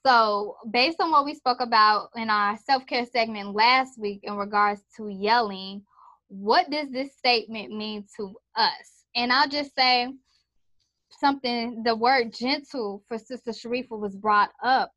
So, 0.05 0.55
based 0.71 1.01
on 1.01 1.11
what 1.11 1.25
we 1.25 1.33
spoke 1.33 1.59
about 1.59 2.11
in 2.15 2.29
our 2.29 2.57
self 2.57 2.85
care 2.85 3.05
segment 3.05 3.53
last 3.53 3.99
week 3.99 4.21
in 4.23 4.37
regards 4.37 4.81
to 4.95 5.09
yelling, 5.09 5.83
what 6.29 6.69
does 6.69 6.89
this 6.91 7.13
statement 7.17 7.75
mean 7.75 8.05
to 8.15 8.35
us? 8.55 8.98
And 9.15 9.31
I'll 9.31 9.49
just 9.49 9.75
say 9.75 10.07
something 11.19 11.83
the 11.83 11.95
word 11.95 12.33
gentle 12.33 13.03
for 13.07 13.17
Sister 13.17 13.51
Sharifa 13.51 13.97
was 13.97 14.15
brought 14.15 14.51
up 14.63 14.91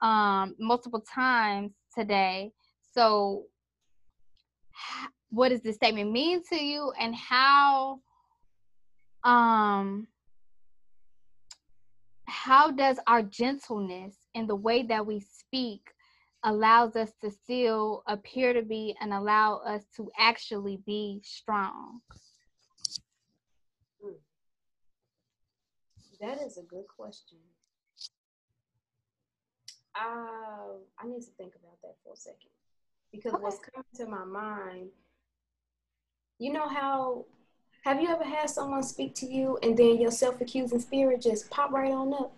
um, 0.00 0.54
multiple 0.58 1.02
times 1.14 1.72
today. 1.96 2.50
So, 2.94 3.44
what 5.30 5.50
does 5.50 5.62
this 5.62 5.76
statement 5.76 6.10
mean 6.10 6.42
to 6.50 6.56
you, 6.56 6.92
and 6.98 7.14
how 7.14 8.00
um 9.24 10.08
how 12.26 12.70
does 12.70 12.98
our 13.06 13.22
gentleness 13.22 14.16
and 14.34 14.48
the 14.48 14.56
way 14.56 14.82
that 14.82 15.06
we 15.06 15.20
speak 15.20 15.82
allows 16.44 16.96
us 16.96 17.12
to 17.20 17.30
still 17.30 18.02
appear 18.08 18.52
to 18.52 18.62
be 18.62 18.96
and 19.00 19.12
allow 19.12 19.58
us 19.58 19.82
to 19.96 20.10
actually 20.18 20.80
be 20.84 21.20
strong 21.22 22.00
that 26.22 26.40
is 26.40 26.56
a 26.56 26.62
good 26.62 26.86
question 26.88 27.38
uh, 29.94 30.72
i 30.98 31.06
need 31.06 31.20
to 31.20 31.30
think 31.36 31.52
about 31.56 31.76
that 31.82 31.96
for 32.02 32.14
a 32.14 32.16
second 32.16 32.50
because 33.12 33.34
okay. 33.34 33.42
what's 33.42 33.58
coming 33.58 33.84
to 33.94 34.06
my 34.06 34.24
mind 34.24 34.88
you 36.38 36.50
know 36.50 36.66
how 36.66 37.26
have 37.84 38.00
you 38.00 38.08
ever 38.08 38.24
had 38.24 38.48
someone 38.48 38.82
speak 38.84 39.14
to 39.16 39.26
you 39.26 39.58
and 39.62 39.76
then 39.76 40.00
your 40.00 40.12
self-accusing 40.12 40.78
spirit 40.78 41.20
just 41.20 41.50
pop 41.50 41.72
right 41.72 41.90
on 41.90 42.14
up? 42.14 42.32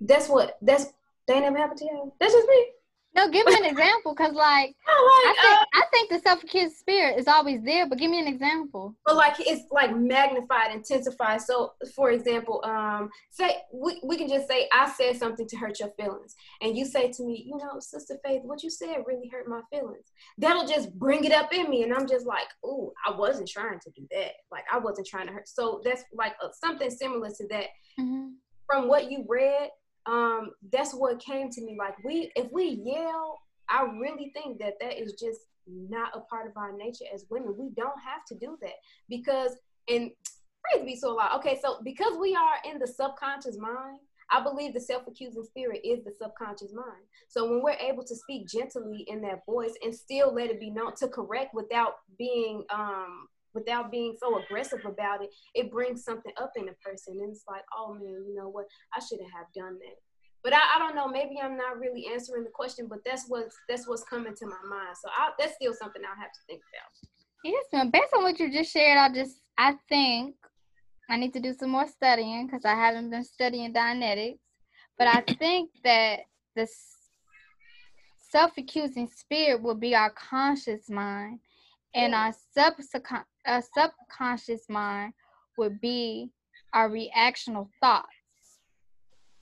That's 0.00 0.28
what 0.28 0.58
that's 0.60 0.92
that 1.26 1.40
never 1.40 1.56
happened 1.56 1.78
to 1.78 1.84
you. 1.86 2.12
That's 2.20 2.34
just 2.34 2.48
me. 2.48 2.66
No, 3.14 3.28
give 3.28 3.44
me 3.44 3.54
an 3.54 3.64
example, 3.64 4.14
cause 4.14 4.32
like, 4.32 4.76
oh, 4.88 5.22
like 5.26 5.36
I 5.36 5.42
think 5.42 5.60
uh, 5.60 5.64
I 5.74 5.84
think 5.90 6.10
the 6.10 6.18
self-accused 6.20 6.76
spirit 6.76 7.18
is 7.18 7.26
always 7.26 7.60
there, 7.62 7.88
but 7.88 7.98
give 7.98 8.10
me 8.10 8.20
an 8.20 8.28
example. 8.28 8.94
But 9.04 9.16
like 9.16 9.34
it's 9.40 9.64
like 9.72 9.96
magnified, 9.96 10.72
intensified. 10.72 11.40
So, 11.40 11.72
for 11.96 12.12
example, 12.12 12.62
um, 12.64 13.10
say 13.30 13.56
we, 13.72 14.00
we 14.04 14.16
can 14.16 14.28
just 14.28 14.46
say 14.46 14.68
I 14.72 14.88
said 14.90 15.16
something 15.16 15.48
to 15.48 15.56
hurt 15.56 15.80
your 15.80 15.90
feelings, 15.98 16.36
and 16.60 16.76
you 16.76 16.86
say 16.86 17.10
to 17.10 17.24
me, 17.24 17.42
you 17.46 17.56
know, 17.56 17.80
Sister 17.80 18.16
Faith, 18.24 18.42
what 18.44 18.62
you 18.62 18.70
said 18.70 18.98
really 19.04 19.28
hurt 19.28 19.48
my 19.48 19.60
feelings. 19.72 20.12
That'll 20.38 20.66
just 20.66 20.96
bring 20.96 21.24
it 21.24 21.32
up 21.32 21.52
in 21.52 21.68
me, 21.68 21.82
and 21.82 21.92
I'm 21.92 22.06
just 22.06 22.26
like, 22.26 22.46
oh, 22.64 22.92
I 23.04 23.16
wasn't 23.16 23.48
trying 23.48 23.80
to 23.80 23.90
do 23.90 24.06
that. 24.12 24.32
Like 24.52 24.64
I 24.72 24.78
wasn't 24.78 25.08
trying 25.08 25.26
to 25.26 25.32
hurt. 25.32 25.48
So 25.48 25.80
that's 25.84 26.04
like 26.14 26.34
a, 26.42 26.48
something 26.64 26.90
similar 26.90 27.30
to 27.30 27.46
that. 27.48 27.66
Mm-hmm. 27.98 28.28
From 28.66 28.86
what 28.86 29.10
you 29.10 29.24
read, 29.28 29.68
um, 30.06 30.50
that's 30.72 30.94
what 30.94 31.20
came 31.20 31.50
to 31.50 31.60
me. 31.60 31.76
Like 31.78 31.94
we, 32.04 32.30
if 32.36 32.50
we 32.52 32.80
yell, 32.84 33.38
I 33.68 33.82
really 34.00 34.32
think 34.34 34.58
that 34.58 34.74
that 34.80 35.00
is 35.00 35.12
just 35.12 35.40
not 35.66 36.16
a 36.16 36.20
part 36.20 36.48
of 36.48 36.56
our 36.56 36.76
nature 36.76 37.04
as 37.12 37.26
women. 37.30 37.54
We 37.56 37.70
don't 37.76 38.00
have 38.04 38.24
to 38.28 38.34
do 38.34 38.58
that 38.62 38.74
because, 39.08 39.56
and 39.88 40.10
praise 40.62 40.84
be 40.84 40.96
so 40.96 41.14
loud. 41.14 41.38
Okay, 41.38 41.58
so 41.62 41.78
because 41.84 42.18
we 42.18 42.34
are 42.34 42.70
in 42.70 42.78
the 42.78 42.86
subconscious 42.86 43.56
mind, 43.58 43.98
I 44.32 44.42
believe 44.42 44.74
the 44.74 44.80
self-accusing 44.80 45.44
spirit 45.44 45.80
is 45.84 46.04
the 46.04 46.12
subconscious 46.12 46.72
mind. 46.72 47.02
So 47.28 47.50
when 47.50 47.62
we're 47.62 47.72
able 47.72 48.04
to 48.04 48.14
speak 48.14 48.46
gently 48.46 49.04
in 49.08 49.20
that 49.22 49.44
voice 49.44 49.72
and 49.82 49.94
still 49.94 50.32
let 50.32 50.50
it 50.50 50.60
be 50.60 50.70
known 50.70 50.94
to 50.96 51.08
correct 51.08 51.54
without 51.54 51.94
being 52.16 52.64
um 52.72 53.28
without 53.54 53.90
being 53.90 54.16
so 54.18 54.42
aggressive 54.42 54.84
about 54.84 55.22
it, 55.22 55.30
it 55.54 55.70
brings 55.70 56.04
something 56.04 56.32
up 56.40 56.52
in 56.56 56.68
a 56.68 56.74
person. 56.84 57.18
And 57.20 57.30
it's 57.30 57.44
like, 57.48 57.62
oh 57.76 57.94
man, 57.94 58.24
you 58.26 58.34
know 58.34 58.48
what? 58.48 58.66
I 58.94 59.00
shouldn't 59.00 59.30
have 59.32 59.46
done 59.54 59.74
that. 59.74 59.96
But 60.42 60.54
I, 60.54 60.60
I 60.76 60.78
don't 60.78 60.94
know. 60.94 61.06
Maybe 61.06 61.38
I'm 61.42 61.56
not 61.56 61.78
really 61.78 62.06
answering 62.10 62.44
the 62.44 62.50
question, 62.50 62.86
but 62.88 63.00
that's 63.04 63.26
what's 63.28 63.56
that's 63.68 63.86
what's 63.86 64.04
coming 64.04 64.34
to 64.34 64.46
my 64.46 64.62
mind. 64.68 64.96
So 65.02 65.10
I, 65.10 65.30
that's 65.38 65.54
still 65.54 65.74
something 65.74 66.02
I'll 66.02 66.20
have 66.20 66.32
to 66.32 66.40
think 66.48 66.62
about. 66.72 67.10
Yes, 67.44 67.64
ma'am. 67.72 67.90
Based 67.90 68.12
on 68.16 68.22
what 68.22 68.38
you 68.38 68.50
just 68.52 68.72
shared, 68.72 68.98
I 68.98 69.12
just 69.12 69.40
I 69.58 69.74
think 69.88 70.34
I 71.10 71.16
need 71.16 71.32
to 71.34 71.40
do 71.40 71.52
some 71.52 71.70
more 71.70 71.86
studying 71.86 72.46
because 72.46 72.64
I 72.64 72.74
haven't 72.74 73.10
been 73.10 73.24
studying 73.24 73.74
Dianetics. 73.74 74.38
But 74.96 75.08
I 75.08 75.22
think 75.38 75.70
that 75.84 76.20
the 76.54 76.68
self-accusing 78.30 79.08
spirit 79.08 79.62
will 79.62 79.74
be 79.74 79.94
our 79.94 80.10
conscious 80.10 80.88
mind, 80.88 81.40
and 81.94 82.14
our 82.14 82.34
sub 82.54 82.74
a 83.46 83.62
subconscious 83.74 84.68
mind 84.68 85.12
would 85.56 85.80
be 85.80 86.30
our 86.72 86.88
reactional 86.88 87.68
thoughts. 87.80 88.06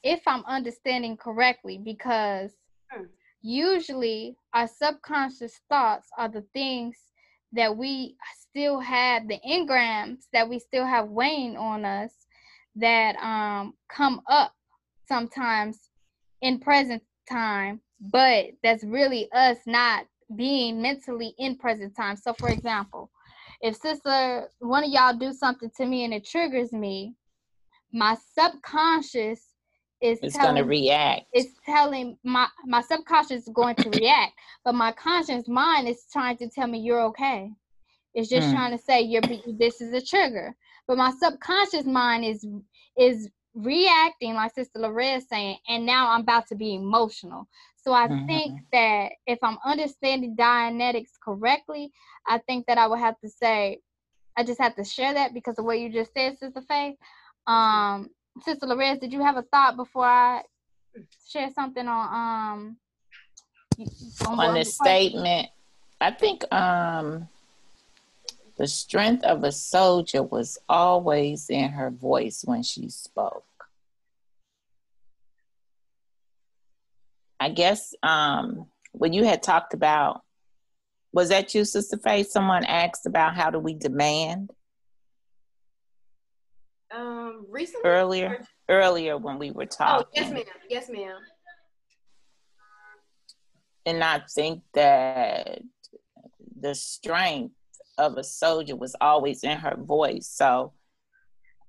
If 0.02 0.20
I'm 0.26 0.44
understanding 0.46 1.16
correctly, 1.16 1.80
because 1.84 2.52
hmm. 2.90 3.04
usually 3.42 4.36
our 4.54 4.68
subconscious 4.68 5.60
thoughts 5.68 6.08
are 6.16 6.28
the 6.28 6.44
things 6.54 6.96
that 7.52 7.76
we 7.76 8.16
still 8.38 8.80
have 8.80 9.28
the 9.28 9.38
engrams 9.46 10.24
that 10.32 10.48
we 10.48 10.58
still 10.58 10.84
have 10.84 11.08
weighing 11.08 11.56
on 11.56 11.84
us 11.84 12.12
that 12.76 13.16
um 13.16 13.74
come 13.88 14.20
up 14.28 14.54
sometimes 15.06 15.90
in 16.42 16.58
present 16.58 17.02
time 17.28 17.80
but 18.00 18.46
that's 18.62 18.84
really 18.84 19.30
us 19.32 19.58
not 19.66 20.04
being 20.36 20.80
mentally 20.80 21.34
in 21.38 21.56
present 21.56 21.94
time 21.96 22.16
so 22.16 22.32
for 22.34 22.48
example 22.48 23.10
if 23.60 23.76
sister 23.76 24.48
one 24.60 24.84
of 24.84 24.90
y'all 24.90 25.14
do 25.14 25.32
something 25.32 25.70
to 25.76 25.86
me 25.86 26.04
and 26.04 26.14
it 26.14 26.24
triggers 26.24 26.72
me, 26.72 27.14
my 27.92 28.16
subconscious 28.38 29.40
is 30.00 30.18
it's 30.22 30.36
going 30.36 30.54
to 30.54 30.62
react. 30.62 31.26
It's 31.32 31.58
telling 31.66 32.16
my 32.22 32.46
my 32.66 32.80
subconscious 32.82 33.42
is 33.42 33.52
going 33.52 33.74
to 33.76 33.90
react, 33.90 34.32
but 34.64 34.74
my 34.74 34.92
conscious 34.92 35.48
mind 35.48 35.88
is 35.88 36.04
trying 36.12 36.36
to 36.38 36.48
tell 36.48 36.68
me 36.68 36.78
you're 36.78 37.02
okay. 37.06 37.50
It's 38.14 38.28
just 38.28 38.48
mm. 38.48 38.52
trying 38.52 38.76
to 38.76 38.82
say 38.82 39.00
you're 39.00 39.22
this 39.58 39.80
is 39.80 39.92
a 39.92 40.04
trigger. 40.04 40.54
But 40.86 40.98
my 40.98 41.12
subconscious 41.18 41.84
mind 41.84 42.24
is 42.24 42.46
is 42.96 43.28
reacting 43.58 44.34
like 44.34 44.54
Sister 44.54 44.78
Loretta 44.78 45.24
saying, 45.28 45.58
and 45.68 45.84
now 45.84 46.10
I'm 46.10 46.20
about 46.20 46.46
to 46.48 46.54
be 46.54 46.74
emotional. 46.74 47.48
So 47.76 47.92
I 47.92 48.06
mm-hmm. 48.06 48.26
think 48.26 48.60
that 48.72 49.12
if 49.26 49.38
I'm 49.42 49.58
understanding 49.64 50.36
Dianetics 50.36 51.18
correctly, 51.22 51.92
I 52.26 52.38
think 52.38 52.66
that 52.66 52.78
I 52.78 52.86
would 52.86 52.98
have 52.98 53.18
to 53.20 53.28
say, 53.28 53.80
I 54.36 54.44
just 54.44 54.60
have 54.60 54.76
to 54.76 54.84
share 54.84 55.14
that 55.14 55.34
because 55.34 55.58
of 55.58 55.64
what 55.64 55.80
you 55.80 55.90
just 55.90 56.12
said, 56.14 56.38
Sister 56.38 56.62
Faith. 56.68 56.96
Um, 57.46 58.10
Sister 58.44 58.66
Lorez, 58.66 59.00
did 59.00 59.12
you 59.12 59.22
have 59.22 59.36
a 59.36 59.42
thought 59.42 59.76
before 59.76 60.04
I 60.04 60.42
share 61.28 61.50
something 61.50 61.86
on 61.86 62.14
um 62.14 62.76
on, 64.26 64.40
on 64.40 64.54
the 64.54 64.64
statement? 64.64 65.48
I 66.00 66.10
think 66.12 66.52
um 66.52 67.28
the 68.56 68.66
strength 68.66 69.24
of 69.24 69.44
a 69.44 69.52
soldier 69.52 70.22
was 70.22 70.58
always 70.68 71.48
in 71.48 71.70
her 71.70 71.90
voice 71.90 72.42
when 72.44 72.62
she 72.62 72.88
spoke. 72.88 73.44
I 77.40 77.50
guess 77.50 77.94
um, 78.02 78.66
when 78.92 79.12
you 79.12 79.24
had 79.24 79.42
talked 79.42 79.74
about, 79.74 80.22
was 81.12 81.28
that 81.30 81.54
you, 81.54 81.64
Sister 81.64 81.96
Faith? 81.96 82.30
Someone 82.30 82.64
asked 82.64 83.06
about 83.06 83.34
how 83.34 83.50
do 83.50 83.58
we 83.58 83.74
demand? 83.74 84.50
Um, 86.94 87.46
recently. 87.48 87.88
Earlier, 87.88 88.46
earlier 88.68 89.16
when 89.16 89.38
we 89.38 89.50
were 89.50 89.66
talking. 89.66 90.06
Oh, 90.06 90.10
yes, 90.14 90.32
ma'am. 90.32 90.44
Yes, 90.68 90.88
ma'am. 90.90 91.16
And 93.86 94.04
I 94.04 94.20
think 94.34 94.62
that 94.74 95.62
the 96.60 96.74
strength 96.74 97.54
of 97.96 98.18
a 98.18 98.24
soldier 98.24 98.76
was 98.76 98.94
always 99.00 99.44
in 99.44 99.56
her 99.56 99.76
voice. 99.78 100.28
So 100.28 100.72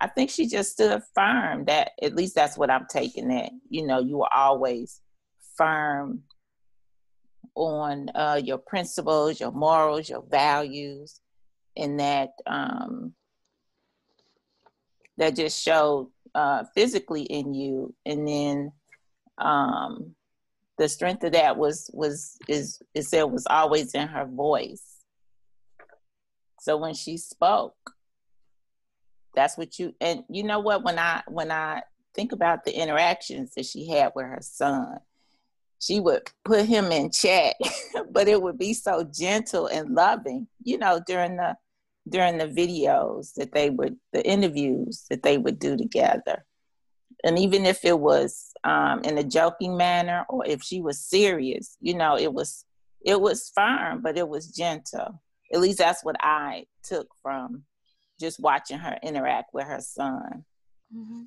I 0.01 0.07
think 0.07 0.29
she 0.29 0.47
just 0.47 0.73
stood 0.73 1.01
firm. 1.15 1.65
That 1.65 1.91
at 2.01 2.15
least 2.15 2.35
that's 2.35 2.57
what 2.57 2.69
I'm 2.69 2.87
taking 2.89 3.31
it. 3.31 3.51
You 3.69 3.85
know, 3.87 3.99
you 3.99 4.17
were 4.17 4.33
always 4.33 5.01
firm 5.59 6.23
on 7.55 8.09
uh, 8.15 8.41
your 8.43 8.57
principles, 8.57 9.39
your 9.39 9.51
morals, 9.51 10.09
your 10.09 10.23
values, 10.23 11.19
and 11.75 11.99
that 11.99 12.29
um, 12.47 13.13
that 15.17 15.35
just 15.35 15.61
showed 15.61 16.09
uh, 16.33 16.63
physically 16.73 17.23
in 17.23 17.53
you. 17.53 17.93
And 18.05 18.27
then 18.27 18.71
um, 19.37 20.15
the 20.77 20.87
strength 20.87 21.23
of 21.23 21.33
that 21.33 21.57
was 21.57 21.91
was 21.93 22.37
is 22.47 22.81
it 22.95 23.29
was 23.29 23.45
always 23.49 23.93
in 23.93 24.07
her 24.07 24.25
voice. 24.25 24.85
So 26.61 26.77
when 26.77 26.93
she 26.93 27.17
spoke, 27.17 27.75
that's 29.35 29.57
what 29.57 29.77
you 29.77 29.93
and 29.99 30.23
you 30.29 30.43
know 30.43 30.59
what 30.59 30.83
when 30.83 30.97
I 30.97 31.23
when 31.27 31.51
I 31.51 31.83
think 32.15 32.31
about 32.31 32.63
the 32.63 32.71
interactions 32.73 33.53
that 33.55 33.65
she 33.65 33.87
had 33.89 34.13
with 34.15 34.25
her 34.25 34.39
son, 34.41 34.99
she 35.79 35.99
would 35.99 36.29
put 36.43 36.65
him 36.65 36.91
in 36.91 37.11
check, 37.11 37.55
but 38.11 38.27
it 38.27 38.41
would 38.41 38.57
be 38.57 38.73
so 38.73 39.03
gentle 39.03 39.67
and 39.67 39.95
loving, 39.95 40.47
you 40.63 40.77
know, 40.77 41.01
during 41.05 41.37
the 41.37 41.55
during 42.07 42.37
the 42.37 42.47
videos 42.47 43.33
that 43.35 43.53
they 43.53 43.69
would 43.69 43.95
the 44.13 44.25
interviews 44.25 45.05
that 45.09 45.23
they 45.23 45.37
would 45.37 45.59
do 45.59 45.77
together. 45.77 46.45
And 47.23 47.37
even 47.37 47.65
if 47.65 47.83
it 47.83 47.99
was 47.99 48.51
um, 48.63 49.01
in 49.03 49.17
a 49.17 49.23
joking 49.23 49.75
manner 49.75 50.25
or 50.29 50.45
if 50.45 50.63
she 50.63 50.81
was 50.81 50.99
serious, 50.99 51.77
you 51.81 51.93
know, 51.93 52.17
it 52.17 52.33
was 52.33 52.65
it 53.01 53.19
was 53.19 53.51
firm, 53.55 54.01
but 54.01 54.17
it 54.17 54.27
was 54.27 54.47
gentle. 54.47 55.21
At 55.53 55.61
least 55.61 55.79
that's 55.79 56.03
what 56.03 56.17
I 56.19 56.65
took 56.83 57.07
from 57.21 57.63
just 58.19 58.39
watching 58.39 58.77
her 58.79 58.97
interact 59.01 59.53
with 59.53 59.65
her 59.65 59.79
son. 59.79 60.45
Mm-hmm. 60.95 61.23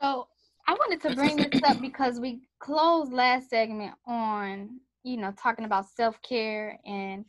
So 0.00 0.28
I 0.66 0.72
wanted 0.72 1.02
to 1.02 1.14
bring 1.14 1.36
this 1.36 1.62
up 1.62 1.80
because 1.80 2.20
we 2.20 2.40
closed 2.58 3.12
last 3.12 3.50
segment 3.50 3.94
on, 4.06 4.80
you 5.02 5.18
know, 5.18 5.32
talking 5.32 5.66
about 5.66 5.88
self 5.90 6.20
care. 6.22 6.78
And 6.86 7.24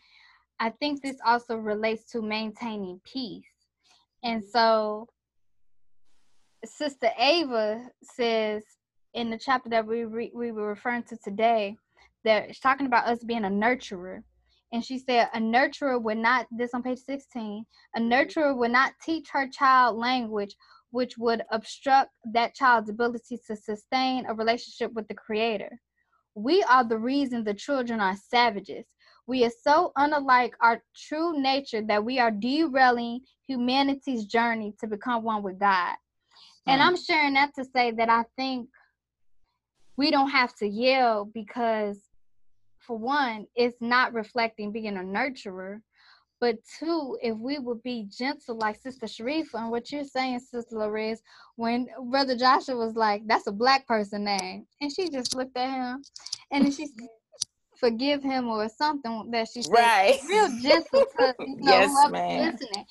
I 0.60 0.70
think 0.70 1.02
this 1.02 1.18
also 1.26 1.58
relates 1.58 2.10
to 2.12 2.22
maintaining 2.22 3.02
peace. 3.04 3.44
And 4.24 4.44
so 4.44 5.08
Sister 6.64 7.10
Ava 7.20 7.90
says 8.04 8.64
in 9.14 9.30
the 9.30 9.38
chapter 9.38 9.70
that 9.70 9.86
we 9.86 10.06
re- 10.06 10.32
we 10.34 10.52
were 10.52 10.68
referring 10.68 11.04
to 11.04 11.18
today 11.24 11.76
that 12.24 12.48
she's 12.48 12.60
talking 12.60 12.88
about 12.88 13.08
us 13.08 13.24
being 13.24 13.46
a 13.46 13.50
nurturer. 13.50 14.24
And 14.72 14.84
she 14.84 14.98
said 14.98 15.30
a 15.34 15.40
nurturer 15.40 16.02
would 16.02 16.18
not 16.18 16.48
this 16.52 16.74
on 16.74 16.84
page 16.84 17.00
16, 17.00 17.66
a 17.96 18.00
nurturer 18.00 18.58
would 18.58 18.72
not 18.72 18.94
teach 19.04 19.30
her 19.32 19.48
child 19.48 19.98
language 19.98 20.56
which 20.96 21.18
would 21.18 21.44
obstruct 21.52 22.10
that 22.32 22.56
child's 22.56 22.90
ability 22.90 23.38
to 23.46 23.54
sustain 23.54 24.26
a 24.28 24.34
relationship 24.34 24.94
with 24.94 25.06
the 25.10 25.14
creator. 25.14 25.78
We 26.36 26.64
are 26.64 26.86
the 26.86 26.98
reason 26.98 27.44
the 27.44 27.54
children 27.54 28.00
are 28.00 28.16
savages. 28.16 28.86
We 29.28 29.44
are 29.44 29.52
so 29.62 29.92
unlike 29.98 30.54
our 30.62 30.82
true 30.96 31.42
nature 31.42 31.82
that 31.90 32.06
we 32.06 32.18
are 32.18 32.32
derailing 32.32 33.20
humanity's 33.46 34.24
journey 34.24 34.74
to 34.80 34.88
become 34.88 35.24
one 35.24 35.44
with 35.44 35.60
God. 35.60 35.96
And. 36.66 36.82
I'm 36.82 36.96
sharing 36.96 37.34
that 37.34 37.52
to 37.56 37.66
say 37.66 37.92
that 37.92 38.10
I 38.10 38.24
think 38.38 38.70
we 39.98 40.12
don't 40.12 40.30
have 40.30 40.56
to 40.60 40.66
yell 40.66 41.26
because, 41.26 42.00
for 42.80 42.98
one, 42.98 43.48
it's 43.54 43.82
not 43.82 44.14
reflecting 44.14 44.72
being 44.72 44.96
a 44.96 45.02
nurturer. 45.02 45.82
But 46.40 46.58
two, 46.80 47.18
if 47.22 47.38
we 47.38 47.60
would 47.60 47.82
be 47.82 48.08
gentle 48.10 48.58
like 48.58 48.82
Sister 48.82 49.06
Sharifa 49.06 49.56
and 49.56 49.72
what 49.72 49.92
you're 49.92 50.04
saying, 50.04 50.40
Sister 50.40 50.76
Lorez, 50.76 51.20
when 51.56 51.88
Brother 52.10 52.36
Joshua 52.36 52.76
was 52.76 52.96
like, 52.96 53.26
that's 53.26 53.48
a 53.48 53.52
black 53.52 53.88
person 53.88 54.26
name. 54.26 54.66
And 54.82 54.92
she 54.92 55.10
just 55.10 55.36
looked 55.36 55.58
at 55.58 55.70
him 55.70 56.04
and 56.52 56.66
then 56.66 56.72
she 56.72 56.88
said, 56.88 57.08
forgive 57.78 58.24
him 58.24 58.48
or 58.48 58.68
something 58.70 59.32
that 59.32 59.48
she 59.48 59.62
said. 59.62 59.72
Right. 59.72 60.20
Real 60.28 60.50
gentle 60.62 61.06
to 61.20 61.36
you 61.40 61.56
know, 61.58 61.72
yes, 61.72 62.10
man. 62.10 62.52
listening. 62.52 62.86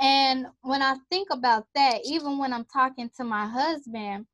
And 0.00 0.46
when 0.62 0.82
I 0.82 0.96
think 1.10 1.28
about 1.30 1.66
that, 1.74 2.00
even 2.04 2.38
when 2.38 2.52
I'm 2.52 2.66
talking 2.66 3.10
to 3.16 3.24
my 3.24 3.46
husband 3.46 4.26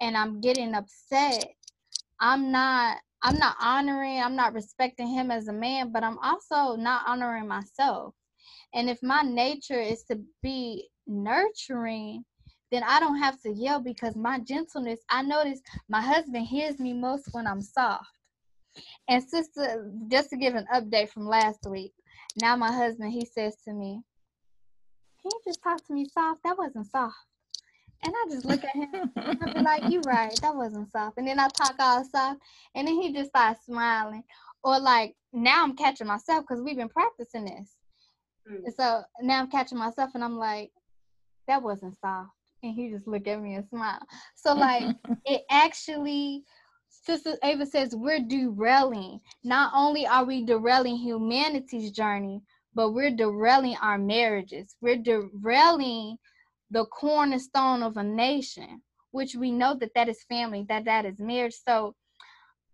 and 0.00 0.16
I'm 0.16 0.40
getting 0.40 0.74
upset, 0.74 1.54
I'm 2.20 2.50
not 2.50 2.98
I'm 3.22 3.38
not 3.38 3.56
honoring, 3.60 4.20
I'm 4.20 4.34
not 4.34 4.52
respecting 4.52 5.06
him 5.06 5.30
as 5.30 5.48
a 5.48 5.52
man, 5.52 5.92
but 5.92 6.02
I'm 6.02 6.18
also 6.18 6.74
not 6.76 7.02
honoring 7.06 7.46
myself. 7.46 8.14
And 8.74 8.90
if 8.90 9.02
my 9.02 9.22
nature 9.22 9.80
is 9.80 10.02
to 10.04 10.20
be 10.42 10.88
nurturing, 11.06 12.24
then 12.72 12.82
I 12.82 12.98
don't 12.98 13.18
have 13.18 13.40
to 13.42 13.52
yell 13.52 13.80
because 13.80 14.16
my 14.16 14.40
gentleness, 14.40 15.00
I 15.10 15.22
notice 15.22 15.60
my 15.88 16.00
husband 16.00 16.46
hears 16.46 16.80
me 16.80 16.94
most 16.94 17.28
when 17.32 17.46
I'm 17.46 17.60
soft. 17.60 18.06
And 19.08 19.22
sister, 19.22 19.92
just 20.08 20.30
to 20.30 20.36
give 20.36 20.54
an 20.54 20.66
update 20.74 21.10
from 21.10 21.26
last 21.26 21.66
week, 21.68 21.92
now 22.40 22.56
my 22.56 22.72
husband, 22.72 23.12
he 23.12 23.26
says 23.26 23.56
to 23.66 23.74
me, 23.74 24.00
Can 25.20 25.30
you 25.32 25.40
just 25.46 25.62
talk 25.62 25.86
to 25.86 25.92
me 25.92 26.06
soft? 26.08 26.42
That 26.44 26.56
wasn't 26.56 26.86
soft. 26.90 27.14
And 28.04 28.12
I 28.14 28.30
just 28.30 28.44
look 28.44 28.64
at 28.64 28.74
him 28.74 29.12
and 29.16 29.54
be 29.54 29.60
like, 29.62 29.90
You 29.90 30.00
right, 30.00 30.36
that 30.42 30.54
wasn't 30.54 30.90
soft. 30.90 31.18
And 31.18 31.26
then 31.26 31.38
I 31.38 31.48
talk 31.48 31.74
all 31.78 32.04
soft 32.04 32.40
and 32.74 32.86
then 32.86 33.00
he 33.00 33.12
just 33.12 33.30
starts 33.30 33.64
smiling. 33.66 34.24
Or 34.64 34.78
like 34.78 35.14
now 35.32 35.62
I'm 35.62 35.76
catching 35.76 36.06
myself 36.06 36.44
because 36.46 36.62
we've 36.62 36.76
been 36.76 36.88
practicing 36.88 37.44
this. 37.44 37.76
Mm. 38.50 38.64
And 38.64 38.74
so 38.74 39.02
now 39.20 39.40
I'm 39.40 39.50
catching 39.50 39.78
myself 39.78 40.10
and 40.14 40.24
I'm 40.24 40.38
like, 40.38 40.70
that 41.48 41.62
wasn't 41.62 41.98
soft. 42.00 42.30
And 42.62 42.74
he 42.74 42.90
just 42.90 43.06
look 43.06 43.26
at 43.26 43.40
me 43.40 43.54
and 43.54 43.68
smile. 43.68 44.00
So 44.36 44.54
like 44.54 44.96
it 45.24 45.42
actually 45.50 46.44
Sister 46.88 47.36
Ava 47.42 47.66
says 47.66 47.96
we're 47.96 48.20
derailing. 48.20 49.20
Not 49.42 49.72
only 49.74 50.06
are 50.06 50.24
we 50.24 50.44
derailing 50.44 50.96
humanity's 50.96 51.90
journey, 51.90 52.42
but 52.74 52.92
we're 52.92 53.10
derailing 53.10 53.76
our 53.82 53.98
marriages. 53.98 54.76
We're 54.80 54.98
derailing 54.98 56.16
the 56.72 56.86
cornerstone 56.86 57.82
of 57.82 57.96
a 57.98 58.02
nation, 58.02 58.82
which 59.12 59.34
we 59.34 59.52
know 59.52 59.76
that 59.78 59.92
that 59.94 60.08
is 60.08 60.24
family, 60.28 60.64
that 60.68 60.86
that 60.86 61.04
is 61.04 61.20
marriage. 61.20 61.54
So 61.66 61.94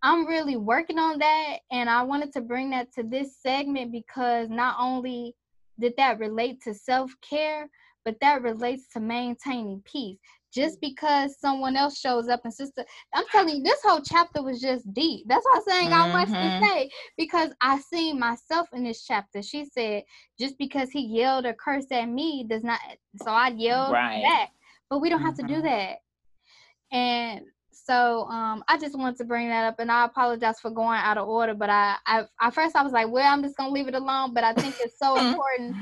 I'm 0.03 0.27
really 0.27 0.57
working 0.57 0.99
on 0.99 1.19
that, 1.19 1.59
and 1.73 1.91
I 1.91 2.03
wanted 2.03 2.33
to 2.35 2.41
bring 2.41 2.71
that 2.71 2.93
to 2.95 3.03
this 3.03 3.37
segment 3.43 3.91
because 3.91 4.49
not 4.49 4.77
only 4.79 5.35
did 5.81 5.95
that 5.97 6.21
relate 6.21 6.63
to 6.63 6.75
self 6.75 7.13
care, 7.29 7.69
but 8.05 8.17
that 8.21 8.43
relates 8.43 8.89
to 8.93 9.01
maintaining 9.01 9.83
peace 9.85 10.19
just 10.53 10.81
because 10.81 11.39
someone 11.39 11.77
else 11.77 11.99
shows 11.99 12.29
up 12.29 12.41
and 12.45 12.53
sister 12.53 12.85
i'm 13.15 13.25
telling 13.31 13.57
you 13.57 13.63
this 13.63 13.81
whole 13.85 14.01
chapter 14.01 14.43
was 14.43 14.61
just 14.61 14.93
deep 14.93 15.25
that's 15.29 15.45
why 15.45 15.53
i'm 15.57 15.63
saying 15.63 15.91
mm-hmm. 15.91 16.17
i 16.17 16.25
much 16.25 16.29
to 16.29 16.35
mm-hmm. 16.35 16.65
say 16.65 16.91
because 17.17 17.51
i 17.61 17.79
seen 17.79 18.19
myself 18.19 18.69
in 18.73 18.85
this 18.85 19.05
chapter 19.05 19.43
she 19.43 19.65
said 19.65 20.03
just 20.39 20.57
because 20.59 20.91
he 20.91 21.07
yelled 21.07 21.47
or 21.47 21.55
cursed 21.55 21.93
at 21.93 22.09
me 22.09 22.47
does 22.49 22.65
not 22.65 22.81
so 23.23 23.31
i 23.31 23.49
yelled 23.49 23.93
right. 23.93 24.23
back 24.23 24.51
but 24.91 25.01
we 25.01 25.09
don't 25.09 25.19
mm-hmm. 25.19 25.27
have 25.27 25.37
to 25.37 25.43
do 25.43 25.55
mm-hmm. 25.55 25.67
that 25.67 25.97
and 26.93 27.43
so 27.89 28.25
um, 28.25 28.63
I 28.69 28.77
just 28.77 28.99
wanted 28.99 29.17
to 29.17 29.25
bring 29.25 29.49
that 29.49 29.65
up, 29.65 29.77
and 29.79 29.91
I 29.91 30.05
apologize 30.05 30.61
for 30.61 30.71
going 30.71 30.99
out 30.99 31.17
of 31.17 31.27
order. 31.27 31.55
But 31.55 31.71
I, 31.71 31.97
I, 32.07 32.25
at 32.39 32.53
first 32.53 32.77
I 32.77 32.83
was 32.83 32.93
like, 32.93 33.09
well, 33.09 33.33
I'm 33.33 33.43
just 33.43 33.57
gonna 33.57 33.73
leave 33.73 33.89
it 33.89 33.95
alone. 33.95 34.35
But 34.35 34.45
I 34.45 34.53
think 34.53 34.75
it's 34.81 34.99
so 34.99 35.17
important 35.29 35.75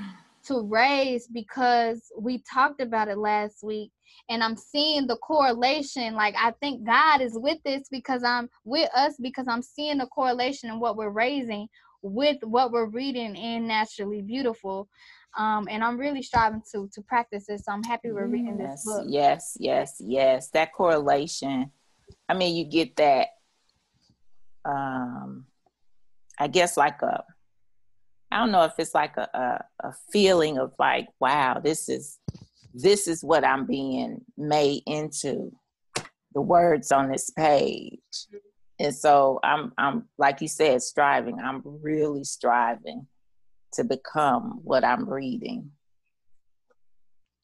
to 0.47 0.63
raise 0.63 1.27
because 1.27 2.03
we 2.17 2.45
talked 2.49 2.81
about 2.81 3.09
it 3.09 3.19
last 3.19 3.65
week 3.65 3.91
and 4.29 4.43
I'm 4.43 4.57
seeing 4.57 5.07
the 5.07 5.17
correlation. 5.17 6.15
Like 6.15 6.35
I 6.39 6.53
think 6.61 6.85
God 6.85 7.21
is 7.21 7.33
with 7.35 7.59
this 7.65 7.89
because 7.91 8.23
I'm 8.23 8.49
with 8.65 8.91
us 8.95 9.15
because 9.21 9.47
I'm 9.49 9.63
seeing 9.63 9.99
the 9.99 10.07
correlation 10.07 10.71
in 10.71 10.81
what 10.81 10.97
we're 10.97 11.11
raising 11.11 11.69
with 12.03 12.39
what 12.43 12.73
we're 12.73 12.89
reading 12.89 13.37
in 13.37 13.67
Naturally 13.67 14.23
Beautiful. 14.23 14.89
Um, 15.37 15.69
and 15.71 15.85
I'm 15.85 15.99
really 15.99 16.23
striving 16.23 16.63
to 16.73 16.89
to 16.93 17.03
practice 17.03 17.47
this. 17.47 17.65
So 17.65 17.73
I'm 17.73 17.83
happy 17.83 18.11
we're 18.11 18.27
reading 18.27 18.59
yes, 18.59 18.85
this 18.85 18.85
book. 18.85 19.05
Yes, 19.09 19.57
yes, 19.61 19.97
yes. 20.01 20.51
That 20.51 20.73
correlation. 20.73 21.71
I 22.29 22.35
mean, 22.35 22.57
you 22.57 22.65
get 22.65 22.97
that. 22.97 23.29
Um, 24.65 25.47
I 26.39 26.49
guess 26.49 26.77
like 26.77 27.03
a 27.03 27.23
I 28.31 28.39
don't 28.39 28.51
know 28.51 28.65
if 28.65 28.73
it's 28.79 28.95
like 28.95 29.17
a, 29.17 29.29
a, 29.35 29.89
a 29.89 29.95
feeling 30.13 30.59
of 30.59 30.73
like, 30.79 31.09
wow, 31.21 31.61
this 31.63 31.89
is 31.89 32.19
this 32.77 33.09
is 33.09 33.25
what 33.25 33.45
I'm 33.45 33.67
being 33.67 34.21
made 34.37 34.83
into. 34.87 35.51
The 36.35 36.43
words 36.43 36.93
on 36.93 37.11
this 37.11 37.31
page. 37.31 37.99
And 38.79 38.95
so 38.95 39.41
I'm 39.43 39.73
I'm 39.79 40.05
like 40.19 40.43
you 40.43 40.49
said, 40.49 40.83
striving. 40.83 41.39
I'm 41.41 41.63
really 41.65 42.25
striving 42.25 43.07
to 43.73 43.85
become 43.85 44.61
what 44.63 44.85
I'm 44.85 45.09
reading. 45.09 45.71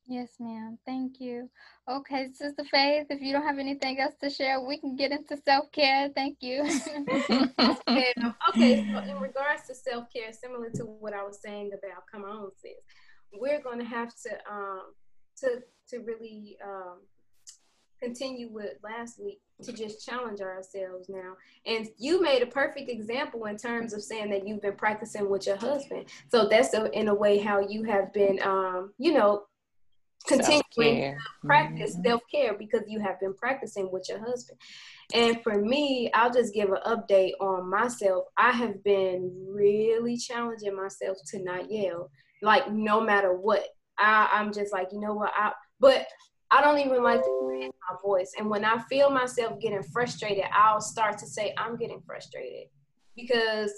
Yes, 0.06 0.34
ma'am. 0.38 0.78
Thank 0.84 1.20
you. 1.20 1.48
Okay, 1.90 2.28
Sister 2.34 2.64
Faith, 2.64 3.06
if 3.08 3.22
you 3.22 3.32
don't 3.32 3.46
have 3.46 3.58
anything 3.58 3.98
else 3.98 4.14
to 4.20 4.28
share, 4.28 4.60
we 4.60 4.78
can 4.78 4.94
get 4.94 5.10
into 5.10 5.38
self 5.38 5.72
care. 5.72 6.10
Thank 6.14 6.36
you. 6.40 6.60
okay, 7.58 8.12
so 8.16 8.98
in 8.98 9.16
regards 9.20 9.66
to 9.68 9.74
self 9.74 10.04
care, 10.14 10.32
similar 10.32 10.68
to 10.74 10.82
what 10.82 11.14
I 11.14 11.22
was 11.22 11.40
saying 11.40 11.70
about 11.72 12.02
come 12.12 12.24
on, 12.24 12.50
sis, 12.60 12.72
we're 13.40 13.62
going 13.62 13.78
to 13.78 13.86
have 13.86 14.12
to 14.24 14.30
um 14.52 14.82
to 15.42 15.62
to 15.90 15.98
really 16.00 16.56
um 16.64 16.98
continue 18.02 18.48
with 18.50 18.72
last 18.82 19.20
week 19.22 19.40
to 19.62 19.72
just 19.72 20.04
challenge 20.04 20.40
ourselves 20.40 21.08
now. 21.08 21.34
And 21.66 21.88
you 21.98 22.20
made 22.20 22.42
a 22.42 22.46
perfect 22.46 22.90
example 22.90 23.44
in 23.46 23.56
terms 23.56 23.92
of 23.92 24.02
saying 24.02 24.30
that 24.30 24.46
you've 24.46 24.60
been 24.60 24.74
practicing 24.74 25.30
with 25.30 25.46
your 25.46 25.56
husband. 25.56 26.06
So 26.28 26.48
that's 26.48 26.74
a, 26.74 26.90
in 26.90 27.06
a 27.06 27.14
way 27.14 27.38
how 27.38 27.60
you 27.60 27.84
have 27.84 28.12
been, 28.12 28.42
um, 28.42 28.92
you 28.98 29.12
know, 29.12 29.44
continuing 30.26 30.62
self-care. 30.72 31.18
to 31.18 31.46
practice 31.46 31.92
mm-hmm. 31.92 32.08
self-care 32.08 32.54
because 32.58 32.82
you 32.88 32.98
have 32.98 33.20
been 33.20 33.34
practicing 33.34 33.88
with 33.92 34.06
your 34.08 34.18
husband. 34.18 34.58
And 35.14 35.40
for 35.44 35.60
me, 35.60 36.10
I'll 36.12 36.32
just 36.32 36.54
give 36.54 36.70
an 36.70 36.78
update 36.84 37.32
on 37.40 37.70
myself. 37.70 38.24
I 38.36 38.50
have 38.50 38.82
been 38.82 39.30
really 39.48 40.16
challenging 40.16 40.74
myself 40.74 41.18
to 41.28 41.38
not 41.42 41.70
yell, 41.70 42.10
like 42.40 42.72
no 42.72 43.00
matter 43.00 43.32
what. 43.32 43.64
I, 43.98 44.28
I'm 44.32 44.52
just 44.52 44.72
like, 44.72 44.88
you 44.92 45.00
know 45.00 45.14
what? 45.14 45.32
I 45.34 45.52
but 45.80 46.06
I 46.50 46.60
don't 46.60 46.78
even 46.78 47.02
like 47.02 47.20
my 47.20 47.96
voice. 48.04 48.32
And 48.38 48.50
when 48.50 48.64
I 48.64 48.78
feel 48.82 49.10
myself 49.10 49.58
getting 49.58 49.82
frustrated, 49.82 50.44
I'll 50.52 50.82
start 50.82 51.18
to 51.18 51.26
say, 51.26 51.54
I'm 51.56 51.76
getting 51.76 52.02
frustrated. 52.06 52.68
Because 53.16 53.72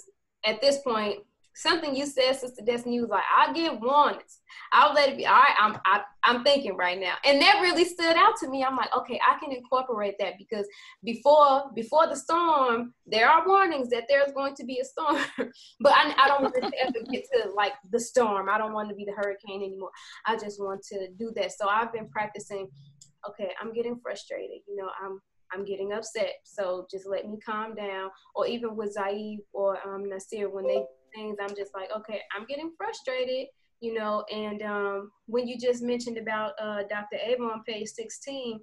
at 0.45 0.61
this 0.61 0.79
point, 0.79 1.19
something 1.55 1.95
you 1.95 2.05
said, 2.05 2.33
Sister 2.33 2.61
Destiny, 2.65 2.99
was 2.99 3.09
like, 3.09 3.23
I 3.35 3.51
give 3.53 3.79
warnings. 3.81 4.39
I'll 4.71 4.93
let 4.93 5.09
it 5.09 5.17
be. 5.17 5.25
All 5.25 5.33
right, 5.33 5.55
I'm 5.59 5.77
I, 5.85 5.95
am 5.95 6.01
i 6.23 6.35
am 6.35 6.43
thinking 6.43 6.75
right 6.75 6.99
now, 6.99 7.15
and 7.23 7.41
that 7.41 7.61
really 7.61 7.85
stood 7.85 8.15
out 8.15 8.35
to 8.41 8.49
me. 8.49 8.63
I'm 8.63 8.75
like, 8.75 8.95
okay, 8.95 9.19
I 9.25 9.39
can 9.39 9.51
incorporate 9.51 10.15
that 10.19 10.33
because 10.37 10.67
before 11.03 11.71
before 11.73 12.07
the 12.07 12.15
storm, 12.15 12.93
there 13.05 13.29
are 13.29 13.47
warnings 13.47 13.89
that 13.89 14.03
there's 14.07 14.31
going 14.33 14.55
to 14.55 14.65
be 14.65 14.79
a 14.79 14.85
storm, 14.85 15.17
but 15.79 15.93
I, 15.93 16.13
I 16.17 16.27
don't 16.27 16.43
want 16.43 16.55
to 16.55 16.71
ever 16.81 17.05
get 17.11 17.23
to 17.33 17.51
like 17.55 17.73
the 17.91 17.99
storm. 17.99 18.49
I 18.49 18.57
don't 18.57 18.73
want 18.73 18.89
to 18.89 18.95
be 18.95 19.05
the 19.05 19.13
hurricane 19.13 19.63
anymore. 19.63 19.91
I 20.25 20.37
just 20.37 20.59
want 20.59 20.83
to 20.91 21.07
do 21.17 21.31
that. 21.35 21.51
So 21.53 21.67
I've 21.67 21.93
been 21.93 22.09
practicing. 22.09 22.67
Okay, 23.29 23.49
I'm 23.59 23.73
getting 23.73 23.99
frustrated. 24.03 24.59
You 24.67 24.75
know, 24.75 24.89
I'm 25.03 25.19
I'm 25.53 25.65
getting 25.65 25.93
upset. 25.93 26.33
So 26.43 26.85
just 26.91 27.07
let 27.07 27.27
me 27.27 27.37
calm 27.45 27.75
down. 27.75 28.09
Or 28.35 28.45
even 28.45 28.75
with 28.75 28.93
Zaid 28.93 29.39
or 29.53 29.77
um, 29.87 30.09
Nasir, 30.09 30.49
when 30.49 30.67
they 30.67 30.83
things, 31.15 31.37
I'm 31.41 31.55
just 31.55 31.73
like, 31.73 31.89
okay, 31.95 32.21
I'm 32.35 32.45
getting 32.45 32.71
frustrated, 32.77 33.47
you 33.79 33.93
know. 33.93 34.23
And 34.31 34.61
um, 34.61 35.11
when 35.27 35.47
you 35.47 35.57
just 35.57 35.81
mentioned 35.83 36.17
about 36.17 36.53
uh, 36.61 36.83
Dr. 36.89 37.17
Ava 37.23 37.43
on 37.43 37.63
page 37.63 37.87
16, 37.89 38.59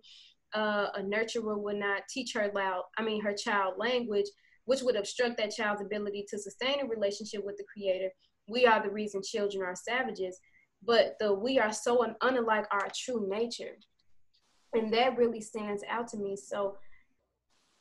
uh, 0.54 0.88
a 0.94 1.00
nurturer 1.00 1.58
would 1.58 1.76
not 1.76 2.02
teach 2.08 2.34
her 2.34 2.50
loud, 2.54 2.82
I 2.98 3.02
mean, 3.02 3.22
her 3.22 3.34
child 3.34 3.74
language, 3.78 4.26
which 4.64 4.82
would 4.82 4.96
obstruct 4.96 5.38
that 5.38 5.50
child's 5.50 5.82
ability 5.82 6.26
to 6.28 6.38
sustain 6.38 6.80
a 6.80 6.86
relationship 6.86 7.44
with 7.44 7.56
the 7.56 7.64
Creator. 7.72 8.10
We 8.48 8.66
are 8.66 8.82
the 8.82 8.90
reason 8.90 9.22
children 9.22 9.64
are 9.64 9.74
savages, 9.74 10.38
but 10.84 11.16
the 11.20 11.32
we 11.32 11.58
are 11.58 11.72
so 11.72 12.02
un- 12.02 12.16
unlike 12.20 12.66
our 12.70 12.88
true 12.94 13.26
nature, 13.28 13.76
and 14.72 14.92
that 14.92 15.16
really 15.16 15.40
stands 15.40 15.82
out 15.88 16.08
to 16.08 16.16
me. 16.18 16.36
So 16.36 16.76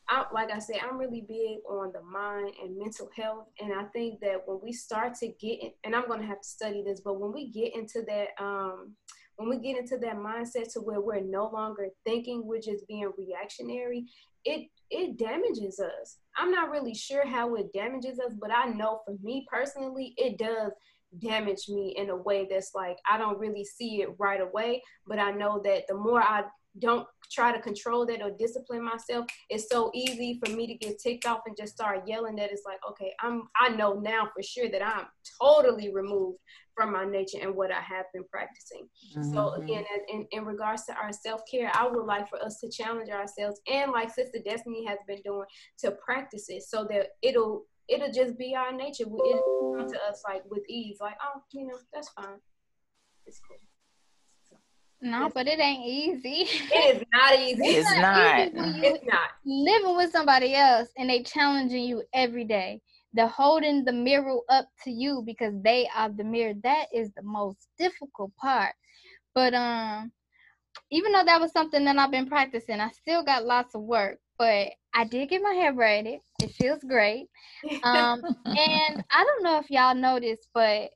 I, 0.10 0.26
like 0.34 0.52
I 0.52 0.60
said, 0.60 0.78
I'm 0.84 0.98
really 0.98 1.26
big 1.28 1.60
on 1.70 1.92
the 1.94 2.02
mind 2.02 2.54
and 2.62 2.78
mental 2.78 3.10
health. 3.16 3.48
And 3.62 3.74
I 3.74 3.84
think 3.86 4.20
that 4.22 4.42
when 4.46 4.60
we 4.62 4.74
start 4.74 5.16
to 5.20 5.28
get, 5.28 5.62
in, 5.62 5.72
and 5.84 5.96
I'm 5.96 6.08
going 6.08 6.22
to 6.22 6.28
have 6.28 6.42
to 6.42 6.48
study 6.48 6.84
this, 6.86 7.02
but 7.02 7.20
when 7.20 7.32
we 7.32 7.50
get 7.50 7.76
into 7.76 8.04
that, 8.08 8.30
um, 8.44 8.94
when 9.38 9.50
we 9.50 9.58
get 9.58 9.80
into 9.80 9.98
that 9.98 10.18
mindset 10.18 10.72
to 10.74 10.82
where 10.82 11.02
we're 11.02 11.22
no 11.22 11.50
longer 11.50 11.88
thinking, 12.06 12.46
we're 12.46 12.62
just 12.62 12.88
being 12.88 13.12
reactionary, 13.18 14.06
it 14.46 14.70
it 14.90 15.18
damages 15.18 15.80
us. 15.80 16.18
I'm 16.36 16.52
not 16.52 16.70
really 16.70 16.94
sure 16.94 17.26
how 17.26 17.56
it 17.56 17.72
damages 17.74 18.20
us, 18.20 18.34
but 18.40 18.52
I 18.52 18.66
know 18.66 19.02
for 19.06 19.16
me 19.24 19.48
personally, 19.50 20.14
it 20.18 20.38
does 20.38 20.72
damage 21.20 21.70
me 21.70 21.94
in 21.98 22.10
a 22.10 22.16
way 22.16 22.48
that's 22.50 22.72
like 22.76 22.98
I 23.10 23.18
don't 23.18 23.40
really 23.40 23.64
see 23.64 24.02
it 24.02 24.10
right 24.18 24.42
away, 24.42 24.82
but 25.08 25.20
I 25.20 25.32
know 25.32 25.62
that 25.64 25.84
the 25.88 25.96
more 25.96 26.22
I 26.22 26.44
don't 26.80 27.08
try 27.32 27.52
to 27.52 27.62
control 27.62 28.06
that 28.06 28.22
or 28.22 28.32
discipline 28.32 28.84
myself. 28.84 29.26
It's 29.50 29.70
so 29.70 29.92
easy 29.94 30.40
for 30.44 30.52
me 30.52 30.68
to 30.68 30.76
get 30.76 31.00
ticked 31.00 31.26
off 31.26 31.42
and 31.46 31.56
just 31.58 31.74
start 31.74 32.08
yelling 32.08 32.36
that 32.36 32.52
it's 32.52 32.64
like 32.66 32.80
okay 32.90 33.14
i'm 33.20 33.44
i 33.60 33.70
know 33.70 33.94
now 34.00 34.30
for 34.34 34.44
sure 34.44 34.70
that 34.70 34.86
i'm 34.86 35.06
totally 35.42 35.94
removed 35.94 36.38
from 36.76 36.92
my 36.92 37.06
nature 37.06 37.38
and 37.42 37.56
what 37.56 37.72
i 37.72 37.80
have 37.80 38.06
been 38.14 38.24
practicing. 38.32 38.88
Mm-hmm. 39.16 39.34
so 39.34 39.54
again 39.54 39.84
in, 40.10 40.26
in 40.32 40.46
regards 40.46 40.86
to 40.86 40.94
our 40.94 41.12
self-care 41.12 41.72
i 41.74 41.88
would 41.88 42.06
like 42.06 42.30
for 42.30 42.44
us 42.44 42.60
to 42.60 42.70
challenge 42.70 43.10
ourselves 43.10 43.62
and 43.72 43.92
like 43.92 44.14
sister 44.14 44.40
destiny 44.46 44.86
has 44.86 45.00
been 45.08 45.22
doing 45.24 45.46
to 45.80 45.92
practice 46.04 46.46
it 46.50 46.64
so 46.64 46.88
that 46.90 47.08
it'll 47.22 47.66
it'll 47.88 48.12
just 48.12 48.38
be 48.38 48.56
our 48.56 48.72
nature. 48.72 49.04
It'll 49.04 49.76
come 49.78 49.90
to 49.90 50.00
us 50.10 50.22
like 50.26 50.44
with 50.50 50.64
ease 50.70 50.98
like 51.02 51.16
oh 51.22 51.42
you 51.52 51.68
know 51.68 51.78
that's 51.94 52.10
fine. 52.10 52.40
It's 53.26 53.42
cool 53.46 53.58
no, 55.02 55.32
but 55.34 55.48
it 55.48 55.60
ain't 55.60 55.86
easy. 55.86 56.48
It 56.72 56.96
is 56.98 57.04
not 57.12 57.36
easy. 57.40 57.62
It's, 57.64 57.90
it's 57.92 58.00
not. 58.02 58.54
not. 58.56 58.84
It's 58.84 59.06
not. 59.06 59.30
Living 59.46 59.96
with 59.96 60.12
somebody 60.12 60.56
else 60.56 60.90
and 60.98 61.10
they 61.10 61.24
challenging 61.24 61.84
you 61.84 62.04
every 62.14 62.46
day. 62.46 62.82
They're 63.14 63.28
holding 63.28 63.84
the 63.84 63.92
mirror 63.92 64.38
up 64.50 64.68
to 64.84 64.92
you 64.92 65.24
because 65.26 65.54
they 65.64 65.90
are 65.96 66.10
the 66.10 66.24
mirror. 66.24 66.54
That 66.64 66.86
is 66.94 67.12
the 67.16 67.24
most 67.24 67.68
difficult 67.78 68.32
part. 68.38 68.74
But 69.34 69.54
um, 69.54 70.12
even 70.92 71.12
though 71.12 71.26
that 71.26 71.42
was 71.42 71.52
something 71.52 71.84
that 71.86 71.98
I've 71.98 72.12
been 72.12 72.28
practicing, 72.28 72.80
I 72.80 72.90
still 72.92 73.24
got 73.24 73.46
lots 73.46 73.76
of 73.76 73.82
work. 73.82 74.20
But 74.38 74.70
I 74.94 75.04
did 75.04 75.30
get 75.30 75.42
my 75.42 75.54
hair 75.54 75.74
braided. 75.74 76.20
It 76.42 76.52
feels 76.52 76.84
great. 76.84 77.28
Um, 77.84 78.22
and 78.46 79.04
I 79.12 79.24
don't 79.24 79.44
know 79.44 79.58
if 79.58 79.72
y'all 79.72 79.96
noticed, 79.96 80.48
but 80.54 80.92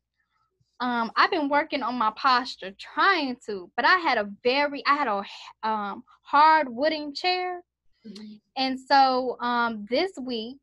um 0.80 1.12
I've 1.16 1.32
been 1.32 1.50
working 1.50 1.84
on 1.84 1.96
my 1.96 2.12
posture 2.16 2.74
trying 2.80 3.38
to, 3.46 3.72
but 3.76 3.86
I 3.86 3.98
had 3.98 4.18
a 4.18 4.30
very 4.44 4.84
I 4.86 4.96
had 4.96 5.08
a 5.08 5.24
um 5.68 6.04
hard 6.22 6.68
wooden 6.70 7.14
chair. 7.14 7.62
Mm-hmm. 8.06 8.36
And 8.58 8.80
so 8.80 9.38
um 9.40 9.86
this 9.90 10.12
week 10.22 10.58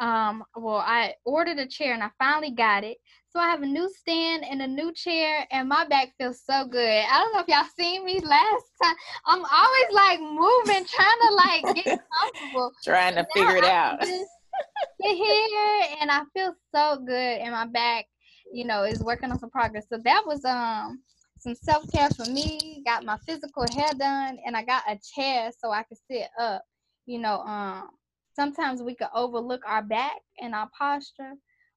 um 0.00 0.42
well 0.56 0.78
I 0.84 1.14
ordered 1.24 1.58
a 1.58 1.66
chair 1.66 1.94
and 1.94 2.02
I 2.02 2.10
finally 2.18 2.50
got 2.50 2.84
it. 2.84 2.98
So 3.28 3.40
I 3.40 3.48
have 3.48 3.62
a 3.62 3.66
new 3.66 3.88
stand 3.92 4.44
and 4.44 4.62
a 4.62 4.66
new 4.66 4.92
chair 4.92 5.46
and 5.50 5.68
my 5.68 5.86
back 5.86 6.14
feels 6.18 6.42
so 6.44 6.66
good. 6.66 7.04
I 7.08 7.18
don't 7.18 7.32
know 7.32 7.40
if 7.40 7.48
y'all 7.48 7.64
seen 7.78 8.04
me 8.04 8.20
last 8.20 8.64
time. 8.82 8.94
I'm 9.26 9.44
always 9.44 9.92
like 9.92 10.20
moving, 10.20 10.84
trying 10.84 11.20
to 11.20 11.34
like 11.34 11.74
get 11.76 11.84
comfortable. 12.20 12.72
trying 12.84 13.14
to 13.16 13.26
figure 13.34 13.56
it 13.56 13.64
out. 13.64 14.00
Get 14.00 15.16
here 15.16 15.96
and 16.00 16.10
I 16.10 16.22
feel 16.32 16.54
so 16.72 16.98
good 17.04 17.40
in 17.40 17.50
my 17.50 17.66
back 17.66 18.06
you 18.54 18.64
know, 18.64 18.84
is 18.84 19.00
working 19.00 19.32
on 19.32 19.38
some 19.38 19.50
progress. 19.50 19.86
So 19.88 19.98
that 20.04 20.22
was 20.24 20.44
um 20.44 21.02
some 21.40 21.54
self 21.56 21.90
care 21.92 22.08
for 22.10 22.24
me. 22.30 22.82
Got 22.86 23.04
my 23.04 23.18
physical 23.26 23.66
hair 23.74 23.90
done, 23.98 24.38
and 24.46 24.56
I 24.56 24.62
got 24.64 24.84
a 24.88 24.98
chair 25.14 25.50
so 25.58 25.70
I 25.70 25.82
could 25.82 25.98
sit 26.10 26.28
up. 26.38 26.62
You 27.06 27.18
know, 27.18 27.40
um, 27.40 27.90
sometimes 28.34 28.80
we 28.80 28.94
could 28.94 29.08
overlook 29.14 29.62
our 29.66 29.82
back 29.82 30.20
and 30.40 30.54
our 30.54 30.70
posture, 30.78 31.32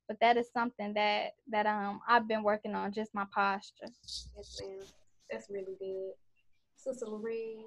but 0.08 0.18
that 0.22 0.38
is 0.38 0.50
something 0.54 0.94
that 0.94 1.32
that 1.50 1.66
um 1.66 2.00
I've 2.08 2.28
been 2.28 2.44
working 2.44 2.76
on, 2.76 2.94
just 2.94 3.14
my 3.14 3.26
posture. 3.34 3.92
Yes, 4.38 4.62
ma'am. 4.62 4.80
That's 5.32 5.48
really 5.50 5.76
good, 5.80 6.12
Sister 6.78 7.08
Lorraine. 7.08 7.66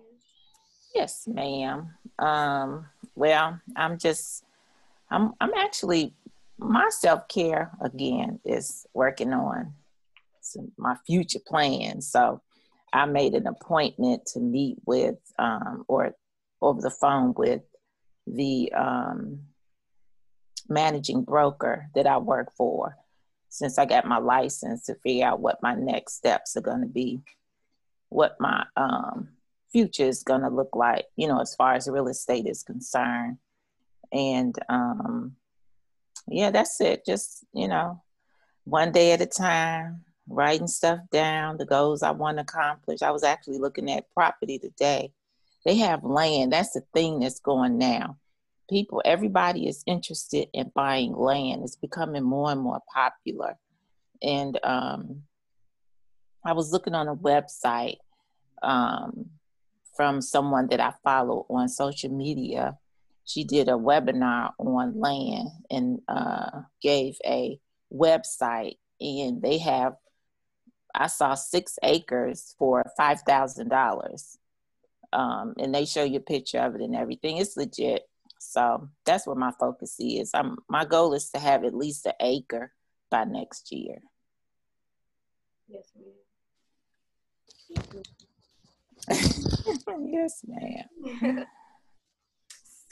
Yes, 0.95 1.27
ma'am. 1.27 1.91
Um, 2.19 2.87
well, 3.15 3.61
I'm 3.77 3.99
just, 3.99 4.45
I'm, 5.11 5.35
I'm 5.41 5.53
actually 5.57 6.15
my 6.61 6.89
self 6.91 7.27
care 7.29 7.73
again 7.81 8.41
is 8.45 8.87
working 8.95 9.33
on 9.33 9.75
some, 10.41 10.73
my 10.77 10.97
future 11.07 11.41
plans. 11.45 12.09
So 12.09 12.43
I 12.93 13.07
made 13.07 13.35
an 13.35 13.47
appointment 13.47 14.27
to 14.27 14.41
meet 14.41 14.79
with 14.85 15.17
um, 15.39 15.85
or 15.89 16.15
over 16.61 16.81
the 16.81 16.91
phone 16.91 17.35
with 17.35 17.63
the 18.27 18.73
um, 18.73 19.41
managing 20.69 21.23
broker 21.23 21.89
that 21.95 22.07
I 22.07 22.19
work 22.19 22.53
for 22.57 22.97
since 23.49 23.79
I 23.79 23.85
got 23.85 24.07
my 24.07 24.19
license 24.19 24.87
to 24.87 24.95
figure 24.95 25.27
out 25.27 25.41
what 25.41 25.63
my 25.63 25.75
next 25.75 26.15
steps 26.15 26.57
are 26.57 26.61
going 26.61 26.83
to 26.83 26.87
be, 26.87 27.21
what 28.09 28.37
my 28.39 28.65
um, 28.77 29.31
future 29.73 30.05
is 30.05 30.23
going 30.23 30.43
to 30.43 30.49
look 30.49 30.77
like, 30.77 31.07
you 31.17 31.27
know, 31.27 31.41
as 31.41 31.55
far 31.55 31.75
as 31.75 31.89
real 31.89 32.09
estate 32.09 32.47
is 32.47 32.63
concerned. 32.63 33.39
And 34.13 34.57
um, 34.69 35.37
yeah, 36.31 36.51
that's 36.51 36.81
it. 36.81 37.05
Just, 37.05 37.45
you 37.53 37.69
know, 37.69 38.03
one 38.65 38.93
day 38.93 39.13
at 39.13 39.21
a 39.21 39.27
time, 39.27 40.05
writing 40.29 40.69
stuff 40.69 41.01
down, 41.11 41.57
the 41.57 41.67
goals 41.67 42.03
I 42.03 42.13
want 42.13 42.39
to 42.39 42.43
accomplish. 42.43 43.03
I 43.03 43.11
was 43.11 43.25
actually 43.25 43.59
looking 43.59 43.91
at 43.91 44.13
property 44.15 44.59
today. 44.59 45.13
They 45.65 45.77
have 45.79 46.05
land. 46.05 46.53
That's 46.53 46.73
the 46.73 46.83
thing 46.95 47.21
that's 47.21 47.41
going 47.41 47.79
now. 47.79 48.17
People, 48.69 49.03
everybody 49.05 49.67
is 49.67 49.83
interested 49.87 50.49
in 50.55 50.71
buying 50.75 51.15
land. 51.15 51.63
It's 51.65 51.77
becoming 51.77 52.23
more 52.23 52.53
and 52.53 52.61
more 52.61 52.81
popular. 52.95 53.59
And 54.23 54.59
um, 54.63 55.23
I 56.45 56.53
was 56.53 56.73
looking 56.73 56.95
on 56.95 57.09
a 57.09 57.17
website 57.17 57.97
um, 58.63 59.27
from 59.97 60.23
someone 60.23 60.69
that 60.69 60.81
I 60.81 60.93
follow 61.03 61.47
on 61.51 61.69
social 61.69 62.11
media 62.11 62.79
she 63.31 63.45
did 63.45 63.69
a 63.69 63.73
webinar 63.73 64.51
on 64.59 64.99
land 64.99 65.49
and 65.71 66.01
uh, 66.09 66.63
gave 66.83 67.17
a 67.25 67.59
website 67.93 68.79
and 69.01 69.43
they 69.43 69.59
have 69.59 69.95
i 70.95 71.07
saw 71.07 71.35
six 71.35 71.79
acres 71.83 72.55
for 72.59 72.85
five 72.97 73.21
thousand 73.23 73.73
um, 73.73 73.79
dollars 73.79 74.39
and 75.13 75.75
they 75.75 75.85
show 75.85 76.05
you 76.05 76.19
a 76.19 76.21
picture 76.23 76.59
of 76.61 76.75
it 76.75 76.81
and 76.83 76.95
everything. 76.95 77.37
It's 77.37 77.57
legit. 77.57 78.09
So 78.39 78.89
that's 79.05 79.27
what 79.27 79.37
my 79.37 79.53
focus 79.59 79.97
is. 79.99 80.31
I'm 80.35 80.57
my 80.69 80.85
goal 80.85 81.13
is 81.15 81.31
to 81.31 81.39
have 81.39 81.65
at 81.65 81.75
least 81.75 82.07
an 82.07 82.15
acre 82.21 82.73
by 83.11 83.25
next 83.25 83.71
year. 83.71 83.99
Yes 85.69 85.93
ma'am. 85.97 86.07
Yes, 90.13 90.45
ma'am. 90.47 91.47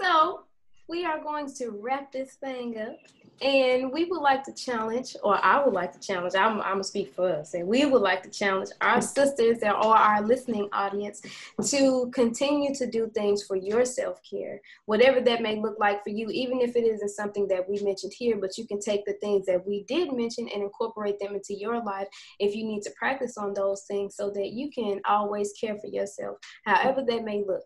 so 0.01 0.45
we 0.89 1.05
are 1.05 1.23
going 1.23 1.53
to 1.55 1.71
wrap 1.71 2.11
this 2.13 2.35
thing 2.35 2.79
up. 2.79 2.97
And 3.41 3.93
we 3.93 4.07
would 4.07 4.21
like 4.21 4.43
to 4.45 4.53
challenge, 4.53 5.15
or 5.23 5.39
I 5.45 5.65
would 5.65 5.73
like 5.73 5.93
to 5.93 6.01
challenge, 6.01 6.35
I'm, 6.35 6.61
I'm 6.61 6.79
to 6.79 6.85
speak 6.85 7.15
for 7.15 7.29
us, 7.29 7.55
and 7.55 7.69
we 7.69 7.87
would 7.87 8.03
like 8.03 8.25
to 8.25 8.31
challenge 8.31 8.71
our 8.81 9.01
sisters 9.01 9.59
or 9.63 9.97
our 9.97 10.23
listening 10.23 10.69
audience 10.73 11.23
to 11.67 12.11
continue 12.13 12.75
to 12.75 12.91
do 12.91 13.09
things 13.15 13.45
for 13.45 13.55
your 13.55 13.85
self 13.85 14.21
care, 14.29 14.61
whatever 14.87 15.21
that 15.21 15.41
may 15.41 15.55
look 15.55 15.79
like 15.79 16.03
for 16.03 16.11
you, 16.11 16.29
even 16.31 16.61
if 16.61 16.75
it 16.75 16.83
isn't 16.83 17.11
something 17.11 17.47
that 17.47 17.69
we 17.71 17.79
mentioned 17.79 18.13
here, 18.13 18.37
but 18.37 18.59
you 18.59 18.67
can 18.67 18.81
take 18.81 19.05
the 19.05 19.13
things 19.21 19.47
that 19.47 19.65
we 19.65 19.85
did 19.85 20.13
mention 20.13 20.49
and 20.53 20.65
incorporate 20.65 21.21
them 21.21 21.37
into 21.37 21.55
your 21.55 21.81
life 21.85 22.09
if 22.41 22.57
you 22.57 22.65
need 22.65 22.83
to 22.83 22.91
practice 22.99 23.39
on 23.39 23.55
those 23.55 23.83
things 23.83 24.17
so 24.17 24.31
that 24.31 24.49
you 24.49 24.69
can 24.69 25.01
always 25.09 25.53
care 25.53 25.79
for 25.79 25.87
yourself, 25.87 26.39
however 26.65 27.05
that 27.07 27.25
may 27.25 27.45
look 27.47 27.63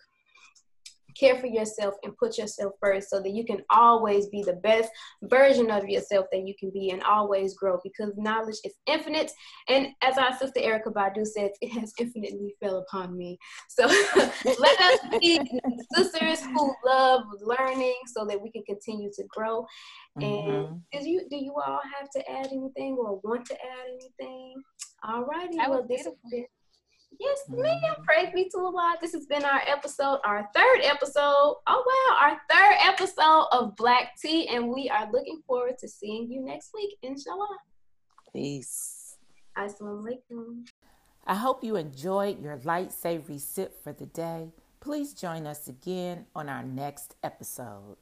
care 1.19 1.37
for 1.37 1.47
yourself 1.47 1.95
and 2.03 2.17
put 2.17 2.39
yourself 2.39 2.73
first 2.81 3.11
so 3.11 3.21
that 3.21 3.31
you 3.31 3.45
can 3.45 3.63
always 3.71 4.29
be 4.29 4.43
the 4.43 4.55
best 4.55 4.91
version 5.23 5.71
of 5.71 5.89
yourself 5.89 6.27
that 6.33 6.47
you 6.47 6.55
can 6.59 6.71
be 6.71 6.91
and 6.91 7.03
always 7.03 7.55
grow 7.55 7.79
because 7.83 8.13
knowledge 8.17 8.59
is 8.65 8.75
infinite. 8.87 9.31
And 9.69 9.89
as 10.03 10.19
our 10.19 10.37
sister 10.37 10.61
Erykah 10.61 10.93
Badu 10.93 11.27
says, 11.27 11.51
it 11.61 11.71
has 11.79 11.93
infinitely 11.99 12.55
fell 12.63 12.79
upon 12.79 13.17
me. 13.17 13.39
So 13.69 13.87
let 14.59 14.81
us 14.81 14.99
be 15.21 15.41
sisters 15.95 16.43
who 16.43 16.75
love 16.85 17.23
learning 17.41 17.97
so 18.07 18.25
that 18.27 18.41
we 18.41 18.51
can 18.51 18.63
continue 18.65 19.11
to 19.15 19.25
grow. 19.29 19.67
Mm-hmm. 20.19 20.75
And 20.93 21.05
do 21.05 21.11
you 21.11 21.27
do 21.31 21.37
you 21.37 21.55
all 21.55 21.81
have 21.99 22.11
to 22.11 22.31
add 22.31 22.49
anything 22.53 22.97
or 22.99 23.21
want 23.25 23.47
to 23.47 23.55
add 23.55 23.89
anything? 23.89 24.63
All 25.05 25.25
righty. 25.25 25.57
Well, 25.57 25.87
this 25.89 26.05
has 26.05 26.15
been 26.31 26.47
Yes, 27.21 27.39
ma'am. 27.49 27.97
Praise 28.05 28.31
be 28.35 28.49
to 28.51 28.59
Allah. 28.59 28.97
This 29.01 29.13
has 29.13 29.27
been 29.27 29.45
our 29.45 29.61
episode, 29.67 30.19
our 30.25 30.49
third 30.55 30.81
episode. 30.83 31.57
Oh, 31.67 31.85
wow. 32.09 32.17
Our 32.21 32.41
third 32.51 32.77
episode 32.81 33.47
of 33.53 33.77
Black 33.77 34.17
Tea. 34.21 34.49
And 34.49 34.69
we 34.69 34.89
are 34.89 35.11
looking 35.11 35.43
forward 35.47 35.79
to 35.79 35.89
seeing 35.89 36.31
you 36.31 36.45
next 36.45 36.71
week, 36.75 36.97
inshallah. 37.03 37.59
Peace. 38.33 39.17
Assalamu 39.57 40.03
alaikum. 40.03 40.67
I 41.27 41.35
hope 41.35 41.63
you 41.63 41.77
enjoyed 41.77 42.43
your 42.43 42.59
light 42.65 42.93
savory 42.93 43.39
sip 43.39 43.83
for 43.85 43.93
the 43.93 44.07
day. 44.07 44.53
Please 44.81 45.15
join 45.15 45.47
us 45.47 45.69
again 45.69 46.27
on 46.35 46.49
our 46.49 46.65
next 46.65 47.15
episode. 47.23 47.97